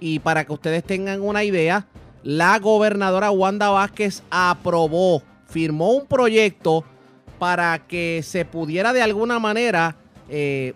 [0.00, 1.86] Y para que ustedes tengan una idea,
[2.22, 6.84] la gobernadora Wanda Vázquez aprobó, firmó un proyecto
[7.38, 9.96] para que se pudiera de alguna manera,
[10.28, 10.74] eh,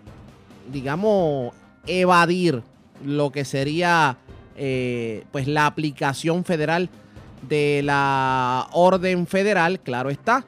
[0.71, 1.53] digamos,
[1.85, 2.63] evadir
[3.03, 4.17] lo que sería
[4.55, 6.89] eh, pues la aplicación federal
[7.47, 10.45] de la orden federal, claro está,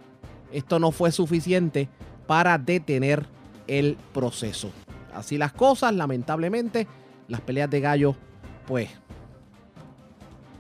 [0.52, 1.88] esto no fue suficiente
[2.28, 3.26] para detener
[3.68, 4.72] el proceso.
[5.14, 6.88] Así las cosas, lamentablemente,
[7.28, 8.16] las peleas de gallo,
[8.68, 8.90] pues,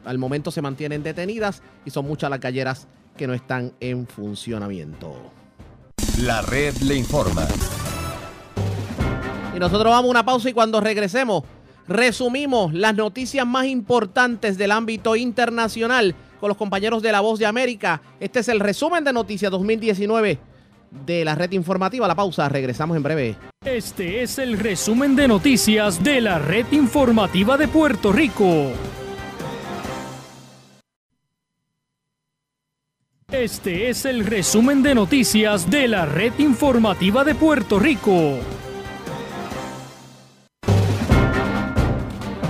[0.05, 2.87] al momento se mantienen detenidas y son muchas las galleras
[3.17, 5.15] que no están en funcionamiento.
[6.21, 7.47] La red le informa.
[9.55, 11.43] Y nosotros vamos a una pausa y cuando regresemos
[11.91, 17.45] resumimos las noticias más importantes del ámbito internacional con los compañeros de La Voz de
[17.45, 18.01] América.
[18.19, 20.39] Este es el resumen de Noticias 2019
[21.05, 22.07] de la red informativa.
[22.07, 23.35] La pausa, regresamos en breve.
[23.63, 28.71] Este es el resumen de noticias de la red informativa de Puerto Rico.
[33.31, 38.39] Este es el resumen de noticias de la red informativa de Puerto Rico.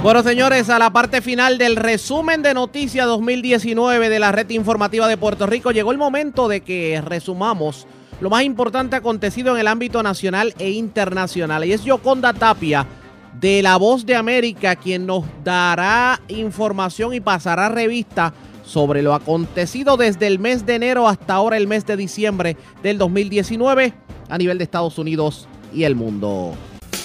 [0.04, 5.08] Bueno, señores, a la parte final del resumen de noticias 2019 de la red informativa
[5.08, 7.86] de Puerto Rico, llegó el momento de que resumamos
[8.20, 11.66] lo más importante acontecido en el ámbito nacional e internacional.
[11.66, 12.88] Y es Yoconda Tapia,
[13.40, 18.34] de La Voz de América, quien nos dará información y pasará revista
[18.66, 22.98] sobre lo acontecido desde el mes de enero hasta ahora el mes de diciembre del
[22.98, 23.94] 2019
[24.30, 26.56] a nivel de Estados Unidos y el mundo.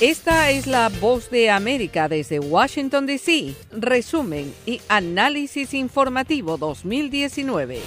[0.01, 3.55] Esta es la voz de América desde Washington, D.C.
[3.73, 7.81] Resumen y análisis informativo 2019.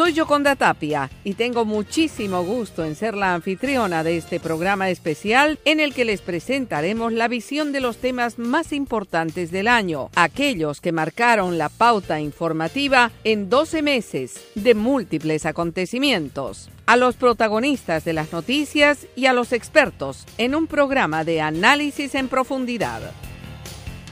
[0.00, 5.58] Soy Yoconda Tapia y tengo muchísimo gusto en ser la anfitriona de este programa especial
[5.66, 10.80] en el que les presentaremos la visión de los temas más importantes del año, aquellos
[10.80, 18.14] que marcaron la pauta informativa en 12 meses de múltiples acontecimientos a los protagonistas de
[18.14, 23.02] las noticias y a los expertos en un programa de análisis en profundidad.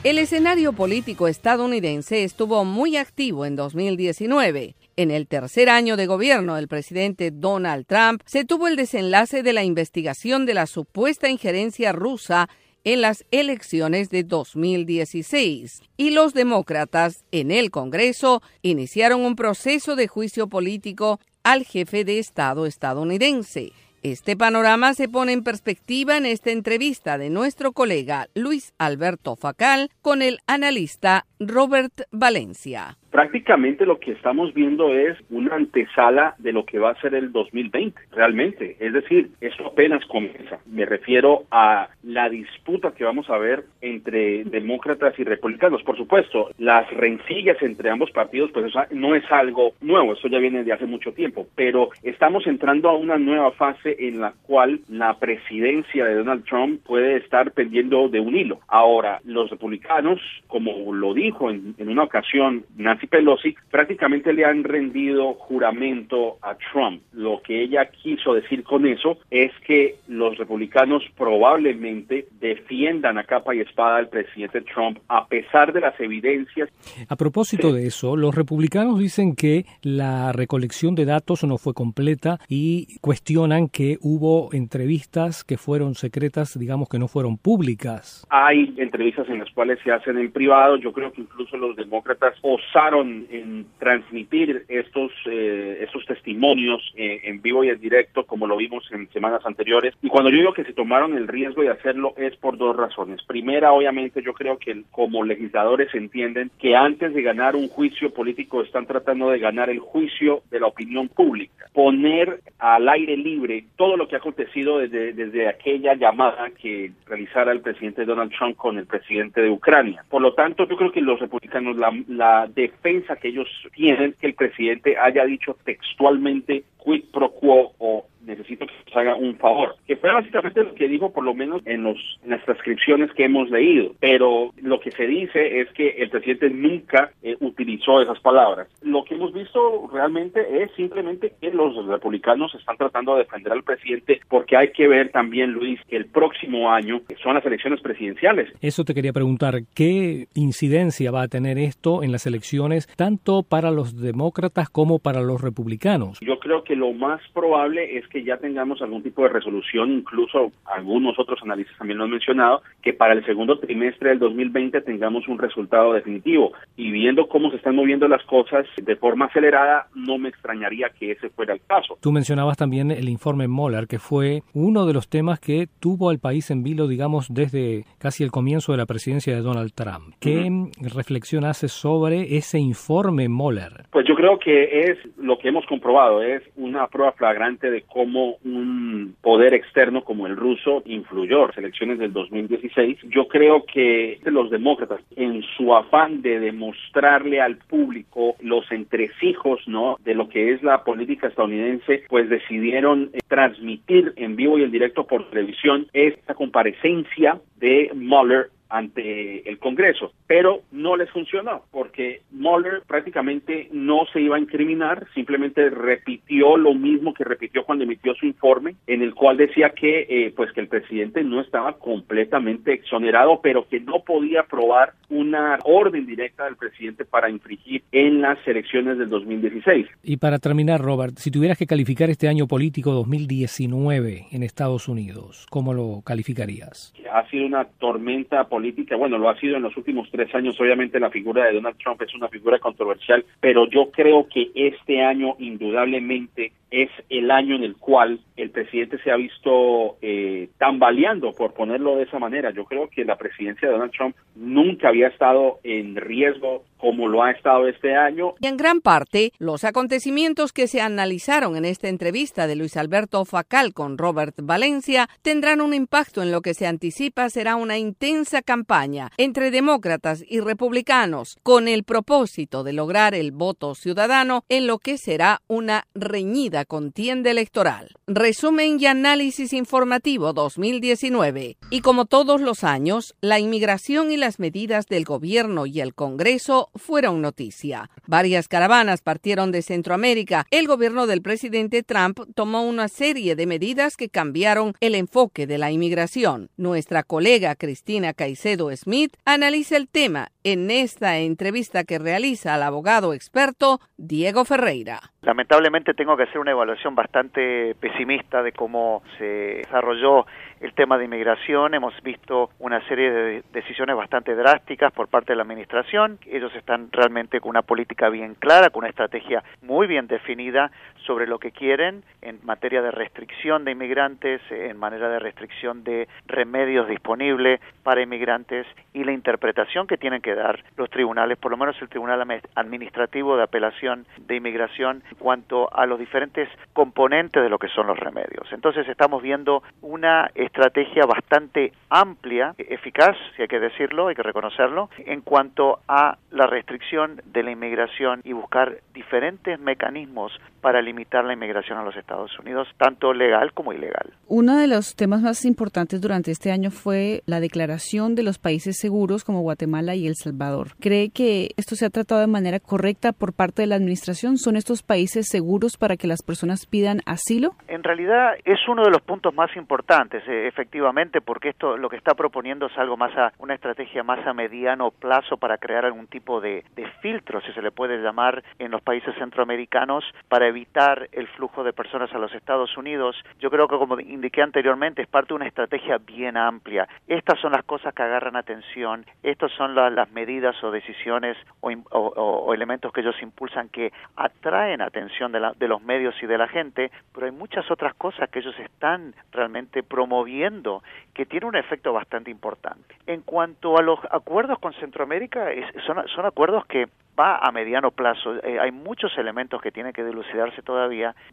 [0.04, 6.56] El escenario político estadounidense estuvo muy activo en 2019 en el tercer año de gobierno
[6.56, 11.92] del presidente Donald Trump se tuvo el desenlace de la investigación de la supuesta injerencia
[11.92, 12.48] rusa
[12.82, 20.08] en las elecciones de 2016 y los demócratas en el Congreso iniciaron un proceso de
[20.08, 23.70] juicio político al jefe de Estado estadounidense.
[24.02, 29.90] Este panorama se pone en perspectiva en esta entrevista de nuestro colega Luis Alberto Facal
[30.02, 36.64] con el analista Robert Valencia prácticamente lo que estamos viendo es una antesala de lo
[36.64, 38.76] que va a ser el 2020, realmente.
[38.80, 40.58] Es decir, esto apenas comienza.
[40.66, 45.82] Me refiero a la disputa que vamos a ver entre demócratas y republicanos.
[45.82, 50.38] Por supuesto, las rencillas entre ambos partidos, pues eso no es algo nuevo, eso ya
[50.38, 54.80] viene de hace mucho tiempo, pero estamos entrando a una nueva fase en la cual
[54.88, 58.60] la presidencia de Donald Trump puede estar pendiendo de un hilo.
[58.68, 62.64] Ahora, los republicanos, como lo dijo en, en una ocasión
[62.98, 67.00] Nancy Pelosi prácticamente le han rendido juramento a Trump.
[67.12, 73.54] Lo que ella quiso decir con eso es que los republicanos probablemente defiendan a capa
[73.54, 76.70] y espada al presidente Trump a pesar de las evidencias.
[77.08, 82.38] A propósito de eso, los republicanos dicen que la recolección de datos no fue completa
[82.48, 88.26] y cuestionan que hubo entrevistas que fueron secretas, digamos que no fueron públicas.
[88.30, 90.76] Hay entrevistas en las cuales se hacen en privado.
[90.78, 97.40] Yo creo que incluso los demócratas osaron en transmitir estos, eh, estos testimonios eh, en
[97.42, 99.94] vivo y en directo, como lo vimos en semanas anteriores.
[100.02, 103.22] Y cuando yo digo que se tomaron el riesgo de hacerlo es por dos razones.
[103.24, 108.62] Primera, obviamente, yo creo que como legisladores entienden que antes de ganar un juicio político
[108.62, 111.66] están tratando de ganar el juicio de la opinión pública.
[111.72, 117.52] Poner al aire libre todo lo que ha acontecido desde, desde aquella llamada que realizara
[117.52, 120.04] el presidente Donald Trump con el presidente de Ucrania.
[120.08, 122.48] Por lo tanto, yo creo que los republicanos, la, la
[122.78, 128.66] defensa que ellos tienen, que el presidente haya dicho textualmente quid pro quo o necesito
[128.66, 131.82] que nos haga un favor, que fue básicamente lo que dijo por lo menos en,
[131.82, 136.10] los, en las transcripciones que hemos leído, pero lo que se dice es que el
[136.10, 138.68] presidente nunca eh, utilizó esas palabras.
[138.82, 143.62] Lo que hemos visto realmente es simplemente que los republicanos están tratando de defender al
[143.62, 148.52] presidente porque hay que ver también, Luis, que el próximo año son las elecciones presidenciales.
[148.60, 153.70] Eso te quería preguntar, ¿qué incidencia va a tener esto en las elecciones tanto para
[153.70, 156.18] los demócratas como para los republicanos?
[156.20, 160.52] Yo creo que lo más probable es que ya tengamos algún tipo de resolución, incluso
[160.64, 165.28] algunos otros analistas también lo han mencionado, que para el segundo trimestre del 2020 tengamos
[165.28, 166.52] un resultado definitivo.
[166.76, 171.12] Y viendo cómo se están moviendo las cosas de forma acelerada, no me extrañaría que
[171.12, 171.98] ese fuera el caso.
[172.00, 176.18] Tú mencionabas también el informe Moller, que fue uno de los temas que tuvo al
[176.18, 180.14] país en vilo, digamos, desde casi el comienzo de la presidencia de Donald Trump.
[180.20, 180.50] ¿Qué
[180.94, 183.86] reflexión haces sobre ese informe Moller?
[183.90, 187.97] Pues yo creo que es lo que hemos comprobado, es una prueba flagrante de cómo
[188.02, 192.98] un poder externo como el ruso influyó en las elecciones del 2016.
[193.10, 199.96] Yo creo que los demócratas, en su afán de demostrarle al público los entresijos, ¿no?
[200.04, 204.70] De lo que es la política estadounidense, pues decidieron eh, transmitir en vivo y en
[204.70, 212.22] directo por televisión esta comparecencia de Mueller ante el Congreso, pero no les funcionó porque
[212.30, 218.14] Mueller prácticamente no se iba a incriminar, simplemente repitió lo mismo que repitió cuando emitió
[218.14, 222.72] su informe, en el cual decía que eh, pues que el presidente no estaba completamente
[222.72, 228.38] exonerado, pero que no podía probar una orden directa del presidente para infringir en las
[228.46, 229.86] elecciones del 2016.
[230.02, 235.46] Y para terminar, Robert, si tuvieras que calificar este año político 2019 en Estados Unidos,
[235.50, 236.92] ¿cómo lo calificarías?
[237.12, 240.98] Ha sido una tormenta política, bueno, lo ha sido en los últimos tres años, obviamente
[240.98, 245.36] la figura de Donald Trump es una figura controversial, pero yo creo que este año
[245.38, 251.54] indudablemente es el año en el cual el presidente se ha visto eh, tambaleando, por
[251.54, 252.50] ponerlo de esa manera.
[252.50, 257.22] Yo creo que la presidencia de Donald Trump nunca había estado en riesgo como lo
[257.22, 258.34] ha estado este año.
[258.40, 263.24] Y en gran parte, los acontecimientos que se analizaron en esta entrevista de Luis Alberto
[263.24, 268.42] Facal con Robert Valencia tendrán un impacto en lo que se anticipa será una intensa
[268.42, 274.78] campaña entre demócratas y republicanos con el propósito de lograr el voto ciudadano en lo
[274.78, 277.90] que será una reñida contienda electoral.
[278.06, 281.56] Resumen y análisis informativo 2019.
[281.70, 286.67] Y como todos los años, la inmigración y las medidas del gobierno y el Congreso
[286.74, 287.90] fueron noticia.
[288.06, 290.46] Varias caravanas partieron de Centroamérica.
[290.50, 295.58] El gobierno del presidente Trump tomó una serie de medidas que cambiaron el enfoque de
[295.58, 296.50] la inmigración.
[296.56, 303.12] Nuestra colega Cristina Caicedo Smith analiza el tema en esta entrevista que realiza al abogado
[303.12, 305.00] experto Diego Ferreira.
[305.22, 310.26] Lamentablemente tengo que hacer una evaluación bastante pesimista de cómo se desarrolló
[310.60, 311.74] el tema de inmigración.
[311.74, 316.18] Hemos visto una serie de decisiones bastante drásticas por parte de la administración.
[316.26, 320.70] Ellos están realmente con una política bien clara, con una estrategia muy bien definida
[321.08, 326.06] sobre lo que quieren en materia de restricción de inmigrantes, en manera de restricción de
[326.26, 331.56] remedios disponibles para inmigrantes y la interpretación que tienen que dar los tribunales, por lo
[331.56, 337.48] menos el Tribunal Administrativo de Apelación de Inmigración, en cuanto a los diferentes componentes de
[337.48, 338.46] lo que son los remedios.
[338.52, 344.90] Entonces estamos viendo una estrategia bastante amplia, eficaz, si hay que decirlo, hay que reconocerlo,
[344.98, 351.32] en cuanto a la restricción de la inmigración y buscar diferentes mecanismos para limitar la
[351.32, 354.12] inmigración a los Estados Unidos, tanto legal como ilegal.
[354.26, 358.78] Uno de los temas más importantes durante este año fue la declaración de los países
[358.78, 360.70] seguros como Guatemala y El Salvador.
[360.80, 364.38] ¿Cree que esto se ha tratado de manera correcta por parte de la administración?
[364.38, 367.54] ¿Son estos países seguros para que las personas pidan asilo?
[367.68, 371.96] En realidad es uno de los puntos más importantes, eh, efectivamente, porque esto lo que
[371.96, 376.08] está proponiendo es algo más a una estrategia más a mediano plazo para crear algún
[376.08, 380.87] tipo de, de filtro, si se le puede llamar, en los países centroamericanos para evitar
[381.12, 385.08] el flujo de personas a los Estados Unidos, yo creo que como indiqué anteriormente, es
[385.08, 386.88] parte de una estrategia bien amplia.
[387.06, 392.92] Estas son las cosas que agarran atención, estas son las medidas o decisiones o, elementos
[392.92, 397.32] que ellos impulsan que atraen atención de, los medios y de la gente, pero hay
[397.32, 400.82] muchas otras cosas que ellos están realmente promoviendo
[401.14, 402.94] que tienen un efecto bastante importante.
[403.06, 405.48] En cuanto a los acuerdos con Centroamérica,
[405.86, 406.88] son, son acuerdos que
[407.18, 408.36] va a mediano plazo.
[408.44, 410.77] Eh, hay muchos elementos que tienen que dilucidarse todavía,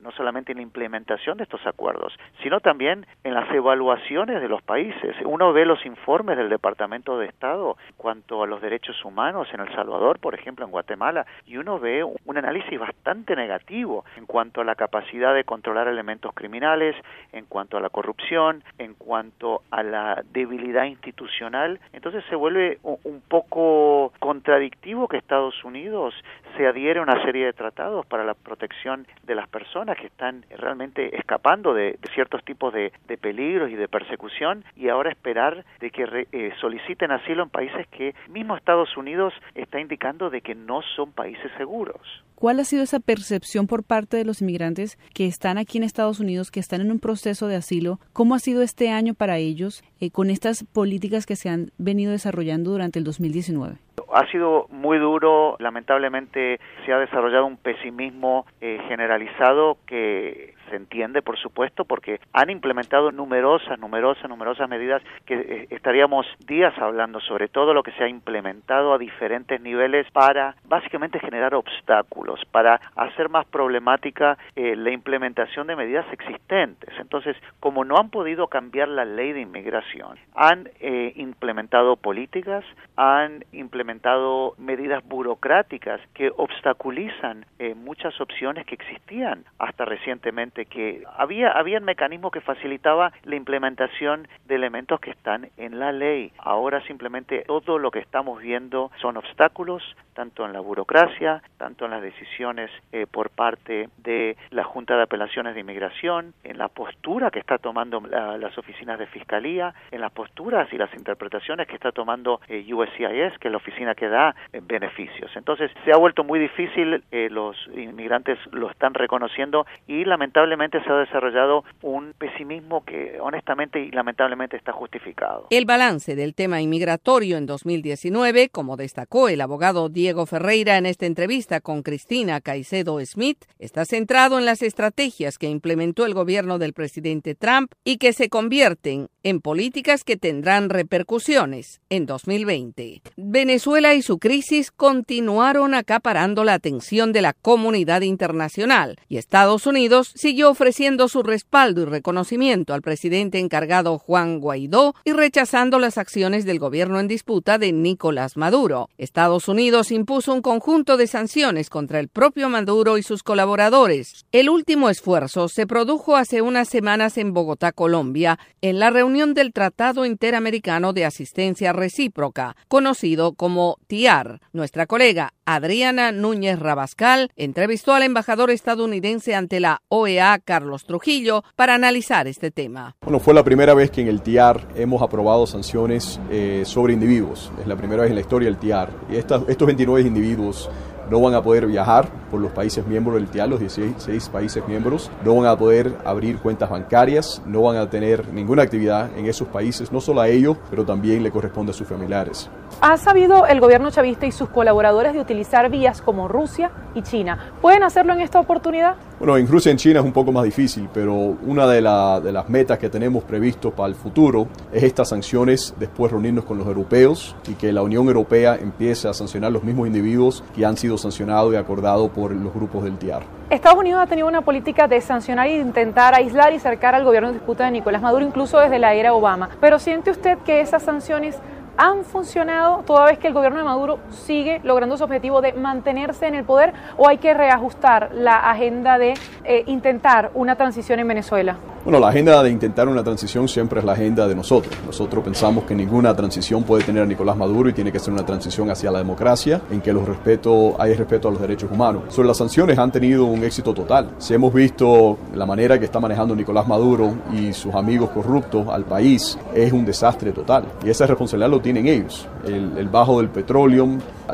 [0.02, 4.62] no solamente en la implementación de estos acuerdos, sino también en las evaluaciones de los
[4.62, 5.16] países.
[5.24, 9.60] Uno ve los informes del Departamento de Estado en cuanto a los derechos humanos en
[9.60, 14.62] El Salvador, por ejemplo, en Guatemala, y uno ve un análisis bastante negativo en cuanto
[14.62, 16.96] a la capacidad de controlar elementos criminales,
[17.32, 21.80] en cuanto a la corrupción, en cuanto a la debilidad institucional.
[21.94, 26.14] Entonces se vuelve un poco contradictivo que Estados Unidos
[26.58, 30.46] se adhiere a una serie de tratados para la protección de las personas que están
[30.50, 32.92] realmente escapando de, ciertos tipos de,
[33.22, 38.14] peligros y de persecución y ahora esperar de que eh, soliciten asilo en países que
[38.30, 42.02] mismo Estados Unidos está indicando de que no son países seguros.
[42.36, 46.20] ¿Cuál ha sido esa percepción por parte de los inmigrantes que están aquí en Estados
[46.20, 48.00] Unidos, que están en un proceso de asilo?
[48.14, 52.12] ¿Cómo ha sido este año para ellos eh, con estas políticas que se han venido
[52.12, 53.78] desarrollando durante el 2019?
[54.16, 61.22] Ha sido muy duro, lamentablemente se ha desarrollado un pesimismo eh, generalizado que se entiende,
[61.22, 67.48] por supuesto, porque han implementado numerosas, numerosas, numerosas medidas que eh, estaríamos días hablando sobre
[67.48, 73.30] todo lo que se ha implementado a diferentes niveles para básicamente generar obstáculos, para hacer
[73.30, 76.90] más problemática eh, la implementación de medidas existentes.
[77.00, 82.64] Entonces, como no han podido cambiar la ley de inmigración, han eh, implementado políticas,
[82.96, 91.80] han implementado medidas burocráticas que obstaculizan muchas opciones que existían hasta recientemente que había había
[91.80, 96.32] un mecanismo que facilitaba la implementación de elementos que están en la ley.
[96.38, 99.84] Ahora simplemente todo lo que estamos viendo son obstáculos,
[100.14, 105.04] tanto en la burocracia, tanto en las decisiones eh, por parte de la Junta de
[105.04, 110.12] Apelaciones de Inmigración, en la postura que está tomando las oficinas de fiscalía, en las
[110.12, 114.36] posturas y las interpretaciones que está tomando eh, USCIS, que es la oficina que da
[114.54, 115.32] eh, beneficios.
[115.36, 120.92] Entonces se ha vuelto muy difícil, los inmigrantes lo están reconociendo y lamentablemente lamentablemente se
[120.92, 125.48] ha desarrollado un pesimismo que honestamente y lamentablemente está justificado.
[125.50, 131.06] El balance del tema inmigratorio en 2019, como destacó el abogado Diego Ferreira en esta
[131.06, 136.74] entrevista con Cristina Caicedo Smith, está centrado en las estrategias que implementó el gobierno del
[136.74, 143.02] presidente Trump y que se convierten en políticas que tendrán repercusiones en 2020.
[143.18, 150.12] Venezuela y su crisis continuaron acaparando la atención de la comunidad internacional y Estados Unidos
[150.14, 156.46] siguió ofreciendo su respaldo y reconocimiento al presidente encargado Juan Guaidó y rechazando las acciones
[156.46, 158.90] del gobierno en disputa de Nicolás Maduro.
[159.00, 164.28] Estados Unidos impuso un conjunto de sanciones contra el propio Maduro y sus colaboradores.
[164.32, 169.54] El último esfuerzo se produjo hace unas semanas en Bogotá, Colombia, en la reunión del
[169.54, 174.42] Tratado Interamericano de Asistencia Recíproca, conocido como TIAR.
[174.52, 181.76] Nuestra colega Adriana Núñez Rabascal entrevistó al embajador estadounidense ante la OEA, Carlos Trujillo, para
[181.76, 182.98] analizar este tema.
[183.04, 187.54] Bueno, fue la primera vez que en el TIAR hemos aprobado sanciones eh, sobre individuos.
[187.62, 188.92] Es la primera vez en la historia del TIAR.
[189.10, 190.70] Y estos 29 individuos
[191.10, 195.12] no van a poder viajar por los países miembros del TIAL, los 16 países miembros,
[195.24, 199.48] no van a poder abrir cuentas bancarias, no van a tener ninguna actividad en esos
[199.48, 202.50] países, no solo a ellos, pero también le corresponde a sus familiares.
[202.82, 207.54] ¿Ha sabido el gobierno chavista y sus colaboradores de utilizar vías como Rusia y China?
[207.62, 208.96] ¿Pueden hacerlo en esta oportunidad?
[209.18, 212.32] Bueno, en Rusia y en China es un poco más difícil, pero una de, de
[212.32, 216.68] las metas que tenemos previsto para el futuro es estas sanciones, después reunirnos con los
[216.68, 220.95] europeos y que la Unión Europea empiece a sancionar los mismos individuos que han sido
[221.02, 223.24] sancionados y acordados por los grupos del TIAR.
[223.50, 227.30] Estados Unidos ha tenido una política de sancionar de intentar aislar y cercar al gobierno
[227.30, 229.50] de disputa de Nicolás Maduro, incluso desde la era Obama.
[229.62, 231.38] Pero ¿siente usted que esas sanciones
[231.78, 236.28] han funcionado toda vez que el gobierno de Maduro sigue logrando su objetivo de mantenerse
[236.28, 241.08] en el poder o hay que reajustar la agenda de eh, intentar una transición en
[241.08, 241.58] Venezuela?
[241.86, 244.76] Bueno, la agenda de intentar una transición siempre es la agenda de nosotros.
[244.88, 248.26] Nosotros pensamos que ninguna transición puede tener a Nicolás Maduro y tiene que ser una
[248.26, 252.06] transición hacia la democracia, en que los respeto, hay respeto a los derechos humanos.
[252.10, 254.16] Sobre las sanciones han tenido un éxito total.
[254.18, 258.86] Si hemos visto la manera que está manejando Nicolás Maduro y sus amigos corruptos al
[258.86, 260.66] país, es un desastre total.
[260.84, 262.28] Y esa responsabilidad lo tienen ellos.
[262.46, 263.88] El, bajo del petróleo,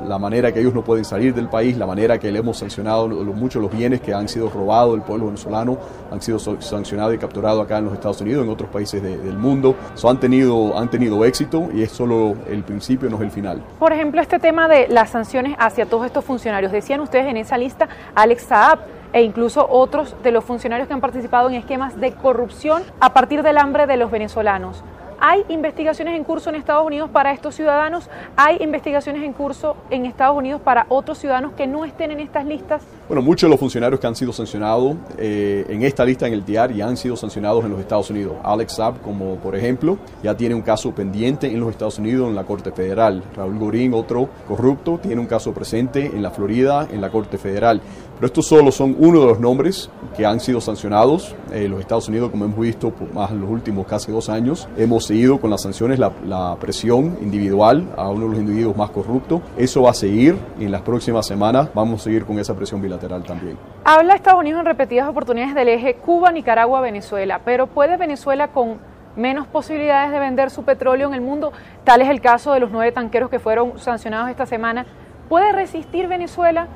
[0.06, 3.08] la manera que ellos no pueden salir del país, la manera que le hemos sancionado
[3.08, 5.78] muchos los bienes que han sido robados del pueblo venezolano,
[6.12, 9.76] han sido sancionados y capturados acá en los Estados Unidos, en otros países del mundo.
[9.96, 13.64] So, han, tenido, han tenido éxito y es solo el principio, no es el final.
[13.80, 16.74] Por ejemplo, este tema de las sanciones hacia todos estos funcionarios.
[16.74, 18.80] Decían ustedes en esa lista Alex Saab
[19.14, 23.42] e incluso otros de los funcionarios que han participado en esquemas de corrupción a partir
[23.42, 24.84] del hambre de los venezolanos.
[25.24, 28.10] ¿Hay investigaciones en curso en Estados Unidos para estos ciudadanos?
[28.36, 32.44] ¿Hay investigaciones en curso en Estados Unidos para otros ciudadanos que no estén en estas
[32.44, 32.82] listas?
[33.08, 36.44] Bueno, muchos de los funcionarios que han sido sancionados eh, en esta lista en el
[36.44, 38.34] TIAR ya han sido sancionados en los Estados Unidos.
[38.42, 42.34] Alex Saab, como por ejemplo, ya tiene un caso pendiente en los Estados Unidos en
[42.34, 43.22] la Corte Federal.
[43.36, 47.80] Raúl Gorín, otro corrupto, tiene un caso presente en la Florida en la Corte Federal.
[48.22, 52.08] Pero estos solo son uno de los nombres que han sido sancionados en los Estados
[52.08, 54.70] Unidos, como hemos visto por más los últimos casi dos años.
[54.78, 58.92] Hemos seguido con las sanciones la, la, presión individual a uno de los individuos más
[58.92, 59.42] corruptos.
[59.58, 62.80] Eso va a seguir y en las próximas semanas vamos a seguir con esa presión
[62.80, 63.58] bilateral también.
[63.86, 68.78] Habla Estados Unidos en repetidas oportunidades del eje Cuba, Nicaragua, Venezuela, pero ¿puede Venezuela con
[69.16, 71.54] menos posibilidades de vender su petróleo en el mundo?
[71.84, 74.86] Tal es el caso de los nueve tanqueros que fueron sancionados esta semana.
[75.28, 76.68] ¿Puede resistir Venezuela?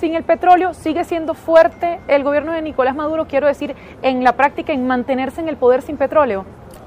[0.00, 4.36] Sin el petróleo sigue siendo fuerte el gobierno de Nicolás Maduro, quiero decir, en la
[4.36, 6.44] práctica, en mantenerse en el poder sin petróleo?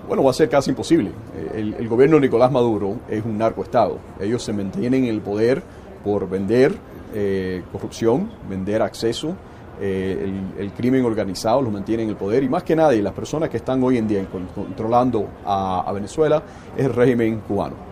[0.08, 1.12] Bueno, va a ser casi imposible.
[1.54, 4.00] El, gobierno de Nicolás Maduro es un narcoestado.
[4.20, 5.62] Ellos se mantienen en el poder
[6.04, 6.74] por vender
[7.14, 9.36] eh, corrupción, vender acceso.
[9.82, 13.50] Eh, el, crimen organizado los mantiene en el poder y más que nadie las personas
[13.50, 16.42] que están hoy en día controlando a Venezuela
[16.76, 17.86] es el régimen cubano.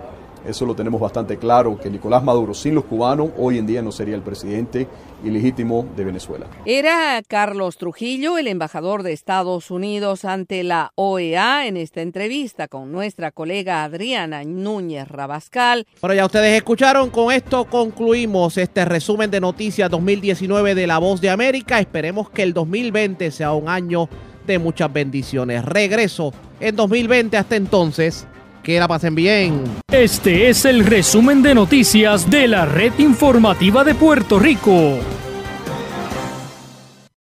[0.48, 3.92] Eso lo tenemos bastante claro, que Nicolás Maduro sin los cubanos hoy en día no
[3.92, 4.88] sería el presidente
[5.24, 6.46] ilegítimo de Venezuela.
[6.66, 12.92] Era Carlos Trujillo, el embajador de Estados Unidos ante la OEA, en esta entrevista con
[12.92, 15.88] nuestra colega Adriana Núñez Rabascal.
[16.02, 21.22] Bueno, ya ustedes escucharon, con esto concluimos este resumen de noticias 2019 de La Voz
[21.22, 21.80] de América.
[21.80, 24.08] Esperemos que el 2020 sea un año
[24.46, 25.66] de muchas bendiciones.
[25.66, 28.28] Regreso en 2020 hasta entonces.
[28.66, 29.62] Que la pasen bien.
[29.92, 34.98] Este es el resumen de noticias de la red informativa de Puerto Rico.